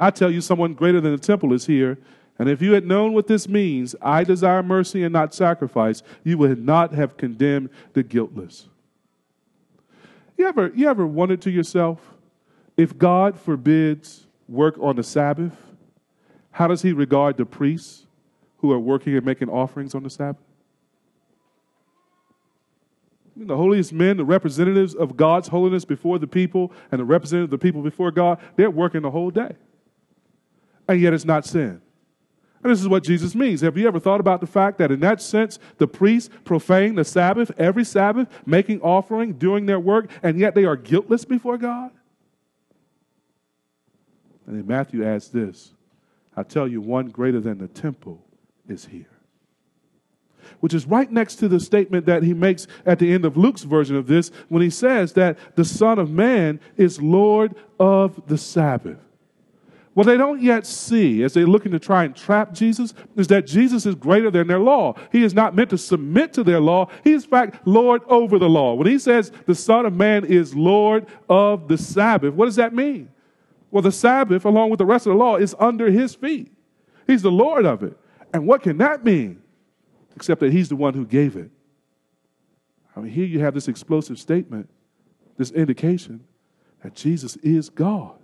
I 0.00 0.10
tell 0.10 0.30
you, 0.30 0.40
someone 0.40 0.72
greater 0.72 1.02
than 1.02 1.12
the 1.12 1.18
temple 1.18 1.52
is 1.52 1.66
here. 1.66 1.98
And 2.38 2.48
if 2.48 2.62
you 2.62 2.72
had 2.72 2.86
known 2.86 3.12
what 3.12 3.26
this 3.26 3.46
means, 3.46 3.94
I 4.00 4.24
desire 4.24 4.62
mercy 4.62 5.02
and 5.02 5.12
not 5.12 5.34
sacrifice, 5.34 6.02
you 6.24 6.38
would 6.38 6.64
not 6.64 6.94
have 6.94 7.18
condemned 7.18 7.68
the 7.92 8.02
guiltless. 8.02 8.68
You 10.38 10.46
ever, 10.46 10.72
you 10.74 10.88
ever 10.88 11.06
wondered 11.06 11.42
to 11.42 11.50
yourself, 11.50 12.14
if 12.78 12.96
God 12.96 13.38
forbids 13.38 14.26
work 14.48 14.76
on 14.80 14.96
the 14.96 15.02
Sabbath, 15.02 15.65
how 16.56 16.66
does 16.66 16.80
he 16.80 16.94
regard 16.94 17.36
the 17.36 17.44
priests 17.44 18.06
who 18.60 18.72
are 18.72 18.78
working 18.78 19.14
and 19.14 19.26
making 19.26 19.50
offerings 19.50 19.94
on 19.94 20.02
the 20.02 20.08
Sabbath? 20.08 20.40
The 23.36 23.54
holiest 23.54 23.92
men, 23.92 24.16
the 24.16 24.24
representatives 24.24 24.94
of 24.94 25.18
God's 25.18 25.48
holiness 25.48 25.84
before 25.84 26.18
the 26.18 26.26
people, 26.26 26.72
and 26.90 26.98
the 26.98 27.04
representatives 27.04 27.52
of 27.52 27.60
the 27.60 27.62
people 27.62 27.82
before 27.82 28.10
God, 28.10 28.40
they're 28.56 28.70
working 28.70 29.02
the 29.02 29.10
whole 29.10 29.30
day. 29.30 29.54
And 30.88 30.98
yet 30.98 31.12
it's 31.12 31.26
not 31.26 31.44
sin. 31.44 31.82
And 32.62 32.72
this 32.72 32.80
is 32.80 32.88
what 32.88 33.04
Jesus 33.04 33.34
means. 33.34 33.60
Have 33.60 33.76
you 33.76 33.86
ever 33.86 34.00
thought 34.00 34.20
about 34.20 34.40
the 34.40 34.46
fact 34.46 34.78
that 34.78 34.90
in 34.90 35.00
that 35.00 35.20
sense, 35.20 35.58
the 35.76 35.86
priests 35.86 36.30
profane 36.44 36.94
the 36.94 37.04
Sabbath 37.04 37.50
every 37.58 37.84
Sabbath, 37.84 38.28
making 38.46 38.80
offering, 38.80 39.34
doing 39.34 39.66
their 39.66 39.78
work, 39.78 40.10
and 40.22 40.38
yet 40.38 40.54
they 40.54 40.64
are 40.64 40.76
guiltless 40.76 41.26
before 41.26 41.58
God? 41.58 41.90
And 44.46 44.56
then 44.56 44.66
Matthew 44.66 45.04
adds 45.04 45.28
this 45.28 45.74
I 46.36 46.42
tell 46.42 46.68
you, 46.68 46.80
one 46.80 47.08
greater 47.08 47.40
than 47.40 47.58
the 47.58 47.68
temple 47.68 48.22
is 48.68 48.86
here. 48.86 49.08
Which 50.60 50.74
is 50.74 50.86
right 50.86 51.10
next 51.10 51.36
to 51.36 51.48
the 51.48 51.58
statement 51.58 52.06
that 52.06 52.22
he 52.22 52.34
makes 52.34 52.66
at 52.84 52.98
the 52.98 53.12
end 53.12 53.24
of 53.24 53.36
Luke's 53.36 53.62
version 53.62 53.96
of 53.96 54.06
this 54.06 54.30
when 54.48 54.62
he 54.62 54.70
says 54.70 55.14
that 55.14 55.38
the 55.56 55.64
Son 55.64 55.98
of 55.98 56.10
Man 56.10 56.60
is 56.76 57.00
Lord 57.00 57.54
of 57.80 58.26
the 58.28 58.38
Sabbath. 58.38 58.98
What 59.94 60.04
they 60.04 60.18
don't 60.18 60.42
yet 60.42 60.66
see 60.66 61.22
as 61.22 61.32
they're 61.32 61.46
looking 61.46 61.72
to 61.72 61.78
try 61.78 62.04
and 62.04 62.14
trap 62.14 62.52
Jesus 62.52 62.92
is 63.16 63.28
that 63.28 63.46
Jesus 63.46 63.86
is 63.86 63.94
greater 63.94 64.30
than 64.30 64.46
their 64.46 64.58
law. 64.58 64.94
He 65.10 65.24
is 65.24 65.32
not 65.32 65.56
meant 65.56 65.70
to 65.70 65.78
submit 65.78 66.34
to 66.34 66.44
their 66.44 66.60
law. 66.60 66.90
He 67.02 67.14
is, 67.14 67.24
in 67.24 67.30
fact, 67.30 67.66
Lord 67.66 68.02
over 68.06 68.38
the 68.38 68.48
law. 68.48 68.74
When 68.74 68.86
he 68.86 68.98
says 68.98 69.32
the 69.46 69.54
Son 69.54 69.86
of 69.86 69.94
Man 69.94 70.26
is 70.26 70.54
Lord 70.54 71.06
of 71.30 71.66
the 71.68 71.78
Sabbath, 71.78 72.34
what 72.34 72.44
does 72.44 72.56
that 72.56 72.74
mean? 72.74 73.08
Well, 73.70 73.82
the 73.82 73.92
Sabbath, 73.92 74.44
along 74.44 74.70
with 74.70 74.78
the 74.78 74.86
rest 74.86 75.06
of 75.06 75.12
the 75.12 75.18
law, 75.18 75.36
is 75.36 75.54
under 75.58 75.90
his 75.90 76.14
feet. 76.14 76.52
He's 77.06 77.22
the 77.22 77.30
Lord 77.30 77.66
of 77.66 77.82
it. 77.82 77.96
And 78.32 78.46
what 78.46 78.62
can 78.62 78.78
that 78.78 79.04
mean? 79.04 79.42
Except 80.14 80.40
that 80.40 80.52
he's 80.52 80.68
the 80.68 80.76
one 80.76 80.94
who 80.94 81.04
gave 81.04 81.36
it. 81.36 81.50
I 82.96 83.00
mean, 83.00 83.12
here 83.12 83.26
you 83.26 83.40
have 83.40 83.54
this 83.54 83.68
explosive 83.68 84.18
statement, 84.18 84.70
this 85.36 85.50
indication 85.50 86.24
that 86.82 86.94
Jesus 86.94 87.36
is 87.36 87.68
God 87.68 88.18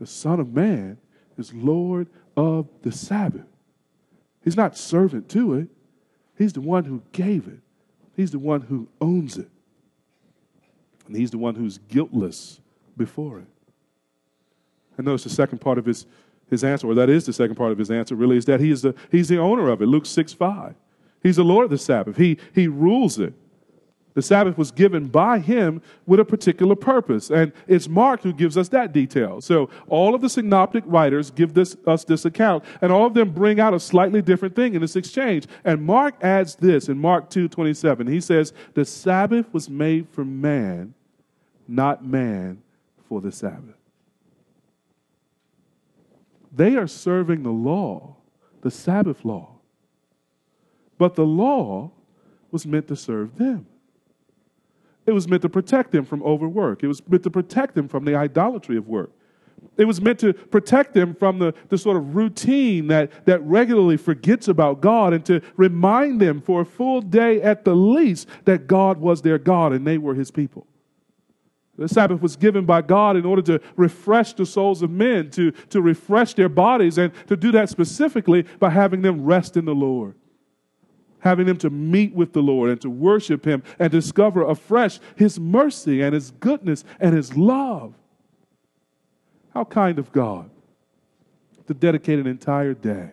the 0.00 0.06
Son 0.06 0.40
of 0.40 0.52
Man 0.52 0.96
is 1.38 1.52
Lord 1.52 2.08
of 2.36 2.66
the 2.82 2.90
Sabbath. 2.90 3.46
He's 4.42 4.56
not 4.56 4.76
servant 4.76 5.28
to 5.30 5.54
it, 5.54 5.68
He's 6.36 6.54
the 6.54 6.62
one 6.62 6.84
who 6.84 7.02
gave 7.12 7.46
it, 7.46 7.60
He's 8.16 8.30
the 8.30 8.38
one 8.38 8.62
who 8.62 8.88
owns 9.00 9.36
it. 9.36 9.50
And 11.06 11.14
He's 11.14 11.30
the 11.30 11.38
one 11.38 11.54
who's 11.54 11.78
guiltless 11.78 12.60
before 12.96 13.40
it. 13.40 13.46
And 15.00 15.06
notice 15.06 15.24
the 15.24 15.30
second 15.30 15.62
part 15.62 15.78
of 15.78 15.86
his, 15.86 16.04
his 16.50 16.62
answer, 16.62 16.86
or 16.86 16.94
that 16.94 17.08
is 17.08 17.24
the 17.24 17.32
second 17.32 17.56
part 17.56 17.72
of 17.72 17.78
his 17.78 17.90
answer, 17.90 18.14
really, 18.14 18.36
is 18.36 18.44
that 18.44 18.60
he 18.60 18.70
is 18.70 18.82
the, 18.82 18.94
he's 19.10 19.28
the 19.28 19.38
owner 19.38 19.70
of 19.70 19.80
it. 19.80 19.86
Luke 19.86 20.04
6 20.04 20.34
5. 20.34 20.74
He's 21.22 21.36
the 21.36 21.42
Lord 21.42 21.64
of 21.64 21.70
the 21.70 21.78
Sabbath. 21.78 22.18
He, 22.18 22.36
he 22.54 22.68
rules 22.68 23.18
it. 23.18 23.32
The 24.12 24.20
Sabbath 24.20 24.58
was 24.58 24.70
given 24.70 25.06
by 25.06 25.38
him 25.38 25.80
with 26.04 26.20
a 26.20 26.24
particular 26.26 26.76
purpose. 26.76 27.30
And 27.30 27.52
it's 27.66 27.88
Mark 27.88 28.20
who 28.20 28.34
gives 28.34 28.58
us 28.58 28.68
that 28.68 28.92
detail. 28.92 29.40
So 29.40 29.70
all 29.88 30.14
of 30.14 30.20
the 30.20 30.28
synoptic 30.28 30.84
writers 30.86 31.30
give 31.30 31.54
this, 31.54 31.78
us 31.86 32.04
this 32.04 32.26
account, 32.26 32.62
and 32.82 32.92
all 32.92 33.06
of 33.06 33.14
them 33.14 33.30
bring 33.30 33.58
out 33.58 33.72
a 33.72 33.80
slightly 33.80 34.20
different 34.20 34.54
thing 34.54 34.74
in 34.74 34.82
this 34.82 34.96
exchange. 34.96 35.46
And 35.64 35.82
Mark 35.82 36.16
adds 36.20 36.56
this 36.56 36.90
in 36.90 36.98
Mark 36.98 37.30
2 37.30 37.48
27. 37.48 38.06
He 38.06 38.20
says, 38.20 38.52
The 38.74 38.84
Sabbath 38.84 39.50
was 39.54 39.70
made 39.70 40.10
for 40.10 40.26
man, 40.26 40.92
not 41.66 42.04
man 42.04 42.60
for 43.08 43.22
the 43.22 43.32
Sabbath. 43.32 43.79
They 46.52 46.76
are 46.76 46.86
serving 46.86 47.42
the 47.42 47.50
law, 47.50 48.16
the 48.62 48.70
Sabbath 48.70 49.24
law. 49.24 49.56
But 50.98 51.14
the 51.14 51.24
law 51.24 51.92
was 52.50 52.66
meant 52.66 52.88
to 52.88 52.96
serve 52.96 53.38
them. 53.38 53.66
It 55.06 55.12
was 55.12 55.26
meant 55.26 55.42
to 55.42 55.48
protect 55.48 55.92
them 55.92 56.04
from 56.04 56.22
overwork. 56.22 56.82
It 56.82 56.88
was 56.88 57.06
meant 57.08 57.22
to 57.22 57.30
protect 57.30 57.74
them 57.74 57.88
from 57.88 58.04
the 58.04 58.14
idolatry 58.14 58.76
of 58.76 58.86
work. 58.86 59.10
It 59.76 59.84
was 59.84 60.00
meant 60.00 60.18
to 60.20 60.32
protect 60.32 60.94
them 60.94 61.14
from 61.14 61.38
the, 61.38 61.54
the 61.68 61.78
sort 61.78 61.96
of 61.96 62.14
routine 62.14 62.88
that, 62.88 63.26
that 63.26 63.42
regularly 63.42 63.96
forgets 63.96 64.48
about 64.48 64.80
God 64.80 65.12
and 65.12 65.24
to 65.26 65.40
remind 65.56 66.20
them 66.20 66.40
for 66.40 66.62
a 66.62 66.64
full 66.64 67.00
day 67.00 67.40
at 67.42 67.64
the 67.64 67.74
least 67.74 68.28
that 68.44 68.66
God 68.66 68.98
was 68.98 69.22
their 69.22 69.38
God 69.38 69.72
and 69.72 69.86
they 69.86 69.98
were 69.98 70.14
his 70.14 70.30
people. 70.30 70.66
The 71.80 71.88
Sabbath 71.88 72.20
was 72.20 72.36
given 72.36 72.66
by 72.66 72.82
God 72.82 73.16
in 73.16 73.24
order 73.24 73.40
to 73.40 73.60
refresh 73.74 74.34
the 74.34 74.44
souls 74.44 74.82
of 74.82 74.90
men, 74.90 75.30
to, 75.30 75.50
to 75.70 75.80
refresh 75.80 76.34
their 76.34 76.50
bodies, 76.50 76.98
and 76.98 77.10
to 77.26 77.38
do 77.38 77.50
that 77.52 77.70
specifically 77.70 78.42
by 78.58 78.68
having 78.68 79.00
them 79.00 79.24
rest 79.24 79.56
in 79.56 79.64
the 79.64 79.74
Lord 79.74 80.14
having 81.20 81.44
them 81.44 81.58
to 81.58 81.68
meet 81.68 82.14
with 82.14 82.32
the 82.32 82.40
Lord 82.40 82.70
and 82.70 82.80
to 82.80 82.88
worship 82.88 83.44
Him 83.44 83.62
and 83.78 83.92
discover 83.92 84.42
afresh 84.42 84.98
His 85.16 85.38
mercy 85.38 86.00
and 86.00 86.14
His 86.14 86.30
goodness 86.30 86.82
and 86.98 87.14
His 87.14 87.36
love. 87.36 87.92
How 89.52 89.64
kind 89.64 89.98
of 89.98 90.12
God 90.12 90.48
to 91.66 91.74
dedicate 91.74 92.18
an 92.18 92.26
entire 92.26 92.72
day 92.72 93.10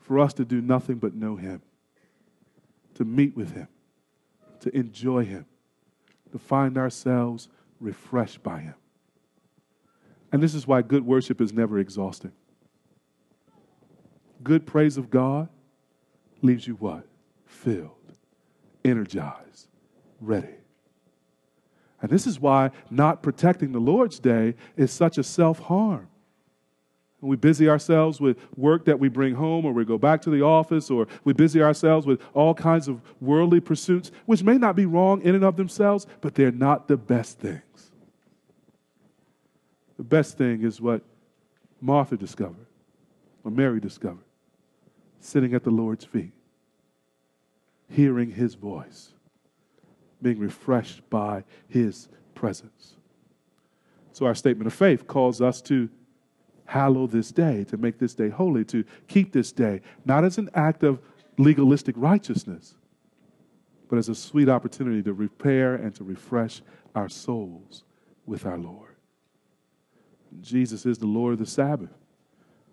for 0.00 0.18
us 0.18 0.32
to 0.34 0.46
do 0.46 0.62
nothing 0.62 0.96
but 0.96 1.14
know 1.14 1.36
Him, 1.36 1.60
to 2.94 3.04
meet 3.04 3.36
with 3.36 3.52
Him, 3.52 3.68
to 4.60 4.74
enjoy 4.74 5.26
Him, 5.26 5.44
to 6.32 6.38
find 6.38 6.78
ourselves 6.78 7.48
refreshed 7.80 8.42
by 8.42 8.60
Him. 8.60 8.74
And 10.32 10.42
this 10.42 10.54
is 10.54 10.66
why 10.66 10.82
good 10.82 11.06
worship 11.06 11.40
is 11.40 11.52
never 11.52 11.78
exhausting. 11.78 12.32
Good 14.42 14.66
praise 14.66 14.96
of 14.96 15.10
God 15.10 15.48
leaves 16.42 16.66
you 16.66 16.74
what? 16.74 17.06
Filled, 17.46 18.12
energized, 18.84 19.68
ready. 20.20 20.56
And 22.02 22.10
this 22.10 22.26
is 22.26 22.38
why 22.38 22.70
not 22.90 23.22
protecting 23.22 23.72
the 23.72 23.78
Lord's 23.78 24.18
day 24.18 24.56
is 24.76 24.90
such 24.90 25.16
a 25.16 25.22
self 25.22 25.58
harm. 25.58 26.08
We 27.24 27.36
busy 27.36 27.68
ourselves 27.68 28.20
with 28.20 28.38
work 28.56 28.84
that 28.84 28.98
we 28.98 29.08
bring 29.08 29.34
home, 29.34 29.64
or 29.64 29.72
we 29.72 29.84
go 29.84 29.98
back 29.98 30.20
to 30.22 30.30
the 30.30 30.42
office, 30.42 30.90
or 30.90 31.08
we 31.24 31.32
busy 31.32 31.62
ourselves 31.62 32.06
with 32.06 32.20
all 32.34 32.54
kinds 32.54 32.86
of 32.88 33.00
worldly 33.20 33.60
pursuits, 33.60 34.12
which 34.26 34.42
may 34.42 34.58
not 34.58 34.76
be 34.76 34.86
wrong 34.86 35.22
in 35.22 35.34
and 35.34 35.44
of 35.44 35.56
themselves, 35.56 36.06
but 36.20 36.34
they're 36.34 36.52
not 36.52 36.88
the 36.88 36.96
best 36.96 37.38
things. 37.38 37.90
The 39.96 40.04
best 40.04 40.36
thing 40.36 40.62
is 40.62 40.80
what 40.80 41.02
Martha 41.80 42.16
discovered, 42.16 42.66
or 43.44 43.50
Mary 43.50 43.80
discovered 43.80 44.24
sitting 45.24 45.54
at 45.54 45.64
the 45.64 45.70
Lord's 45.70 46.04
feet, 46.04 46.32
hearing 47.88 48.30
his 48.30 48.54
voice, 48.54 49.14
being 50.20 50.38
refreshed 50.38 51.08
by 51.08 51.44
his 51.66 52.08
presence. 52.34 52.96
So, 54.12 54.26
our 54.26 54.34
statement 54.34 54.66
of 54.66 54.74
faith 54.74 55.06
calls 55.06 55.40
us 55.40 55.62
to 55.62 55.88
hallow 56.66 57.06
this 57.06 57.30
day, 57.30 57.64
to 57.64 57.76
make 57.76 57.98
this 57.98 58.14
day 58.14 58.28
holy, 58.28 58.64
to 58.66 58.84
keep 59.08 59.32
this 59.32 59.52
day, 59.52 59.80
not 60.04 60.24
as 60.24 60.38
an 60.38 60.50
act 60.54 60.82
of 60.82 60.98
legalistic 61.38 61.94
righteousness, 61.98 62.74
but 63.88 63.98
as 63.98 64.08
a 64.08 64.14
sweet 64.14 64.48
opportunity 64.48 65.02
to 65.02 65.12
repair 65.12 65.74
and 65.74 65.94
to 65.94 66.04
refresh 66.04 66.62
our 66.94 67.08
souls 67.08 67.84
with 68.26 68.46
our 68.46 68.58
Lord. 68.58 68.96
Jesus 70.40 70.86
is 70.86 70.98
the 70.98 71.06
Lord 71.06 71.34
of 71.34 71.38
the 71.38 71.46
Sabbath. 71.46 71.90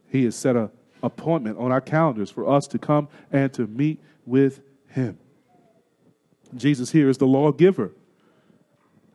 He 0.09 0.25
has 0.25 0.35
set 0.35 0.55
a 0.55 0.71
appointment 1.03 1.57
on 1.57 1.71
our 1.71 1.81
calendars 1.81 2.29
for 2.29 2.49
us 2.49 2.67
to 2.67 2.79
come 2.79 3.07
and 3.31 3.51
to 3.53 3.67
meet 3.67 3.99
with 4.25 4.61
Him. 4.87 5.17
Jesus 6.55 6.91
here 6.91 7.09
is 7.09 7.17
the 7.17 7.27
lawgiver. 7.27 7.91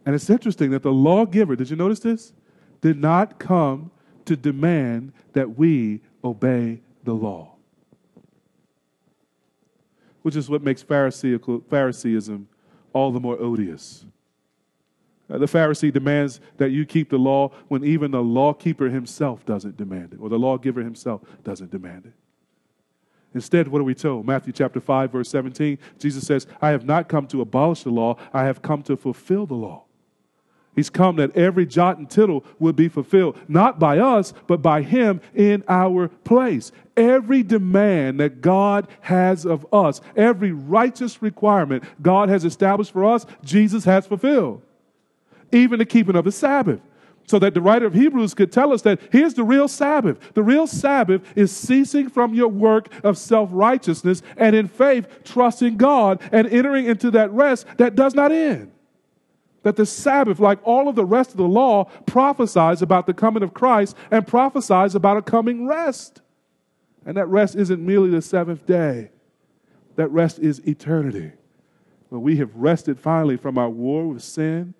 And 0.04 0.14
it's 0.14 0.30
interesting 0.30 0.70
that 0.70 0.82
the 0.82 0.92
lawgiver, 0.92 1.56
did 1.56 1.70
you 1.70 1.76
notice 1.76 2.00
this? 2.00 2.32
Did 2.80 2.98
not 2.98 3.38
come 3.38 3.90
to 4.26 4.36
demand 4.36 5.12
that 5.32 5.56
we 5.58 6.00
obey 6.22 6.80
the 7.04 7.14
law. 7.14 7.52
Which 10.22 10.36
is 10.36 10.50
what 10.50 10.62
makes 10.62 10.82
Phariseeism 10.82 12.48
all 12.92 13.12
the 13.12 13.20
more 13.20 13.40
odious. 13.40 14.04
Uh, 15.28 15.38
the 15.38 15.46
Pharisee 15.46 15.92
demands 15.92 16.40
that 16.56 16.70
you 16.70 16.84
keep 16.86 17.10
the 17.10 17.18
law 17.18 17.50
when 17.68 17.84
even 17.84 18.10
the 18.10 18.22
lawkeeper 18.22 18.88
himself 18.88 19.44
doesn't 19.44 19.76
demand 19.76 20.12
it, 20.12 20.20
or 20.20 20.28
the 20.28 20.38
lawgiver 20.38 20.82
himself 20.82 21.20
doesn't 21.42 21.70
demand 21.70 22.06
it. 22.06 22.12
Instead, 23.34 23.68
what 23.68 23.80
are 23.80 23.84
we 23.84 23.94
told? 23.94 24.24
Matthew 24.24 24.52
chapter 24.52 24.80
5, 24.80 25.12
verse 25.12 25.28
17, 25.28 25.78
Jesus 25.98 26.26
says, 26.26 26.46
I 26.62 26.70
have 26.70 26.86
not 26.86 27.08
come 27.08 27.26
to 27.28 27.40
abolish 27.40 27.82
the 27.82 27.90
law, 27.90 28.16
I 28.32 28.44
have 28.44 28.62
come 28.62 28.82
to 28.84 28.96
fulfill 28.96 29.46
the 29.46 29.54
law. 29.54 29.85
He's 30.76 30.90
come 30.90 31.16
that 31.16 31.34
every 31.36 31.66
jot 31.66 31.98
and 31.98 32.08
tittle 32.08 32.44
would 32.58 32.76
be 32.76 32.88
fulfilled, 32.88 33.38
not 33.48 33.78
by 33.78 33.98
us, 33.98 34.32
but 34.46 34.62
by 34.62 34.82
Him 34.82 35.20
in 35.34 35.64
our 35.68 36.08
place. 36.08 36.70
Every 36.96 37.42
demand 37.42 38.20
that 38.20 38.40
God 38.40 38.86
has 39.00 39.44
of 39.44 39.66
us, 39.72 40.00
every 40.14 40.52
righteous 40.52 41.20
requirement 41.20 41.82
God 42.00 42.28
has 42.28 42.44
established 42.44 42.92
for 42.92 43.04
us, 43.04 43.26
Jesus 43.42 43.84
has 43.84 44.06
fulfilled 44.06 44.62
even 45.52 45.78
the 45.78 45.86
keeping 45.86 46.16
of 46.16 46.24
the 46.24 46.32
Sabbath. 46.32 46.80
So 47.28 47.40
that 47.40 47.54
the 47.54 47.60
writer 47.60 47.86
of 47.86 47.94
Hebrews 47.94 48.34
could 48.34 48.52
tell 48.52 48.72
us 48.72 48.82
that 48.82 49.00
here's 49.10 49.34
the 49.34 49.42
real 49.42 49.66
Sabbath. 49.66 50.34
The 50.34 50.44
real 50.44 50.68
Sabbath 50.68 51.22
is 51.34 51.50
ceasing 51.50 52.08
from 52.08 52.34
your 52.34 52.46
work 52.46 52.88
of 53.02 53.18
self 53.18 53.48
righteousness 53.50 54.22
and 54.36 54.54
in 54.54 54.68
faith 54.68 55.08
trusting 55.24 55.76
God 55.76 56.20
and 56.30 56.46
entering 56.46 56.86
into 56.86 57.10
that 57.12 57.32
rest 57.32 57.66
that 57.78 57.96
does 57.96 58.14
not 58.14 58.30
end. 58.30 58.70
That 59.66 59.74
the 59.74 59.84
Sabbath, 59.84 60.38
like 60.38 60.60
all 60.62 60.88
of 60.88 60.94
the 60.94 61.04
rest 61.04 61.32
of 61.32 61.38
the 61.38 61.42
law, 61.42 61.86
prophesies 62.06 62.82
about 62.82 63.06
the 63.06 63.12
coming 63.12 63.42
of 63.42 63.52
Christ 63.52 63.96
and 64.12 64.24
prophesies 64.24 64.94
about 64.94 65.16
a 65.16 65.22
coming 65.22 65.66
rest. 65.66 66.20
And 67.04 67.16
that 67.16 67.26
rest 67.26 67.56
isn't 67.56 67.84
merely 67.84 68.10
the 68.10 68.22
seventh 68.22 68.64
day, 68.64 69.10
that 69.96 70.06
rest 70.12 70.38
is 70.38 70.60
eternity. 70.60 71.32
Where 72.10 72.20
we 72.20 72.36
have 72.36 72.54
rested 72.54 73.00
finally 73.00 73.36
from 73.36 73.58
our 73.58 73.68
war 73.68 74.06
with 74.06 74.22
sin 74.22 74.74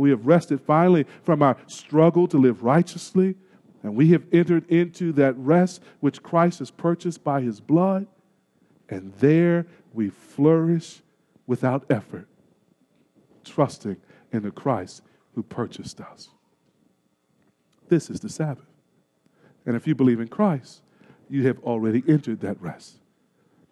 we 0.00 0.08
have 0.08 0.26
rested 0.26 0.62
finally 0.62 1.04
from 1.22 1.42
our 1.42 1.58
struggle 1.66 2.26
to 2.28 2.38
live 2.38 2.62
righteously. 2.62 3.34
And 3.82 3.94
we 3.94 4.12
have 4.12 4.24
entered 4.32 4.66
into 4.70 5.12
that 5.12 5.36
rest 5.36 5.82
which 6.00 6.22
Christ 6.22 6.60
has 6.60 6.70
purchased 6.70 7.22
by 7.22 7.42
his 7.42 7.60
blood, 7.60 8.06
and 8.88 9.12
there 9.18 9.66
we 9.92 10.08
flourish 10.08 11.02
without 11.46 11.84
effort, 11.90 12.28
trusting 13.44 13.98
in 14.32 14.42
the 14.42 14.50
Christ 14.50 15.02
who 15.34 15.42
purchased 15.42 16.00
us. 16.00 16.30
This 17.88 18.10
is 18.10 18.20
the 18.20 18.28
Sabbath. 18.28 18.66
And 19.66 19.76
if 19.76 19.86
you 19.86 19.94
believe 19.94 20.20
in 20.20 20.28
Christ, 20.28 20.82
you 21.28 21.46
have 21.46 21.58
already 21.60 22.02
entered 22.08 22.40
that 22.40 22.60
rest, 22.60 22.98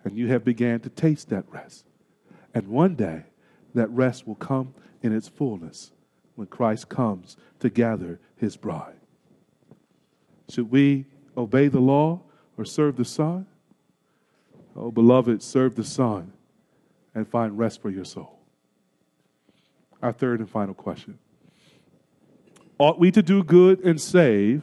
and 0.04 0.16
you 0.16 0.28
have 0.28 0.44
began 0.44 0.80
to 0.80 0.88
taste 0.88 1.28
that 1.30 1.44
rest. 1.50 1.84
And 2.54 2.68
one 2.68 2.94
day, 2.94 3.24
that 3.74 3.90
rest 3.90 4.26
will 4.26 4.34
come 4.34 4.74
in 5.02 5.14
its 5.14 5.28
fullness 5.28 5.92
when 6.34 6.46
Christ 6.46 6.88
comes 6.88 7.36
to 7.60 7.68
gather 7.68 8.20
his 8.36 8.56
bride. 8.56 8.94
Should 10.48 10.70
we 10.70 11.06
obey 11.36 11.68
the 11.68 11.80
law 11.80 12.20
or 12.56 12.64
serve 12.64 12.96
the 12.96 13.04
Son? 13.04 13.46
Oh, 14.74 14.90
beloved, 14.90 15.42
serve 15.42 15.74
the 15.74 15.84
Son 15.84 16.32
and 17.14 17.28
find 17.28 17.58
rest 17.58 17.82
for 17.82 17.90
your 17.90 18.04
soul. 18.04 18.37
Our 20.02 20.12
third 20.12 20.40
and 20.40 20.48
final 20.48 20.74
question 20.74 21.18
Ought 22.78 22.98
we 22.98 23.10
to 23.10 23.22
do 23.22 23.42
good 23.42 23.80
and 23.80 24.00
save, 24.00 24.62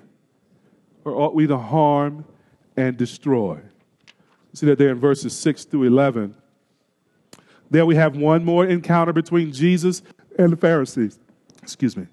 or 1.03 1.13
ought 1.13 1.35
we 1.35 1.47
to 1.47 1.57
harm 1.57 2.25
and 2.77 2.97
destroy? 2.97 3.59
See 4.53 4.65
that 4.67 4.77
there 4.77 4.89
in 4.89 4.99
verses 4.99 5.37
6 5.37 5.65
through 5.65 5.83
11. 5.83 6.35
There 7.69 7.85
we 7.85 7.95
have 7.95 8.15
one 8.15 8.45
more 8.45 8.65
encounter 8.65 9.11
between 9.11 9.51
Jesus 9.51 10.01
and 10.37 10.53
the 10.53 10.57
Pharisees. 10.57 11.19
Excuse 11.61 11.97
me 11.97 12.07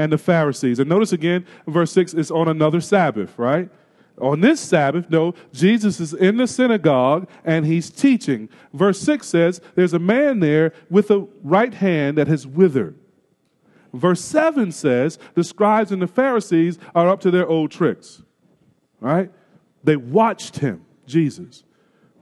and 0.00 0.12
the 0.12 0.18
Pharisees. 0.18 0.78
And 0.78 0.88
notice 0.88 1.12
again, 1.12 1.46
verse 1.66 1.92
6 1.92 2.14
is 2.14 2.30
on 2.30 2.48
another 2.48 2.80
Sabbath, 2.80 3.38
right? 3.38 3.68
On 4.20 4.40
this 4.40 4.60
Sabbath, 4.60 5.08
no, 5.08 5.34
Jesus 5.52 5.98
is 6.00 6.12
in 6.12 6.36
the 6.36 6.46
synagogue 6.46 7.28
and 7.44 7.64
he's 7.64 7.90
teaching. 7.90 8.48
Verse 8.72 9.00
6 9.00 9.26
says, 9.26 9.60
There's 9.74 9.94
a 9.94 9.98
man 9.98 10.40
there 10.40 10.72
with 10.90 11.10
a 11.10 11.26
right 11.42 11.72
hand 11.72 12.18
that 12.18 12.28
has 12.28 12.46
withered. 12.46 12.98
Verse 13.92 14.20
7 14.20 14.72
says, 14.72 15.18
The 15.34 15.44
scribes 15.44 15.90
and 15.90 16.02
the 16.02 16.06
Pharisees 16.06 16.78
are 16.94 17.08
up 17.08 17.20
to 17.20 17.30
their 17.30 17.46
old 17.46 17.70
tricks, 17.70 18.22
right? 19.00 19.30
They 19.82 19.96
watched 19.96 20.58
him, 20.58 20.84
Jesus, 21.06 21.64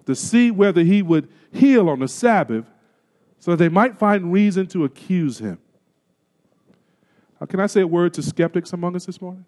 to 0.06 0.14
see 0.14 0.50
whether 0.50 0.82
he 0.82 1.02
would 1.02 1.28
heal 1.52 1.88
on 1.88 1.98
the 1.98 2.08
Sabbath 2.08 2.64
so 3.38 3.52
that 3.52 3.56
they 3.58 3.68
might 3.68 3.98
find 3.98 4.32
reason 4.32 4.66
to 4.68 4.84
accuse 4.84 5.38
him. 5.38 5.58
Uh, 7.40 7.46
can 7.46 7.60
I 7.60 7.66
say 7.66 7.82
a 7.82 7.86
word 7.86 8.14
to 8.14 8.22
skeptics 8.22 8.72
among 8.72 8.96
us 8.96 9.06
this 9.06 9.20
morning? 9.20 9.44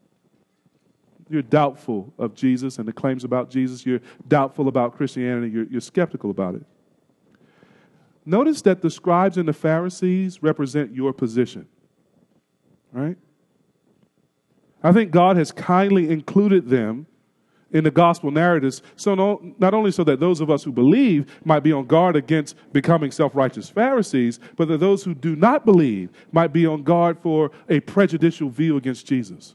You're 1.30 1.42
doubtful 1.42 2.12
of 2.18 2.34
Jesus 2.34 2.78
and 2.78 2.88
the 2.88 2.92
claims 2.92 3.22
about 3.22 3.50
Jesus. 3.50 3.86
You're 3.86 4.00
doubtful 4.26 4.66
about 4.66 4.96
Christianity. 4.96 5.48
You're, 5.50 5.66
you're 5.66 5.80
skeptical 5.80 6.30
about 6.30 6.56
it. 6.56 6.64
Notice 8.26 8.62
that 8.62 8.82
the 8.82 8.90
scribes 8.90 9.38
and 9.38 9.48
the 9.48 9.52
Pharisees 9.52 10.42
represent 10.42 10.92
your 10.92 11.12
position, 11.12 11.66
right? 12.92 13.16
I 14.82 14.92
think 14.92 15.12
God 15.12 15.36
has 15.36 15.52
kindly 15.52 16.10
included 16.10 16.68
them 16.68 17.06
in 17.70 17.84
the 17.84 17.90
gospel 17.92 18.32
narratives, 18.32 18.82
so 18.96 19.14
no, 19.14 19.54
not 19.58 19.72
only 19.72 19.92
so 19.92 20.02
that 20.02 20.18
those 20.18 20.40
of 20.40 20.50
us 20.50 20.64
who 20.64 20.72
believe 20.72 21.40
might 21.44 21.60
be 21.60 21.72
on 21.72 21.86
guard 21.86 22.16
against 22.16 22.56
becoming 22.72 23.12
self 23.12 23.36
righteous 23.36 23.70
Pharisees, 23.70 24.40
but 24.56 24.66
that 24.66 24.78
those 24.78 25.04
who 25.04 25.14
do 25.14 25.36
not 25.36 25.64
believe 25.64 26.10
might 26.32 26.52
be 26.52 26.66
on 26.66 26.82
guard 26.82 27.18
for 27.20 27.52
a 27.68 27.78
prejudicial 27.78 28.48
view 28.50 28.76
against 28.76 29.06
Jesus. 29.06 29.54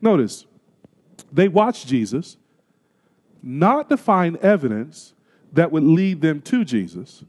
Notice, 0.00 0.46
they 1.32 1.48
watched 1.48 1.86
Jesus 1.86 2.36
not 3.42 3.88
to 3.88 3.96
find 3.96 4.36
evidence 4.38 5.14
that 5.52 5.72
would 5.72 5.82
lead 5.82 6.20
them 6.20 6.40
to 6.42 6.64
Jesus, 6.64 7.24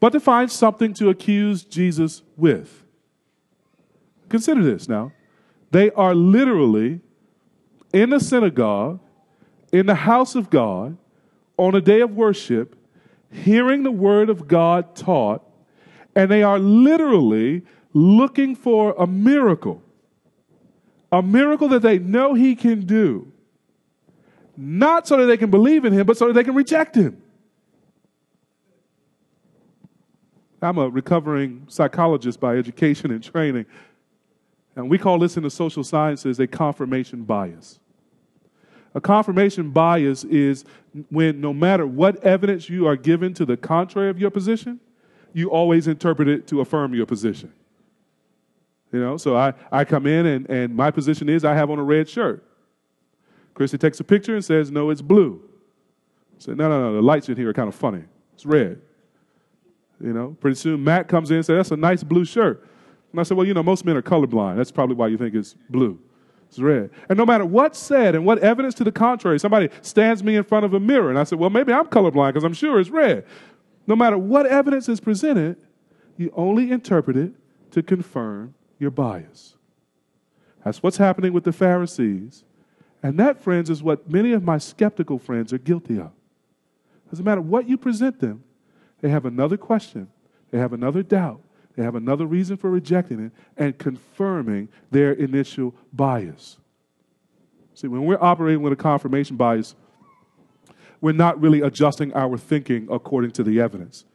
but 0.00 0.10
to 0.10 0.20
find 0.20 0.50
something 0.50 0.92
to 0.94 1.08
accuse 1.08 1.64
Jesus 1.64 2.22
with. 2.36 2.82
Consider 4.28 4.62
this 4.62 4.88
now. 4.88 5.12
They 5.70 5.90
are 5.92 6.14
literally 6.14 7.00
in 7.92 8.10
the 8.10 8.20
synagogue, 8.20 9.00
in 9.72 9.86
the 9.86 9.94
house 9.94 10.34
of 10.34 10.50
God, 10.50 10.96
on 11.56 11.74
a 11.74 11.80
day 11.80 12.00
of 12.00 12.14
worship, 12.14 12.76
hearing 13.30 13.82
the 13.82 13.90
word 13.90 14.28
of 14.28 14.48
God 14.48 14.96
taught, 14.96 15.42
and 16.14 16.30
they 16.30 16.42
are 16.42 16.58
literally 16.58 17.62
looking 17.92 18.56
for 18.56 18.94
a 18.98 19.06
miracle. 19.06 19.82
A 21.14 21.22
miracle 21.22 21.68
that 21.68 21.82
they 21.82 22.00
know 22.00 22.34
he 22.34 22.56
can 22.56 22.86
do. 22.86 23.30
Not 24.56 25.06
so 25.06 25.16
that 25.18 25.26
they 25.26 25.36
can 25.36 25.48
believe 25.48 25.84
in 25.84 25.92
him, 25.92 26.06
but 26.06 26.16
so 26.16 26.26
that 26.26 26.32
they 26.32 26.42
can 26.42 26.56
reject 26.56 26.96
him. 26.96 27.22
I'm 30.60 30.76
a 30.76 30.88
recovering 30.88 31.66
psychologist 31.68 32.40
by 32.40 32.56
education 32.56 33.12
and 33.12 33.22
training. 33.22 33.66
And 34.74 34.90
we 34.90 34.98
call 34.98 35.20
this 35.20 35.36
in 35.36 35.44
the 35.44 35.50
social 35.50 35.84
sciences 35.84 36.40
a 36.40 36.48
confirmation 36.48 37.22
bias. 37.22 37.78
A 38.96 39.00
confirmation 39.00 39.70
bias 39.70 40.24
is 40.24 40.64
when 41.10 41.40
no 41.40 41.52
matter 41.52 41.86
what 41.86 42.16
evidence 42.24 42.68
you 42.68 42.88
are 42.88 42.96
given 42.96 43.34
to 43.34 43.44
the 43.44 43.56
contrary 43.56 44.10
of 44.10 44.18
your 44.18 44.32
position, 44.32 44.80
you 45.32 45.48
always 45.48 45.86
interpret 45.86 46.26
it 46.26 46.48
to 46.48 46.60
affirm 46.60 46.92
your 46.92 47.06
position. 47.06 47.52
You 48.94 49.00
know, 49.00 49.16
so 49.16 49.36
I, 49.36 49.54
I 49.72 49.84
come 49.84 50.06
in 50.06 50.24
and, 50.24 50.48
and 50.48 50.72
my 50.72 50.92
position 50.92 51.28
is 51.28 51.44
I 51.44 51.52
have 51.52 51.68
on 51.68 51.80
a 51.80 51.82
red 51.82 52.08
shirt. 52.08 52.44
Christy 53.52 53.76
takes 53.76 53.98
a 53.98 54.04
picture 54.04 54.36
and 54.36 54.44
says, 54.44 54.70
No, 54.70 54.90
it's 54.90 55.02
blue. 55.02 55.42
I 56.48 56.52
No, 56.52 56.68
no, 56.68 56.80
no, 56.80 56.94
the 56.94 57.02
lights 57.02 57.28
in 57.28 57.36
here 57.36 57.48
are 57.48 57.52
kind 57.52 57.66
of 57.66 57.74
funny. 57.74 58.04
It's 58.34 58.46
red. 58.46 58.80
You 60.00 60.12
know, 60.12 60.36
pretty 60.40 60.54
soon 60.54 60.84
Matt 60.84 61.08
comes 61.08 61.32
in 61.32 61.38
and 61.38 61.44
says, 61.44 61.56
That's 61.56 61.70
a 61.72 61.76
nice 61.76 62.04
blue 62.04 62.24
shirt. 62.24 62.64
And 63.10 63.18
I 63.18 63.24
said, 63.24 63.36
Well, 63.36 63.44
you 63.44 63.52
know, 63.52 63.64
most 63.64 63.84
men 63.84 63.96
are 63.96 64.02
colorblind. 64.02 64.58
That's 64.58 64.70
probably 64.70 64.94
why 64.94 65.08
you 65.08 65.18
think 65.18 65.34
it's 65.34 65.56
blue. 65.70 65.98
It's 66.48 66.60
red. 66.60 66.90
And 67.08 67.18
no 67.18 67.26
matter 67.26 67.44
what's 67.44 67.80
said 67.80 68.14
and 68.14 68.24
what 68.24 68.38
evidence 68.38 68.74
to 68.74 68.84
the 68.84 68.92
contrary, 68.92 69.40
somebody 69.40 69.70
stands 69.82 70.22
me 70.22 70.36
in 70.36 70.44
front 70.44 70.66
of 70.66 70.72
a 70.72 70.78
mirror 70.78 71.10
and 71.10 71.18
I 71.18 71.24
said, 71.24 71.40
well, 71.40 71.50
maybe 71.50 71.72
I'm 71.72 71.86
colorblind 71.86 72.28
because 72.28 72.44
I'm 72.44 72.54
sure 72.54 72.78
it's 72.78 72.90
red. 72.90 73.26
No 73.88 73.96
matter 73.96 74.16
what 74.16 74.46
evidence 74.46 74.88
is 74.88 75.00
presented, 75.00 75.56
you 76.16 76.32
only 76.36 76.70
interpret 76.70 77.16
it 77.16 77.32
to 77.72 77.82
confirm 77.82 78.54
your 78.78 78.90
bias. 78.90 79.54
That's 80.64 80.82
what's 80.82 80.96
happening 80.96 81.32
with 81.32 81.44
the 81.44 81.52
Pharisees. 81.52 82.44
And 83.02 83.18
that, 83.18 83.42
friends, 83.42 83.68
is 83.68 83.82
what 83.82 84.10
many 84.10 84.32
of 84.32 84.42
my 84.42 84.58
skeptical 84.58 85.18
friends 85.18 85.52
are 85.52 85.58
guilty 85.58 85.98
of. 85.98 86.10
Doesn't 87.10 87.24
matter 87.24 87.42
what 87.42 87.68
you 87.68 87.76
present 87.76 88.18
them, 88.18 88.42
they 89.00 89.10
have 89.10 89.26
another 89.26 89.56
question, 89.56 90.08
they 90.50 90.58
have 90.58 90.72
another 90.72 91.02
doubt, 91.02 91.40
they 91.76 91.82
have 91.82 91.94
another 91.94 92.24
reason 92.24 92.56
for 92.56 92.70
rejecting 92.70 93.26
it 93.26 93.32
and 93.56 93.76
confirming 93.78 94.68
their 94.90 95.12
initial 95.12 95.74
bias. 95.92 96.58
See, 97.74 97.88
when 97.88 98.04
we're 98.04 98.22
operating 98.22 98.62
with 98.62 98.72
a 98.72 98.76
confirmation 98.76 99.36
bias, 99.36 99.74
we're 101.00 101.12
not 101.12 101.38
really 101.40 101.60
adjusting 101.60 102.14
our 102.14 102.38
thinking 102.38 102.88
according 102.90 103.32
to 103.32 103.42
the 103.42 103.60
evidence. 103.60 104.06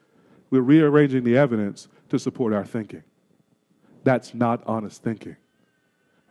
We're 0.50 0.62
rearranging 0.62 1.24
the 1.24 1.38
evidence 1.38 1.88
to 2.10 2.18
support 2.18 2.54
our 2.54 2.66
thinking. 2.66 3.04
That's 4.04 4.34
not 4.34 4.64
honest 4.66 5.04
thinking. 5.04 5.36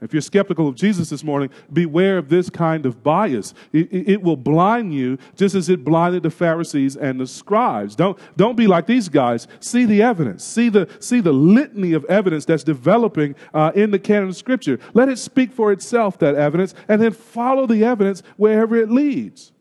If 0.01 0.13
you're 0.13 0.23
skeptical 0.23 0.69
of 0.69 0.77
Jesus 0.77 1.11
this 1.11 1.25
morning, 1.25 1.51
beware 1.73 2.19
of 2.19 2.29
this 2.29 2.49
kind 2.49 2.87
of 2.87 3.03
bias. 3.03 3.53
It, 3.73 3.89
it, 3.91 4.23
will 4.23 4.37
blind 4.37 4.95
you 4.95 5.19
just 5.35 5.57
as 5.57 5.69
it 5.69 5.85
blinded 5.85 6.23
the 6.23 6.31
Pharisees 6.31 6.97
and 6.97 7.19
the 7.19 7.27
scribes. 7.27 7.97
Don't, 7.97 8.17
don't 8.37 8.57
be 8.57 8.69
like 8.69 8.87
these 8.87 9.09
guys. 9.09 9.49
See 9.59 9.87
the 9.87 10.03
evidence. 10.03 10.45
See 10.45 10.69
the, 10.69 10.89
see 11.01 11.21
the 11.21 11.33
litany 11.33 11.95
of 11.95 12.05
evidence 12.05 12.45
that's 12.45 12.63
developing 12.63 13.35
uh, 13.53 13.73
in 13.75 13.91
the 13.91 13.99
canon 13.99 14.29
of 14.29 14.37
Scripture. 14.37 14.79
Let 14.95 15.09
it 15.09 15.19
speak 15.19 15.53
for 15.53 15.73
itself, 15.73 16.17
that 16.21 16.37
evidence, 16.37 16.75
and 16.87 17.03
then 17.03 17.13
follow 17.13 17.67
the 17.67 17.85
evidence 17.85 18.23
wherever 18.37 18.77
it 18.77 18.91
leads. 18.91 19.53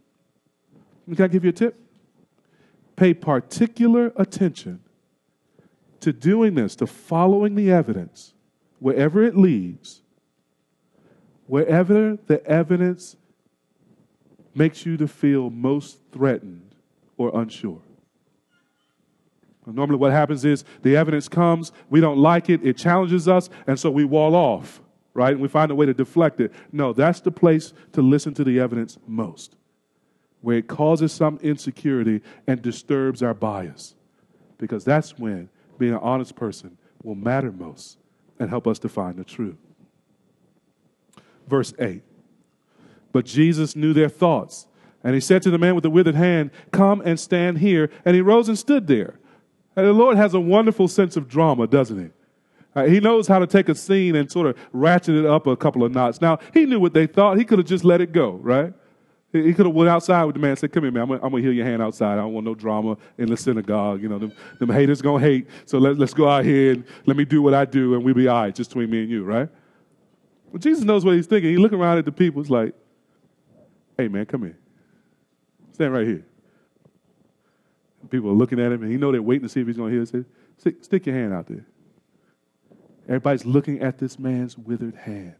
Can 1.07 1.23
I 1.23 1.27
give 1.29 1.45
you 1.45 1.49
a 1.49 1.53
tip? 1.53 1.79
Pay 2.95 3.15
particular 3.15 4.13
attention 4.17 4.81
to 6.01 6.13
doing 6.13 6.55
this, 6.55 6.75
to 6.77 6.87
following 6.87 7.55
the 7.55 7.71
evidence 7.71 8.33
wherever 8.79 9.23
it 9.23 9.35
leads 9.35 10.01
wherever 11.47 12.17
the 12.27 12.45
evidence 12.45 13.15
makes 14.53 14.85
you 14.85 14.97
to 14.97 15.07
feel 15.07 15.49
most 15.49 15.99
threatened 16.11 16.75
or 17.17 17.31
unsure. 17.39 17.81
Normally, 19.65 19.97
what 19.97 20.13
happens 20.13 20.45
is 20.45 20.63
the 20.81 20.95
evidence 20.95 21.27
comes, 21.27 21.73
we 21.89 21.99
don't 21.99 22.17
like 22.17 22.49
it, 22.49 22.65
it 22.65 22.77
challenges 22.77 23.27
us, 23.27 23.49
and 23.65 23.77
so 23.77 23.91
we 23.91 24.05
wall 24.05 24.33
off, 24.33 24.81
right? 25.13 25.33
And 25.33 25.41
we 25.41 25.49
find 25.49 25.71
a 25.71 25.75
way 25.75 25.85
to 25.85 25.93
deflect 25.93 26.39
it. 26.39 26.53
No, 26.71 26.93
that's 26.93 27.19
the 27.19 27.31
place 27.31 27.73
to 27.91 28.01
listen 28.01 28.33
to 28.35 28.45
the 28.45 28.61
evidence 28.61 28.97
most, 29.07 29.57
where 30.39 30.57
it 30.57 30.67
causes 30.67 31.11
some 31.11 31.37
insecurity 31.41 32.21
and 32.47 32.61
disturbs 32.61 33.21
our 33.21 33.33
bias. 33.33 33.95
Because 34.57 34.85
that's 34.85 35.19
when 35.19 35.49
being 35.77 35.93
an 35.93 35.99
honest 36.01 36.35
person 36.35 36.77
will 37.03 37.15
matter 37.15 37.51
most 37.51 37.97
and 38.39 38.49
help 38.49 38.67
us 38.67 38.79
to 38.79 38.89
find 38.89 39.17
the 39.17 39.23
truth. 39.23 39.57
verse 41.47 41.73
8. 41.79 42.03
But 43.11 43.25
Jesus 43.25 43.75
knew 43.75 43.93
their 43.93 44.09
thoughts. 44.09 44.67
And 45.03 45.13
he 45.13 45.21
said 45.21 45.41
to 45.43 45.49
the 45.49 45.57
man 45.57 45.75
with 45.75 45.83
the 45.83 45.89
withered 45.89 46.15
hand, 46.15 46.51
Come 46.71 47.01
and 47.01 47.19
stand 47.19 47.59
here. 47.59 47.89
And 48.03 48.15
he 48.15 48.21
rose 48.21 48.49
and 48.49 48.59
stood 48.59 48.87
there. 48.87 49.19
And 49.75 49.85
the 49.85 49.93
Lord 49.93 50.17
has 50.17 50.33
a 50.33 50.39
wonderful 50.39 50.87
sense 50.87 51.15
of 51.15 51.27
drama, 51.27 51.67
doesn't 51.67 51.99
he? 51.99 52.09
Uh, 52.75 52.85
he 52.85 52.99
knows 52.99 53.27
how 53.27 53.39
to 53.39 53.47
take 53.47 53.69
a 53.69 53.75
scene 53.75 54.15
and 54.15 54.29
sort 54.29 54.47
of 54.47 54.57
ratchet 54.73 55.15
it 55.15 55.25
up 55.25 55.47
a 55.47 55.55
couple 55.55 55.83
of 55.83 55.91
knots. 55.91 56.19
Now, 56.19 56.39
he 56.53 56.65
knew 56.65 56.79
what 56.79 56.93
they 56.93 57.07
thought. 57.07 57.37
He 57.37 57.45
could 57.45 57.59
have 57.59 57.67
just 57.67 57.83
let 57.83 58.01
it 58.01 58.11
go, 58.11 58.31
right? 58.33 58.73
He 59.33 59.53
could 59.53 59.65
have 59.65 59.75
went 59.75 59.89
outside 59.89 60.23
with 60.23 60.35
the 60.35 60.39
man 60.39 60.51
and 60.51 60.59
said, 60.59 60.71
Come 60.71 60.83
here, 60.83 60.91
man, 60.91 61.03
I'm 61.03 61.19
going 61.19 61.31
to 61.31 61.41
heal 61.41 61.51
your 61.51 61.65
hand 61.65 61.81
outside. 61.81 62.13
I 62.13 62.17
don't 62.17 62.33
want 62.33 62.45
no 62.45 62.55
drama 62.55 62.97
in 63.17 63.29
the 63.29 63.35
synagogue. 63.35 64.01
You 64.01 64.07
know, 64.07 64.19
them, 64.19 64.31
them 64.59 64.69
haters 64.69 65.01
going 65.01 65.21
to 65.21 65.29
hate. 65.29 65.47
So 65.65 65.77
let, 65.79 65.97
let's 65.97 66.13
go 66.13 66.29
out 66.29 66.45
here 66.45 66.73
and 66.73 66.85
let 67.05 67.17
me 67.17 67.25
do 67.25 67.41
what 67.41 67.53
I 67.53 67.65
do 67.65 67.95
and 67.95 68.03
we'll 68.03 68.13
be 68.13 68.27
all 68.27 68.43
right, 68.43 68.55
just 68.55 68.69
between 68.69 68.89
me 68.89 69.01
and 69.01 69.09
you, 69.09 69.25
right? 69.25 69.49
Well, 70.51 70.59
Jesus 70.59 70.85
knows 70.85 71.03
what 71.03 71.15
he's 71.15 71.27
thinking. 71.27 71.51
He 71.51 71.57
looking 71.57 71.79
around 71.79 71.97
at 71.97 72.05
the 72.05 72.11
people. 72.11 72.41
It's 72.41 72.49
like, 72.49 72.73
Hey, 73.97 74.07
man, 74.07 74.25
come 74.25 74.43
here. 74.43 74.57
Stand 75.73 75.93
right 75.93 76.05
here. 76.05 76.25
People 78.09 78.29
are 78.29 78.33
looking 78.33 78.59
at 78.59 78.71
him, 78.71 78.83
and 78.83 78.91
he 78.91 78.97
know 78.97 79.11
they're 79.11 79.21
waiting 79.21 79.47
to 79.47 79.49
see 79.49 79.59
if 79.61 79.67
he's 79.67 79.75
going 79.75 79.91
to 79.91 79.97
heal. 79.97 80.05
Say, 80.05 80.23
stick, 80.57 80.83
stick 80.83 81.05
your 81.05 81.15
hand 81.15 81.33
out 81.33 81.47
there. 81.47 81.65
Everybody's 83.07 83.45
looking 83.45 83.81
at 83.81 83.97
this 83.97 84.19
man's 84.19 84.57
withered 84.57 84.95
hand. 84.95 85.35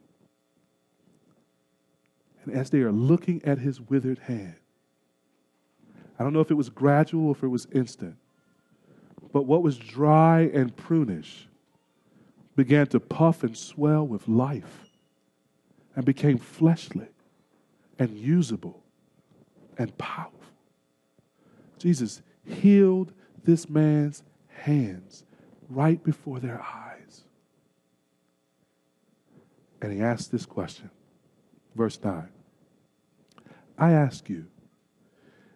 And 2.47 2.55
as 2.55 2.69
they 2.69 2.79
are 2.79 2.93
looking 2.93 3.43
at 3.43 3.59
his 3.59 3.81
withered 3.81 4.19
hand, 4.19 4.55
I 6.17 6.23
don't 6.23 6.31
know 6.31 6.39
if 6.39 6.49
it 6.49 6.53
was 6.55 6.69
gradual 6.69 7.27
or 7.27 7.31
if 7.31 7.43
it 7.43 7.49
was 7.49 7.67
instant, 7.73 8.15
but 9.33 9.43
what 9.43 9.61
was 9.61 9.77
dry 9.77 10.49
and 10.53 10.73
prunish 10.73 11.47
began 12.55 12.87
to 12.87 13.01
puff 13.01 13.43
and 13.43 13.55
swell 13.55 14.07
with 14.07 14.29
life 14.29 14.85
and 15.95 16.05
became 16.05 16.37
fleshly 16.37 17.07
and 17.99 18.17
usable 18.17 18.81
and 19.77 19.95
powerful. 19.97 20.39
Jesus 21.77 22.21
healed 22.45 23.11
this 23.43 23.69
man's 23.69 24.23
hands 24.47 25.25
right 25.69 26.01
before 26.01 26.39
their 26.39 26.61
eyes. 26.61 27.25
And 29.81 29.91
he 29.91 29.99
asked 29.99 30.31
this 30.31 30.45
question. 30.45 30.89
Verse 31.75 31.99
9 32.01 32.29
I 33.77 33.91
ask 33.91 34.29
you, 34.29 34.47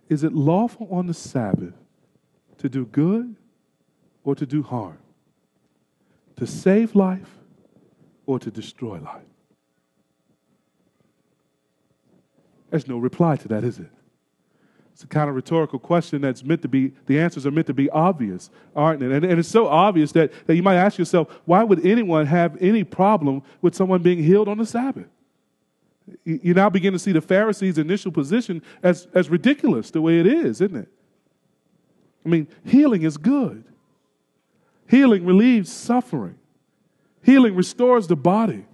is 0.10 0.24
it 0.24 0.34
lawful 0.34 0.88
on 0.92 1.08
the 1.08 1.14
Sabbath 1.14 1.74
to 2.58 2.70
do 2.70 2.86
good 2.86 3.36
or 4.24 4.36
to 4.36 4.46
do 4.46 4.62
harm? 4.62 4.98
To 6.36 6.46
save 6.46 6.96
life 6.96 7.30
or 8.26 8.40
to 8.40 8.52
destroy 8.52 9.00
life? 9.00 9.24
There's 12.70 12.88
no 12.88 12.98
reply 12.98 13.36
to 13.38 13.48
that, 13.50 13.64
is 13.64 13.80
it? 13.80 13.90
It's 14.94 15.04
a 15.04 15.08
kind 15.08 15.30
of 15.30 15.36
rhetorical 15.36 15.80
question 15.80 16.22
that's 16.22 16.44
meant 16.44 16.62
to 16.62 16.68
be, 16.68 16.94
the 17.06 17.20
answers 17.20 17.46
are 17.46 17.52
meant 17.52 17.68
to 17.68 17.74
be 17.74 17.90
obvious, 17.90 18.50
aren't 18.76 19.02
it? 19.02 19.12
And, 19.12 19.26
and 19.26 19.40
it's 19.40 19.50
so 19.50 19.68
obvious 19.68 20.12
that, 20.12 20.32
that 20.46 20.56
you 20.56 20.64
might 20.64 20.76
ask 20.76 20.98
yourself, 20.98 21.28
why 21.46 21.64
would 21.64 21.86
anyone 21.86 22.26
have 22.28 22.58
any 22.62 22.84
problem 22.84 23.44
with 23.62 23.76
someone 23.76 24.02
being 24.02 24.22
healed 24.22 24.48
on 24.48 24.58
the 24.58 24.66
Sabbath? 24.66 25.08
You 26.24 26.54
now 26.54 26.70
begin 26.70 26.94
to 26.94 27.00
see 27.00 27.12
the 27.12 27.22
Pharisees' 27.22 27.78
initial 27.78 28.12
position 28.12 28.62
as, 28.84 29.08
as 29.14 29.30
ridiculous 29.30 29.92
the 29.92 30.02
way 30.02 30.20
it 30.20 30.28
is, 30.28 30.62
isn't 30.62 30.76
it? 30.76 30.90
I 32.26 32.30
mean, 32.30 32.48
healing 32.66 33.04
is 33.04 33.18
good. 33.18 33.64
Healing 34.88 35.26
relieves 35.26 35.72
suffering. 35.72 36.38
Healing 37.24 37.56
restores 37.56 38.08
the 38.08 38.16
body. 38.16 38.66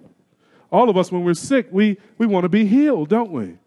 All 0.71 0.89
of 0.89 0.97
us, 0.97 1.11
when 1.11 1.23
we're 1.23 1.33
sick, 1.33 1.67
we, 1.71 1.97
we 2.17 2.27
want 2.27 2.43
to 2.43 2.49
be 2.49 2.65
healed, 2.65 3.09
don't 3.09 3.31
we? 3.31 3.57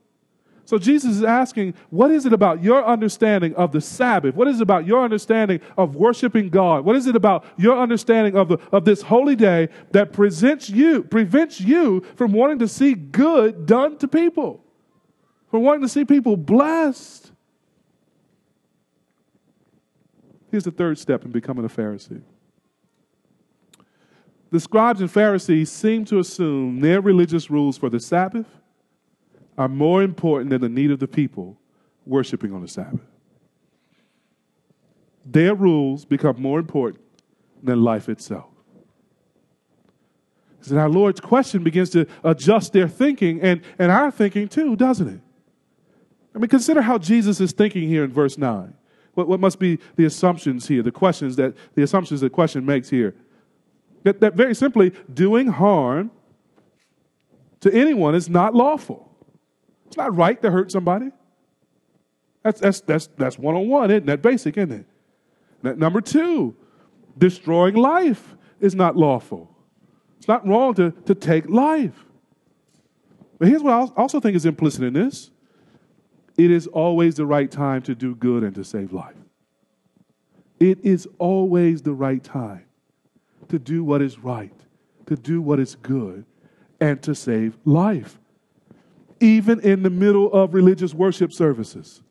So 0.70 0.78
Jesus 0.78 1.16
is 1.16 1.24
asking, 1.24 1.74
what 1.88 2.12
is 2.12 2.26
it 2.26 2.32
about 2.32 2.62
your 2.62 2.86
understanding 2.86 3.56
of 3.56 3.72
the 3.72 3.80
Sabbath? 3.80 4.36
What 4.36 4.46
is 4.46 4.60
it 4.60 4.62
about 4.62 4.86
your 4.86 5.02
understanding 5.02 5.60
of 5.76 5.96
worshiping 5.96 6.48
God? 6.48 6.84
What 6.84 6.94
is 6.94 7.08
it 7.08 7.16
about 7.16 7.44
your 7.56 7.76
understanding 7.76 8.36
of, 8.36 8.46
the, 8.50 8.58
of 8.70 8.84
this 8.84 9.02
holy 9.02 9.34
day 9.34 9.68
that 9.90 10.12
presents 10.12 10.70
you, 10.70 11.02
prevents 11.02 11.60
you 11.60 12.06
from 12.14 12.30
wanting 12.30 12.60
to 12.60 12.68
see 12.68 12.94
good 12.94 13.66
done 13.66 13.98
to 13.98 14.06
people? 14.06 14.62
From 15.50 15.64
wanting 15.64 15.82
to 15.82 15.88
see 15.88 16.04
people 16.04 16.36
blessed? 16.36 17.32
Here's 20.52 20.62
the 20.62 20.70
third 20.70 21.00
step 21.00 21.24
in 21.24 21.32
becoming 21.32 21.64
a 21.64 21.68
Pharisee. 21.68 22.22
The 24.52 24.60
scribes 24.60 25.00
and 25.00 25.10
Pharisees 25.10 25.68
seem 25.68 26.04
to 26.04 26.20
assume 26.20 26.78
their 26.78 27.00
religious 27.00 27.50
rules 27.50 27.76
for 27.76 27.90
the 27.90 27.98
Sabbath 27.98 28.59
are 29.60 29.68
more 29.68 30.02
important 30.02 30.48
than 30.48 30.62
the 30.62 30.70
need 30.70 30.90
of 30.90 31.00
the 31.00 31.06
people 31.06 31.60
worshiping 32.06 32.54
on 32.54 32.62
the 32.62 32.66
Sabbath. 32.66 33.06
Their 35.26 35.54
rules 35.54 36.06
become 36.06 36.40
more 36.40 36.58
important 36.58 37.04
than 37.62 37.84
life 37.84 38.08
itself. 38.08 38.46
And 40.70 40.78
our 40.78 40.88
Lord's 40.88 41.20
question 41.20 41.62
begins 41.62 41.90
to 41.90 42.06
adjust 42.24 42.72
their 42.72 42.88
thinking 42.88 43.42
and, 43.42 43.60
and 43.78 43.92
our 43.92 44.10
thinking 44.10 44.48
too, 44.48 44.76
doesn't 44.76 45.08
it? 45.08 45.20
I 46.34 46.38
mean, 46.38 46.48
consider 46.48 46.80
how 46.80 46.96
Jesus 46.96 47.38
is 47.38 47.52
thinking 47.52 47.86
here 47.86 48.02
in 48.02 48.10
verse 48.10 48.38
9. 48.38 48.72
What, 49.12 49.28
what 49.28 49.40
must 49.40 49.58
be 49.58 49.78
the 49.96 50.06
assumptions 50.06 50.68
here, 50.68 50.82
the 50.82 50.90
questions 50.90 51.36
that 51.36 51.54
the 51.74 51.82
assumptions 51.82 52.22
the 52.22 52.30
question 52.30 52.64
makes 52.64 52.88
here? 52.88 53.14
That, 54.04 54.20
that 54.20 54.36
very 54.36 54.54
simply, 54.54 54.94
doing 55.12 55.48
harm 55.48 56.12
to 57.60 57.70
anyone 57.74 58.14
is 58.14 58.30
not 58.30 58.54
lawful. 58.54 59.09
It's 59.90 59.96
not 59.96 60.14
right 60.14 60.40
to 60.42 60.52
hurt 60.52 60.70
somebody. 60.70 61.10
That's, 62.44 62.60
that's, 62.60 62.80
that's, 62.82 63.08
that's 63.18 63.36
one 63.36 63.56
on 63.56 63.68
one, 63.68 63.90
isn't 63.90 64.06
that 64.06 64.22
basic, 64.22 64.56
isn't 64.56 64.86
it? 65.64 65.78
Number 65.78 66.00
two, 66.00 66.54
destroying 67.18 67.74
life 67.74 68.36
is 68.60 68.76
not 68.76 68.96
lawful. 68.96 69.52
It's 70.16 70.28
not 70.28 70.46
wrong 70.46 70.74
to, 70.74 70.92
to 71.06 71.14
take 71.16 71.48
life. 71.48 72.04
But 73.40 73.48
here's 73.48 73.64
what 73.64 73.72
I 73.72 74.00
also 74.00 74.20
think 74.20 74.36
is 74.36 74.46
implicit 74.46 74.84
in 74.84 74.92
this 74.92 75.32
it 76.38 76.52
is 76.52 76.68
always 76.68 77.16
the 77.16 77.26
right 77.26 77.50
time 77.50 77.82
to 77.82 77.94
do 77.96 78.14
good 78.14 78.44
and 78.44 78.54
to 78.54 78.62
save 78.62 78.92
life. 78.92 79.16
It 80.60 80.78
is 80.84 81.08
always 81.18 81.82
the 81.82 81.94
right 81.94 82.22
time 82.22 82.64
to 83.48 83.58
do 83.58 83.82
what 83.82 84.02
is 84.02 84.20
right, 84.20 84.54
to 85.06 85.16
do 85.16 85.42
what 85.42 85.58
is 85.58 85.74
good, 85.74 86.26
and 86.80 87.02
to 87.02 87.12
save 87.12 87.58
life 87.64 88.19
even 89.20 89.60
in 89.60 89.82
the 89.82 89.90
middle 89.90 90.32
of 90.32 90.54
religious 90.54 90.94
worship 90.94 91.32
services. 91.32 92.02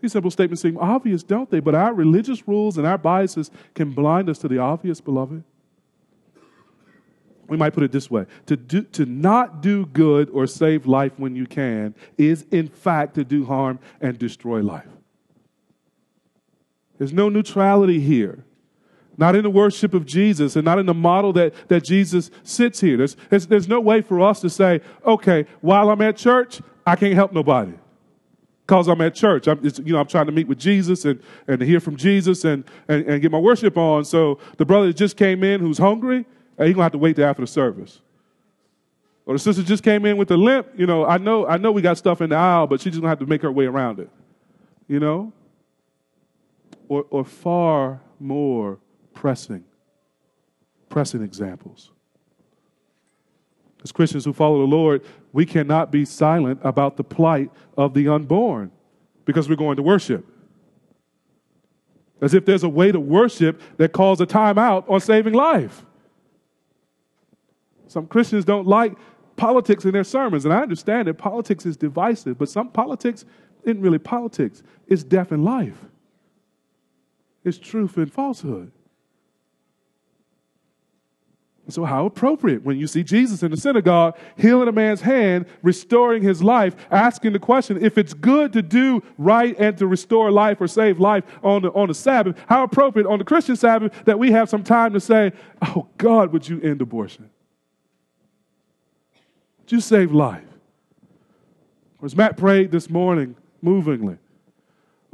These 0.00 0.12
simple 0.12 0.30
statements 0.30 0.62
seem 0.62 0.76
obvious, 0.78 1.22
don't 1.22 1.50
they? 1.50 1.60
But 1.60 1.74
our 1.74 1.94
religious 1.94 2.46
rules 2.46 2.78
and 2.78 2.86
our 2.86 2.98
biases 2.98 3.50
can 3.74 3.90
blind 3.90 4.28
us 4.28 4.38
to 4.38 4.48
the 4.48 4.58
obvious, 4.58 5.00
beloved. 5.00 5.42
We 7.48 7.56
might 7.56 7.74
put 7.74 7.82
it 7.82 7.92
this 7.92 8.10
way 8.10 8.26
to, 8.46 8.56
do, 8.56 8.82
to 8.82 9.06
not 9.06 9.60
do 9.60 9.86
good 9.86 10.30
or 10.30 10.46
save 10.46 10.86
life 10.86 11.12
when 11.18 11.36
you 11.36 11.46
can 11.46 11.94
is, 12.16 12.46
in 12.50 12.68
fact, 12.68 13.14
to 13.14 13.24
do 13.24 13.44
harm 13.44 13.78
and 14.00 14.18
destroy 14.18 14.62
life. 14.62 14.88
There's 16.98 17.12
no 17.12 17.28
neutrality 17.28 18.00
here 18.00 18.44
not 19.16 19.36
in 19.36 19.42
the 19.42 19.50
worship 19.50 19.94
of 19.94 20.06
Jesus 20.06 20.56
and 20.56 20.64
not 20.64 20.78
in 20.78 20.86
the 20.86 20.94
model 20.94 21.32
that, 21.34 21.54
that 21.68 21.84
Jesus 21.84 22.30
sits 22.42 22.80
here. 22.80 22.96
There's, 22.96 23.16
there's, 23.30 23.46
there's 23.46 23.68
no 23.68 23.80
way 23.80 24.00
for 24.00 24.20
us 24.20 24.40
to 24.40 24.50
say, 24.50 24.80
okay, 25.04 25.46
while 25.60 25.90
I'm 25.90 26.00
at 26.02 26.16
church, 26.16 26.60
I 26.86 26.96
can't 26.96 27.14
help 27.14 27.32
nobody 27.32 27.74
because 28.66 28.88
I'm 28.88 29.00
at 29.00 29.14
church. 29.14 29.46
I'm, 29.46 29.62
you 29.62 29.92
know, 29.92 30.00
I'm 30.00 30.06
trying 30.06 30.26
to 30.26 30.32
meet 30.32 30.48
with 30.48 30.58
Jesus 30.58 31.04
and, 31.04 31.20
and 31.46 31.60
hear 31.62 31.80
from 31.80 31.96
Jesus 31.96 32.44
and, 32.44 32.64
and, 32.88 33.04
and 33.06 33.22
get 33.22 33.30
my 33.30 33.38
worship 33.38 33.76
on. 33.76 34.04
So 34.04 34.38
the 34.56 34.64
brother 34.64 34.92
just 34.92 35.16
came 35.16 35.44
in 35.44 35.60
who's 35.60 35.78
hungry, 35.78 36.26
he's 36.58 36.58
going 36.58 36.74
to 36.76 36.82
have 36.82 36.92
to 36.92 36.98
wait 36.98 37.16
till 37.16 37.26
after 37.26 37.42
the 37.42 37.46
service. 37.46 38.00
Or 39.26 39.34
the 39.34 39.38
sister 39.38 39.62
just 39.62 39.82
came 39.82 40.04
in 40.04 40.16
with 40.16 40.30
a 40.30 40.36
limp, 40.36 40.68
you 40.76 40.86
know, 40.86 41.06
I 41.06 41.18
know, 41.18 41.46
I 41.46 41.56
know 41.56 41.72
we 41.72 41.82
got 41.82 41.96
stuff 41.96 42.20
in 42.20 42.30
the 42.30 42.36
aisle, 42.36 42.66
but 42.66 42.80
she's 42.80 42.92
just 42.92 43.00
going 43.00 43.04
to 43.04 43.08
have 43.10 43.18
to 43.20 43.26
make 43.26 43.42
her 43.42 43.52
way 43.52 43.64
around 43.64 44.00
it. 44.00 44.10
You 44.86 45.00
know? 45.00 45.32
Or, 46.88 47.06
or 47.08 47.24
far 47.24 48.00
more 48.20 48.78
pressing, 49.14 49.64
pressing 50.88 51.22
examples. 51.22 51.90
As 53.82 53.92
Christians 53.92 54.24
who 54.24 54.32
follow 54.32 54.58
the 54.58 54.66
Lord, 54.66 55.04
we 55.32 55.44
cannot 55.44 55.92
be 55.92 56.04
silent 56.04 56.58
about 56.62 56.96
the 56.96 57.04
plight 57.04 57.50
of 57.76 57.92
the 57.94 58.08
unborn 58.08 58.72
because 59.26 59.48
we're 59.48 59.56
going 59.56 59.76
to 59.76 59.82
worship. 59.82 60.26
As 62.20 62.32
if 62.32 62.46
there's 62.46 62.62
a 62.62 62.68
way 62.68 62.90
to 62.90 63.00
worship 63.00 63.60
that 63.76 63.92
calls 63.92 64.20
a 64.20 64.26
timeout 64.26 64.88
on 64.88 65.00
saving 65.00 65.34
life. 65.34 65.84
Some 67.86 68.06
Christians 68.06 68.44
don't 68.44 68.66
like 68.66 68.94
politics 69.36 69.84
in 69.84 69.92
their 69.92 70.04
sermons, 70.04 70.44
and 70.44 70.54
I 70.54 70.62
understand 70.62 71.08
that 71.08 71.14
politics 71.14 71.66
is 71.66 71.76
divisive, 71.76 72.38
but 72.38 72.48
some 72.48 72.70
politics 72.70 73.24
isn't 73.64 73.80
really 73.80 73.98
politics, 73.98 74.62
it's 74.86 75.02
death 75.02 75.32
and 75.32 75.44
life, 75.44 75.78
it's 77.44 77.58
truth 77.58 77.96
and 77.96 78.12
falsehood. 78.12 78.72
So, 81.68 81.84
how 81.84 82.04
appropriate 82.04 82.62
when 82.62 82.78
you 82.78 82.86
see 82.86 83.02
Jesus 83.02 83.42
in 83.42 83.50
the 83.50 83.56
synagogue 83.56 84.18
healing 84.36 84.68
a 84.68 84.72
man's 84.72 85.00
hand, 85.00 85.46
restoring 85.62 86.22
his 86.22 86.42
life, 86.42 86.76
asking 86.90 87.32
the 87.32 87.38
question 87.38 87.82
if 87.82 87.96
it's 87.96 88.12
good 88.12 88.52
to 88.52 88.60
do 88.60 89.02
right 89.16 89.58
and 89.58 89.76
to 89.78 89.86
restore 89.86 90.30
life 90.30 90.60
or 90.60 90.68
save 90.68 91.00
life 91.00 91.24
on 91.42 91.62
the, 91.62 91.72
on 91.72 91.88
the 91.88 91.94
Sabbath, 91.94 92.38
how 92.48 92.64
appropriate 92.64 93.06
on 93.06 93.18
the 93.18 93.24
Christian 93.24 93.56
Sabbath 93.56 93.94
that 94.04 94.18
we 94.18 94.30
have 94.30 94.50
some 94.50 94.62
time 94.62 94.92
to 94.92 95.00
say, 95.00 95.32
Oh 95.62 95.88
God, 95.96 96.34
would 96.34 96.46
you 96.46 96.60
end 96.60 96.82
abortion? 96.82 97.30
Would 99.60 99.72
you 99.72 99.80
save 99.80 100.12
life? 100.12 100.44
Or 101.98 102.04
as 102.04 102.14
Matt 102.14 102.36
prayed 102.36 102.72
this 102.72 102.90
morning, 102.90 103.36
movingly, 103.62 104.18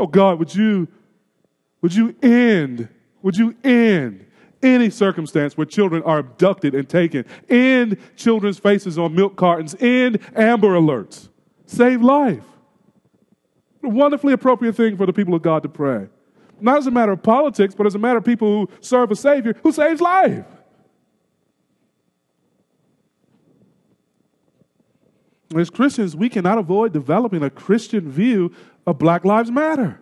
Oh 0.01 0.09
God, 0.09 0.41
would 0.41 0.53
you, 0.53 0.89
would 1.81 1.95
you 1.95 2.17
end, 2.23 2.89
would 3.23 3.37
you 3.37 3.55
end 3.63 4.27
any 4.63 4.91
circumstance 4.91 5.57
where 5.57 5.67
children 5.67 6.03
are 6.03 6.19
abducted 6.19 6.75
and 6.75 6.89
taken, 6.89 7.25
end 7.49 7.97
children's 8.17 8.59
faces 8.59 8.99
on 8.99 9.15
milk 9.15 9.37
cartons, 9.37 9.75
end 9.81 10.19
Amber 10.35 10.79
Alerts, 10.79 11.29
save 11.67 12.03
life. 12.03 12.45
A 13.83 13.89
wonderfully 13.89 14.33
appropriate 14.33 14.77
thing 14.77 14.97
for 14.97 15.07
the 15.07 15.13
people 15.13 15.35
of 15.35 15.43
God 15.43 15.63
to 15.63 15.69
pray. 15.69 16.09
Not 16.61 16.79
as 16.79 16.87
a 16.87 16.91
matter 16.91 17.13
of 17.13 17.23
politics, 17.23 17.75
but 17.75 17.87
as 17.87 17.95
a 17.95 17.99
matter 17.99 18.19
of 18.19 18.25
people 18.25 18.67
who 18.67 18.69
serve 18.81 19.11
a 19.11 19.17
Savior 19.17 19.55
who 19.63 19.73
saves 19.73 20.01
life. 20.01 20.45
As 25.57 25.71
Christians, 25.71 26.15
we 26.15 26.29
cannot 26.29 26.59
avoid 26.59 26.93
developing 26.93 27.43
a 27.43 27.51
Christian 27.51 28.09
view 28.09 28.53
of 28.87 28.99
Black 28.99 29.25
Lives 29.25 29.51
Matter 29.51 30.01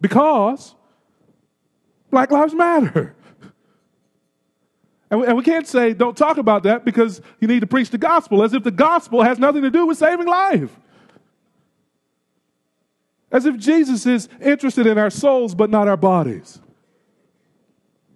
because 0.00 0.74
Black 2.10 2.30
Lives 2.30 2.54
Matter. 2.54 3.14
And 5.22 5.36
we, 5.36 5.42
can't 5.42 5.66
say, 5.66 5.94
don't 5.94 6.16
talk 6.16 6.38
about 6.38 6.62
that 6.64 6.84
because 6.84 7.20
you 7.40 7.48
need 7.48 7.60
to 7.60 7.66
preach 7.66 7.90
the 7.90 7.98
gospel, 7.98 8.42
as 8.42 8.54
if 8.54 8.62
the 8.64 8.70
gospel 8.70 9.22
has 9.22 9.38
nothing 9.38 9.62
to 9.62 9.70
do 9.70 9.86
with 9.86 9.98
saving 9.98 10.26
life. 10.26 10.76
As 13.30 13.46
if 13.46 13.56
Jesus 13.56 14.06
is 14.06 14.28
interested 14.40 14.86
in 14.86 14.96
our 14.98 15.10
souls 15.10 15.54
but 15.54 15.70
not 15.70 15.88
our 15.88 15.96
bodies. 15.96 16.60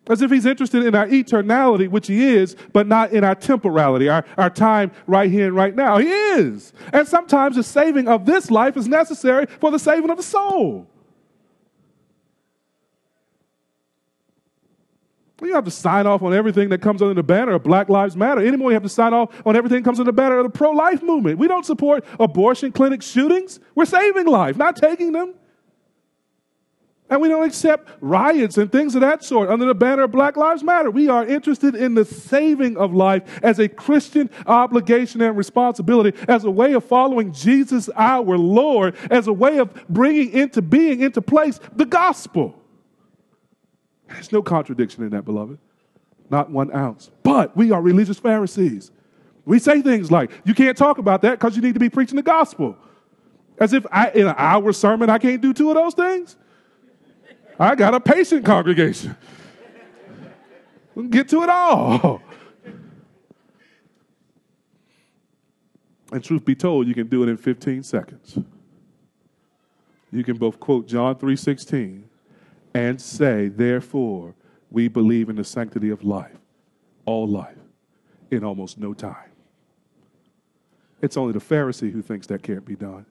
As 0.09 0.23
if 0.23 0.31
he's 0.31 0.47
interested 0.47 0.87
in 0.87 0.95
our 0.95 1.07
eternality, 1.07 1.89
which 1.89 2.07
he 2.07 2.25
is, 2.25 2.57
but 2.73 2.87
not 2.87 3.13
in 3.13 3.25
our 3.25 3.35
temporality, 3.35 4.09
our, 4.09 4.25
our 4.39 4.49
time 4.49 4.91
right 5.07 5.31
here 5.31 5.49
and 5.49 5.57
right 5.57 5.75
now. 5.75 5.99
He 5.99 6.09
is. 6.09 6.73
And 6.93 7.07
sometimes 7.07 7.57
the 7.57 7.63
saving 7.63 8.09
of 8.09 8.25
this 8.25 8.51
life 8.51 8.77
is 8.77 8.89
necessary 8.89 9.47
for 9.61 9.71
the 9.71 9.79
saving 9.79 10.09
of 10.09 10.17
the 10.17 10.23
soul. 10.23 10.87
We 15.41 15.49
you 15.49 15.55
have 15.55 15.65
to 15.67 15.71
sign 15.71 16.07
off 16.07 16.23
on 16.23 16.35
everything 16.35 16.69
that 16.71 16.83
comes 16.83 17.01
under 17.01 17.15
the 17.15 17.23
banner 17.23 17.53
of 17.53 17.63
Black 17.63 17.89
Lives 17.89 18.17
Matter. 18.17 18.45
Anymore, 18.45 18.71
you 18.71 18.75
have 18.75 18.83
to 18.83 18.89
sign 18.89 19.15
off 19.15 19.31
on 19.47 19.55
everything 19.55 19.79
that 19.79 19.85
comes 19.85 20.01
under 20.01 20.11
the 20.11 20.17
banner 20.17 20.39
of 20.39 20.45
the 20.45 20.51
pro 20.51 20.73
life 20.73 21.01
movement. 21.01 21.39
We 21.39 21.47
don't 21.47 21.65
support 21.65 22.05
abortion 22.19 22.73
clinic 22.73 23.03
shootings. 23.03 23.61
We're 23.77 23.85
saving 23.85 24.27
life, 24.27 24.57
not 24.57 24.75
taking 24.75 25.13
them. 25.13 25.35
And 27.11 27.23
we 27.23 27.29
don't 27.29 27.47
accept 27.47 27.89
riots 28.01 28.59
and 28.59 28.71
things 28.71 28.95
of 28.95 29.01
that 29.01 29.25
sort 29.25 29.49
under 29.49 29.65
the 29.65 29.75
banner 29.75 30.03
of 30.03 30.11
Black 30.11 30.37
Lives 30.37 30.63
Matter. 30.65 30.91
We 30.91 31.09
are 31.09 31.25
interested 31.25 31.75
in 31.75 31.95
the 31.95 32.05
saving 32.05 32.77
of 32.77 32.93
life 32.93 33.41
as 33.43 33.61
a 33.61 33.69
Christian 33.69 34.29
obligation 34.47 35.23
and 35.23 35.37
responsibility, 35.37 36.19
as 36.27 36.45
a 36.45 36.51
way 36.51 36.75
of 36.75 36.85
following 36.85 37.33
Jesus 37.33 37.89
our 37.97 38.37
Lord, 38.37 38.97
as 39.11 39.29
a 39.29 39.33
way 39.33 39.59
of 39.59 39.73
bringing 39.89 40.33
into 40.33 40.61
being, 40.61 41.01
into 41.01 41.23
place, 41.23 41.61
the 41.77 41.87
gospel. 41.87 42.63
There's 44.09 44.33
no 44.33 44.43
contradiction 44.43 45.05
in 45.05 45.11
that, 45.11 45.25
beloved. 45.25 45.59
Not 46.31 46.51
one 46.51 46.75
ounce. 46.75 47.11
But 47.23 47.57
we 47.57 47.71
are 47.71 47.81
religious 47.81 48.19
Pharisees. 48.19 48.91
We 49.45 49.59
say 49.59 49.81
things 49.81 50.11
like, 50.11 50.31
you 50.45 50.55
can't 50.55 50.77
talk 50.77 50.99
about 50.99 51.23
that 51.23 51.39
because 51.39 51.57
you 51.57 51.63
need 51.63 51.75
to 51.75 51.81
be 51.81 51.89
preaching 51.89 52.17
the 52.17 52.23
gospel. 52.23 52.77
As 53.59 53.73
if 53.73 53.87
I, 53.91 54.11
in 54.11 54.27
an 54.27 54.35
hour 54.37 54.73
sermon, 54.73 55.11
I 55.11 55.19
can't 55.19 55.41
do 55.41 55.53
two 55.53 55.71
of 55.71 55.75
those 55.75 55.95
things. 55.95 56.37
I 57.59 57.75
got 57.75 57.95
a 57.95 58.01
patient 58.01 58.45
congregation. 58.45 59.17
We 60.95 61.05
can 61.05 61.11
get 61.11 61.29
to 61.31 61.43
it 61.43 61.49
all. 61.49 62.23
And 66.13 66.25
truth 66.25 66.45
be 66.45 66.55
told, 66.55 66.87
you 66.87 66.95
can 66.95 67.07
do 67.09 67.23
it 67.23 67.29
in 67.29 67.37
15 67.37 67.83
seconds. 67.83 68.39
You 70.11 70.25
can 70.25 70.37
both 70.37 70.59
quote 70.59 70.87
John 70.87 71.17
3:16 71.17 72.08
and 72.79 73.01
say, 73.01 73.49
therefore, 73.49 74.37
we 74.71 74.87
believe 74.87 75.29
in 75.29 75.35
the 75.35 75.43
sanctity 75.43 75.91
of 75.91 76.05
life, 76.05 76.39
all 77.07 77.27
life, 77.27 77.59
in 78.31 78.45
almost 78.45 78.79
no 78.79 78.95
time. 78.95 79.33
It's 81.03 81.17
only 81.17 81.33
the 81.33 81.41
Pharisee 81.41 81.91
who 81.91 82.03
thinks 82.03 82.29
that 82.29 82.45
can't 82.45 82.65
be 82.65 82.77
done 82.77 83.05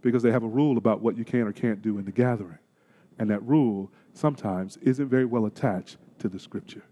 because 0.00 0.24
they 0.24 0.32
have 0.32 0.42
a 0.42 0.48
rule 0.48 0.78
about 0.78 1.00
what 1.00 1.16
you 1.16 1.24
can 1.24 1.42
or 1.42 1.52
can't 1.52 1.80
do 1.80 1.98
in 1.98 2.04
the 2.04 2.10
gathering. 2.10 2.58
And 3.20 3.30
that 3.30 3.46
rule 3.46 3.92
sometimes 4.14 4.78
isn't 4.78 5.08
very 5.08 5.26
well 5.26 5.46
attached 5.46 5.98
to 6.18 6.28
the 6.28 6.40
scripture. 6.40 6.82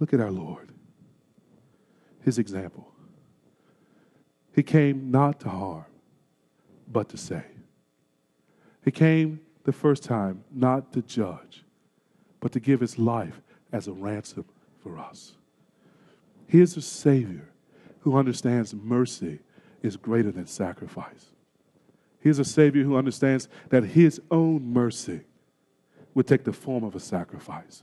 Look 0.00 0.12
at 0.12 0.20
our 0.20 0.32
Lord, 0.32 0.72
his 2.24 2.38
example. 2.38 2.92
He 4.56 4.64
came 4.64 5.12
not 5.12 5.38
to 5.40 5.50
harm, 5.50 5.84
but 6.90 7.08
to 7.10 7.16
save. 7.16 7.44
He 8.84 8.90
came 8.90 9.40
the 9.64 9.72
first 9.72 10.02
time 10.02 10.44
not 10.50 10.92
to 10.92 11.02
judge, 11.02 11.64
but 12.40 12.52
to 12.52 12.60
give 12.60 12.80
his 12.80 12.98
life 12.98 13.40
as 13.72 13.86
a 13.86 13.92
ransom 13.92 14.44
for 14.82 14.98
us. 14.98 15.34
He 16.46 16.60
is 16.60 16.76
a 16.76 16.82
Savior 16.82 17.48
who 18.00 18.16
understands 18.16 18.74
mercy 18.74 19.40
is 19.82 19.96
greater 19.96 20.30
than 20.32 20.46
sacrifice. 20.46 21.30
He 22.20 22.28
is 22.28 22.38
a 22.38 22.44
Savior 22.44 22.84
who 22.84 22.96
understands 22.96 23.48
that 23.68 23.84
his 23.84 24.20
own 24.30 24.72
mercy 24.72 25.20
would 26.14 26.26
take 26.26 26.44
the 26.44 26.52
form 26.52 26.84
of 26.84 26.94
a 26.94 27.00
sacrifice. 27.00 27.82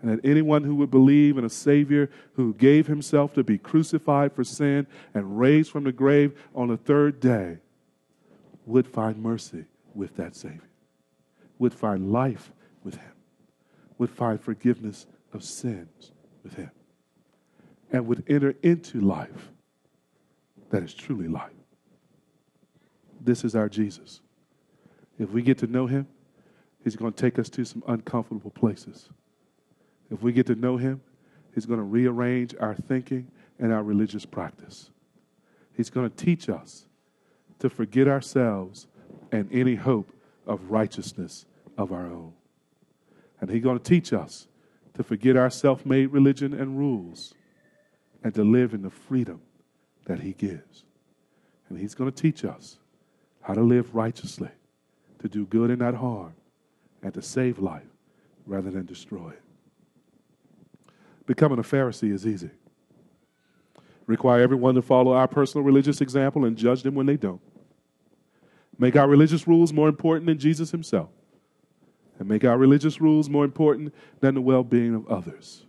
And 0.00 0.10
that 0.10 0.28
anyone 0.28 0.64
who 0.64 0.74
would 0.76 0.90
believe 0.90 1.38
in 1.38 1.44
a 1.44 1.50
Savior 1.50 2.10
who 2.34 2.52
gave 2.54 2.86
himself 2.86 3.32
to 3.34 3.42
be 3.42 3.56
crucified 3.56 4.32
for 4.34 4.44
sin 4.44 4.86
and 5.14 5.38
raised 5.38 5.70
from 5.70 5.84
the 5.84 5.92
grave 5.92 6.38
on 6.54 6.68
the 6.68 6.76
third 6.76 7.18
day 7.18 7.58
would 8.66 8.86
find 8.86 9.22
mercy 9.22 9.64
with 9.94 10.16
that 10.16 10.36
Savior 10.36 10.60
would 11.58 11.74
find 11.74 12.12
life 12.12 12.52
with 12.84 12.96
him, 12.96 13.12
would 13.98 14.10
find 14.10 14.40
forgiveness 14.40 15.06
of 15.32 15.42
sins 15.42 16.12
with 16.42 16.54
him, 16.54 16.70
and 17.90 18.06
would 18.06 18.24
enter 18.28 18.54
into 18.62 19.00
life 19.00 19.50
that 20.70 20.82
is 20.82 20.94
truly 20.94 21.28
life. 21.28 21.52
This 23.20 23.44
is 23.44 23.56
our 23.56 23.68
Jesus. 23.68 24.20
If 25.18 25.30
we 25.30 25.42
get 25.42 25.58
to 25.58 25.66
know 25.66 25.86
him, 25.86 26.06
he's 26.84 26.96
going 26.96 27.12
to 27.12 27.20
take 27.20 27.38
us 27.38 27.48
to 27.50 27.64
some 27.64 27.82
uncomfortable 27.88 28.50
places. 28.50 29.08
If 30.10 30.22
we 30.22 30.32
get 30.32 30.46
to 30.46 30.54
know 30.54 30.76
him, 30.76 31.00
he's 31.54 31.66
going 31.66 31.78
to 31.78 31.84
rearrange 31.84 32.54
our 32.60 32.74
thinking 32.74 33.30
and 33.58 33.72
our 33.72 33.82
religious 33.82 34.26
practice. 34.26 34.90
He's 35.74 35.90
going 35.90 36.08
to 36.08 36.16
teach 36.16 36.48
us 36.48 36.86
to 37.58 37.70
forget 37.70 38.08
ourselves 38.08 38.86
and 39.32 39.48
any 39.52 39.74
hope 39.74 40.12
of 40.46 40.70
righteousness 40.70 41.44
of 41.76 41.92
our 41.92 42.06
own. 42.06 42.32
And 43.40 43.50
He's 43.50 43.62
going 43.62 43.78
to 43.78 43.84
teach 43.84 44.12
us 44.12 44.46
to 44.94 45.02
forget 45.02 45.36
our 45.36 45.50
self 45.50 45.84
made 45.84 46.06
religion 46.06 46.54
and 46.54 46.78
rules 46.78 47.34
and 48.22 48.34
to 48.34 48.44
live 48.44 48.74
in 48.74 48.82
the 48.82 48.90
freedom 48.90 49.40
that 50.06 50.20
He 50.20 50.32
gives. 50.32 50.84
And 51.68 51.78
He's 51.78 51.94
going 51.94 52.10
to 52.10 52.22
teach 52.22 52.44
us 52.44 52.78
how 53.42 53.54
to 53.54 53.62
live 53.62 53.94
righteously, 53.94 54.50
to 55.20 55.28
do 55.28 55.46
good 55.46 55.70
and 55.70 55.80
not 55.80 55.94
harm, 55.94 56.34
and 57.02 57.12
to 57.14 57.22
save 57.22 57.58
life 57.58 57.82
rather 58.46 58.70
than 58.70 58.86
destroy 58.86 59.30
it. 59.30 59.42
Becoming 61.26 61.58
a 61.58 61.62
Pharisee 61.62 62.12
is 62.12 62.26
easy. 62.26 62.50
Require 64.06 64.40
everyone 64.40 64.76
to 64.76 64.82
follow 64.82 65.12
our 65.12 65.26
personal 65.26 65.64
religious 65.64 66.00
example 66.00 66.44
and 66.44 66.56
judge 66.56 66.82
them 66.82 66.94
when 66.94 67.06
they 67.06 67.16
don't 67.16 67.40
make 68.78 68.96
our 68.96 69.08
religious 69.08 69.46
rules 69.46 69.72
more 69.72 69.88
important 69.88 70.26
than 70.26 70.38
Jesus 70.38 70.70
himself, 70.70 71.10
and 72.18 72.28
make 72.28 72.44
our 72.44 72.58
religious 72.58 73.00
rules 73.00 73.28
more 73.28 73.44
important 73.44 73.94
than 74.20 74.34
the 74.34 74.40
well 74.40 74.64
being 74.64 74.94
of 74.94 75.06
others. 75.08 75.64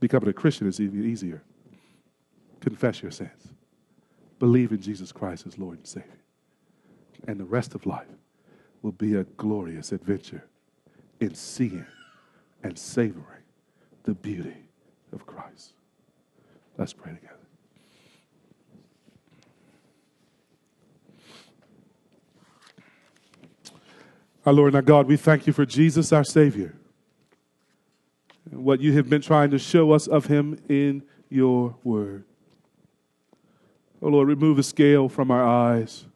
Becoming 0.00 0.28
a 0.28 0.32
Christian 0.32 0.66
is 0.66 0.80
even 0.80 1.08
easier. 1.08 1.42
Confess 2.60 3.02
your 3.02 3.10
sins, 3.10 3.54
believe 4.38 4.72
in 4.72 4.80
Jesus 4.80 5.12
Christ 5.12 5.46
as 5.46 5.58
Lord 5.58 5.78
and 5.78 5.86
Savior, 5.86 6.20
and 7.26 7.38
the 7.38 7.44
rest 7.44 7.74
of 7.74 7.86
life 7.86 8.06
will 8.82 8.92
be 8.92 9.14
a 9.14 9.24
glorious 9.24 9.92
adventure 9.92 10.44
in 11.20 11.34
seeing 11.34 11.86
and 12.62 12.78
savoring 12.78 13.42
the 14.04 14.14
beauty 14.14 14.56
of 15.12 15.26
Christ. 15.26 15.74
Let's 16.76 16.92
pray 16.92 17.12
together. 17.12 17.41
Our 24.44 24.52
Lord 24.52 24.68
and 24.68 24.76
our 24.76 24.82
God, 24.82 25.06
we 25.06 25.16
thank 25.16 25.46
you 25.46 25.52
for 25.52 25.64
Jesus, 25.64 26.12
our 26.12 26.24
Savior. 26.24 26.74
and 28.50 28.64
what 28.64 28.80
you 28.80 28.92
have 28.94 29.08
been 29.08 29.22
trying 29.22 29.50
to 29.50 29.58
show 29.58 29.92
us 29.92 30.08
of 30.08 30.26
him 30.26 30.58
in 30.68 31.04
your 31.28 31.76
word. 31.84 32.24
Oh 34.02 34.08
Lord, 34.08 34.26
remove 34.26 34.56
the 34.56 34.64
scale 34.64 35.08
from 35.08 35.30
our 35.30 35.46
eyes. 35.46 36.06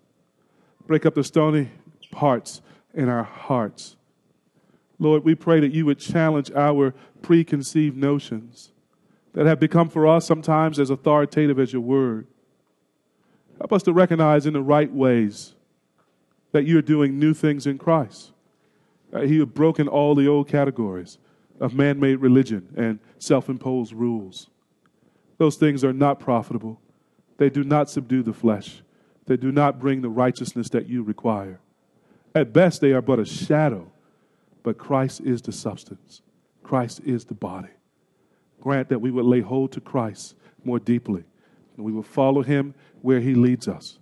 Break 0.89 1.07
up 1.07 1.14
the 1.14 1.22
stony 1.22 1.70
parts 2.11 2.61
in 2.95 3.09
our 3.09 3.22
hearts. 3.22 3.97
Lord, 4.99 5.24
we 5.24 5.35
pray 5.35 5.61
that 5.61 5.72
you 5.72 5.87
would 5.87 6.01
challenge 6.01 6.51
our 6.53 6.95
preconceived 7.22 7.97
notions 7.97 8.72
that 9.35 9.47
have 9.47 9.61
become 9.61 9.89
for 9.89 10.07
us 10.07 10.24
sometimes 10.27 10.81
as 10.81 10.91
authoritative 10.91 11.61
as 11.61 11.72
your 11.72 11.83
word. 11.83 12.27
Help 13.59 13.72
us 13.72 13.83
to 13.85 13.93
recognize 13.93 14.47
in 14.47 14.53
the 14.53 14.62
right 14.62 14.93
ways 14.93 15.55
that 16.57 16.65
you're 16.65 16.81
doing 16.81 17.19
new 17.19 17.35
things 17.35 17.67
in 17.67 17.77
Christ. 17.77 18.33
That 19.11 19.25
He 19.25 19.37
has 19.41 19.47
broken 19.47 19.89
all 19.89 20.15
the 20.15 20.27
old 20.27 20.49
categories 20.49 21.19
of 21.61 21.75
man 21.75 22.01
made 22.01 22.17
religion 22.17 22.73
and 22.79 22.99
self 23.19 23.51
imposed 23.51 23.93
rules. 23.93 24.49
Those 25.37 25.57
things 25.57 25.85
are 25.85 25.93
not 25.93 26.19
profitable. 26.19 26.81
They 27.37 27.51
do 27.51 27.63
not 27.63 27.91
subdue 27.91 28.23
the 28.23 28.33
flesh. 28.33 28.83
They 29.27 29.37
do 29.37 29.53
not 29.53 29.79
bring 29.79 30.01
the 30.01 30.09
righteousness 30.09 30.71
that 30.71 30.89
you 30.89 31.03
require. 31.03 31.61
At 32.35 32.55
best, 32.55 32.81
they 32.81 32.93
are 32.93 33.03
but 33.03 33.19
a 33.19 33.27
shadow, 33.27 33.93
but 34.63 34.79
Christ 34.79 35.21
is 35.21 35.43
the 35.43 35.53
substance. 35.53 36.23
Christ 36.63 37.03
is 37.05 37.27
the 37.27 37.35
body. 37.35 37.69
Grant 38.63 38.89
that 38.89 39.01
we 39.01 39.11
would 39.11 39.27
lay 39.27 39.41
hold 39.41 39.73
to 39.73 39.83
Christ 39.83 40.37
more 40.65 40.79
deeply 40.79 41.25
and 41.77 41.85
we 41.85 41.93
will 41.93 42.03
follow 42.03 42.43
him 42.43 42.75
where 43.03 43.21
he 43.21 43.35
leads 43.35 43.69
us. 43.69 43.99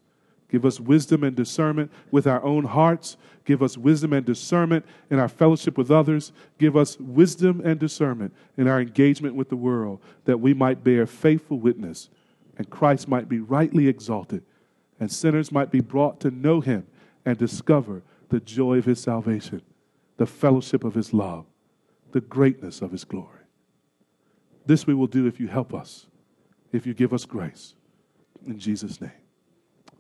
Give 0.55 0.65
us 0.65 0.79
wisdom 0.79 1.25
and 1.25 1.35
discernment 1.35 1.91
with 2.13 2.29
our 2.29 2.41
own 2.45 2.63
hearts. 2.63 3.17
Give 3.45 3.61
us 3.61 3.77
wisdom 3.77 4.13
and 4.13 4.25
discernment 4.25 4.87
in 5.11 5.19
our 5.19 5.29
fellowship 5.29 5.77
with 5.77 5.91
others. 5.91 6.31
Give 6.59 6.77
us 6.77 6.97
wisdom 7.01 7.61
and 7.65 7.77
discernment 7.77 8.33
in 8.57 8.69
our 8.69 8.81
engagement 8.81 9.35
with 9.35 9.49
the 9.49 9.57
world 9.57 9.99
that 10.27 10.39
we 10.39 10.55
might 10.55 10.85
bear 10.85 11.09
faithful 11.09 11.59
witness 11.59 12.09
and 12.57 12.71
Christ 12.71 13.09
might 13.09 13.29
be 13.29 13.41
rightly 13.41 13.89
exalted 13.89 14.45
and 15.01 15.11
sinners 15.11 15.51
might 15.51 15.73
be 15.73 15.81
brought 15.81 16.21
to 16.21 16.31
know 16.31 16.61
him 16.61 16.87
and 17.25 17.37
discover 17.37 18.05
the 18.29 18.39
joy 18.39 18.79
of 18.79 18.85
his 18.85 19.01
salvation, 19.01 19.61
the 20.19 20.27
fellowship 20.27 20.85
of 20.85 20.95
his 20.95 21.13
love, 21.13 21.47
the 22.13 22.21
greatness 22.21 22.81
of 22.81 22.93
his 22.93 23.03
glory. 23.03 23.41
This 24.67 24.87
we 24.87 24.95
will 24.95 25.09
do 25.09 25.27
if 25.27 25.41
you 25.41 25.49
help 25.49 25.75
us, 25.75 26.07
if 26.71 26.87
you 26.87 26.95
give 26.95 27.13
us 27.13 27.25
grace. 27.25 27.75
In 28.47 28.61
Jesus' 28.61 29.01
name, 29.01 29.11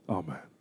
amen. 0.08 0.53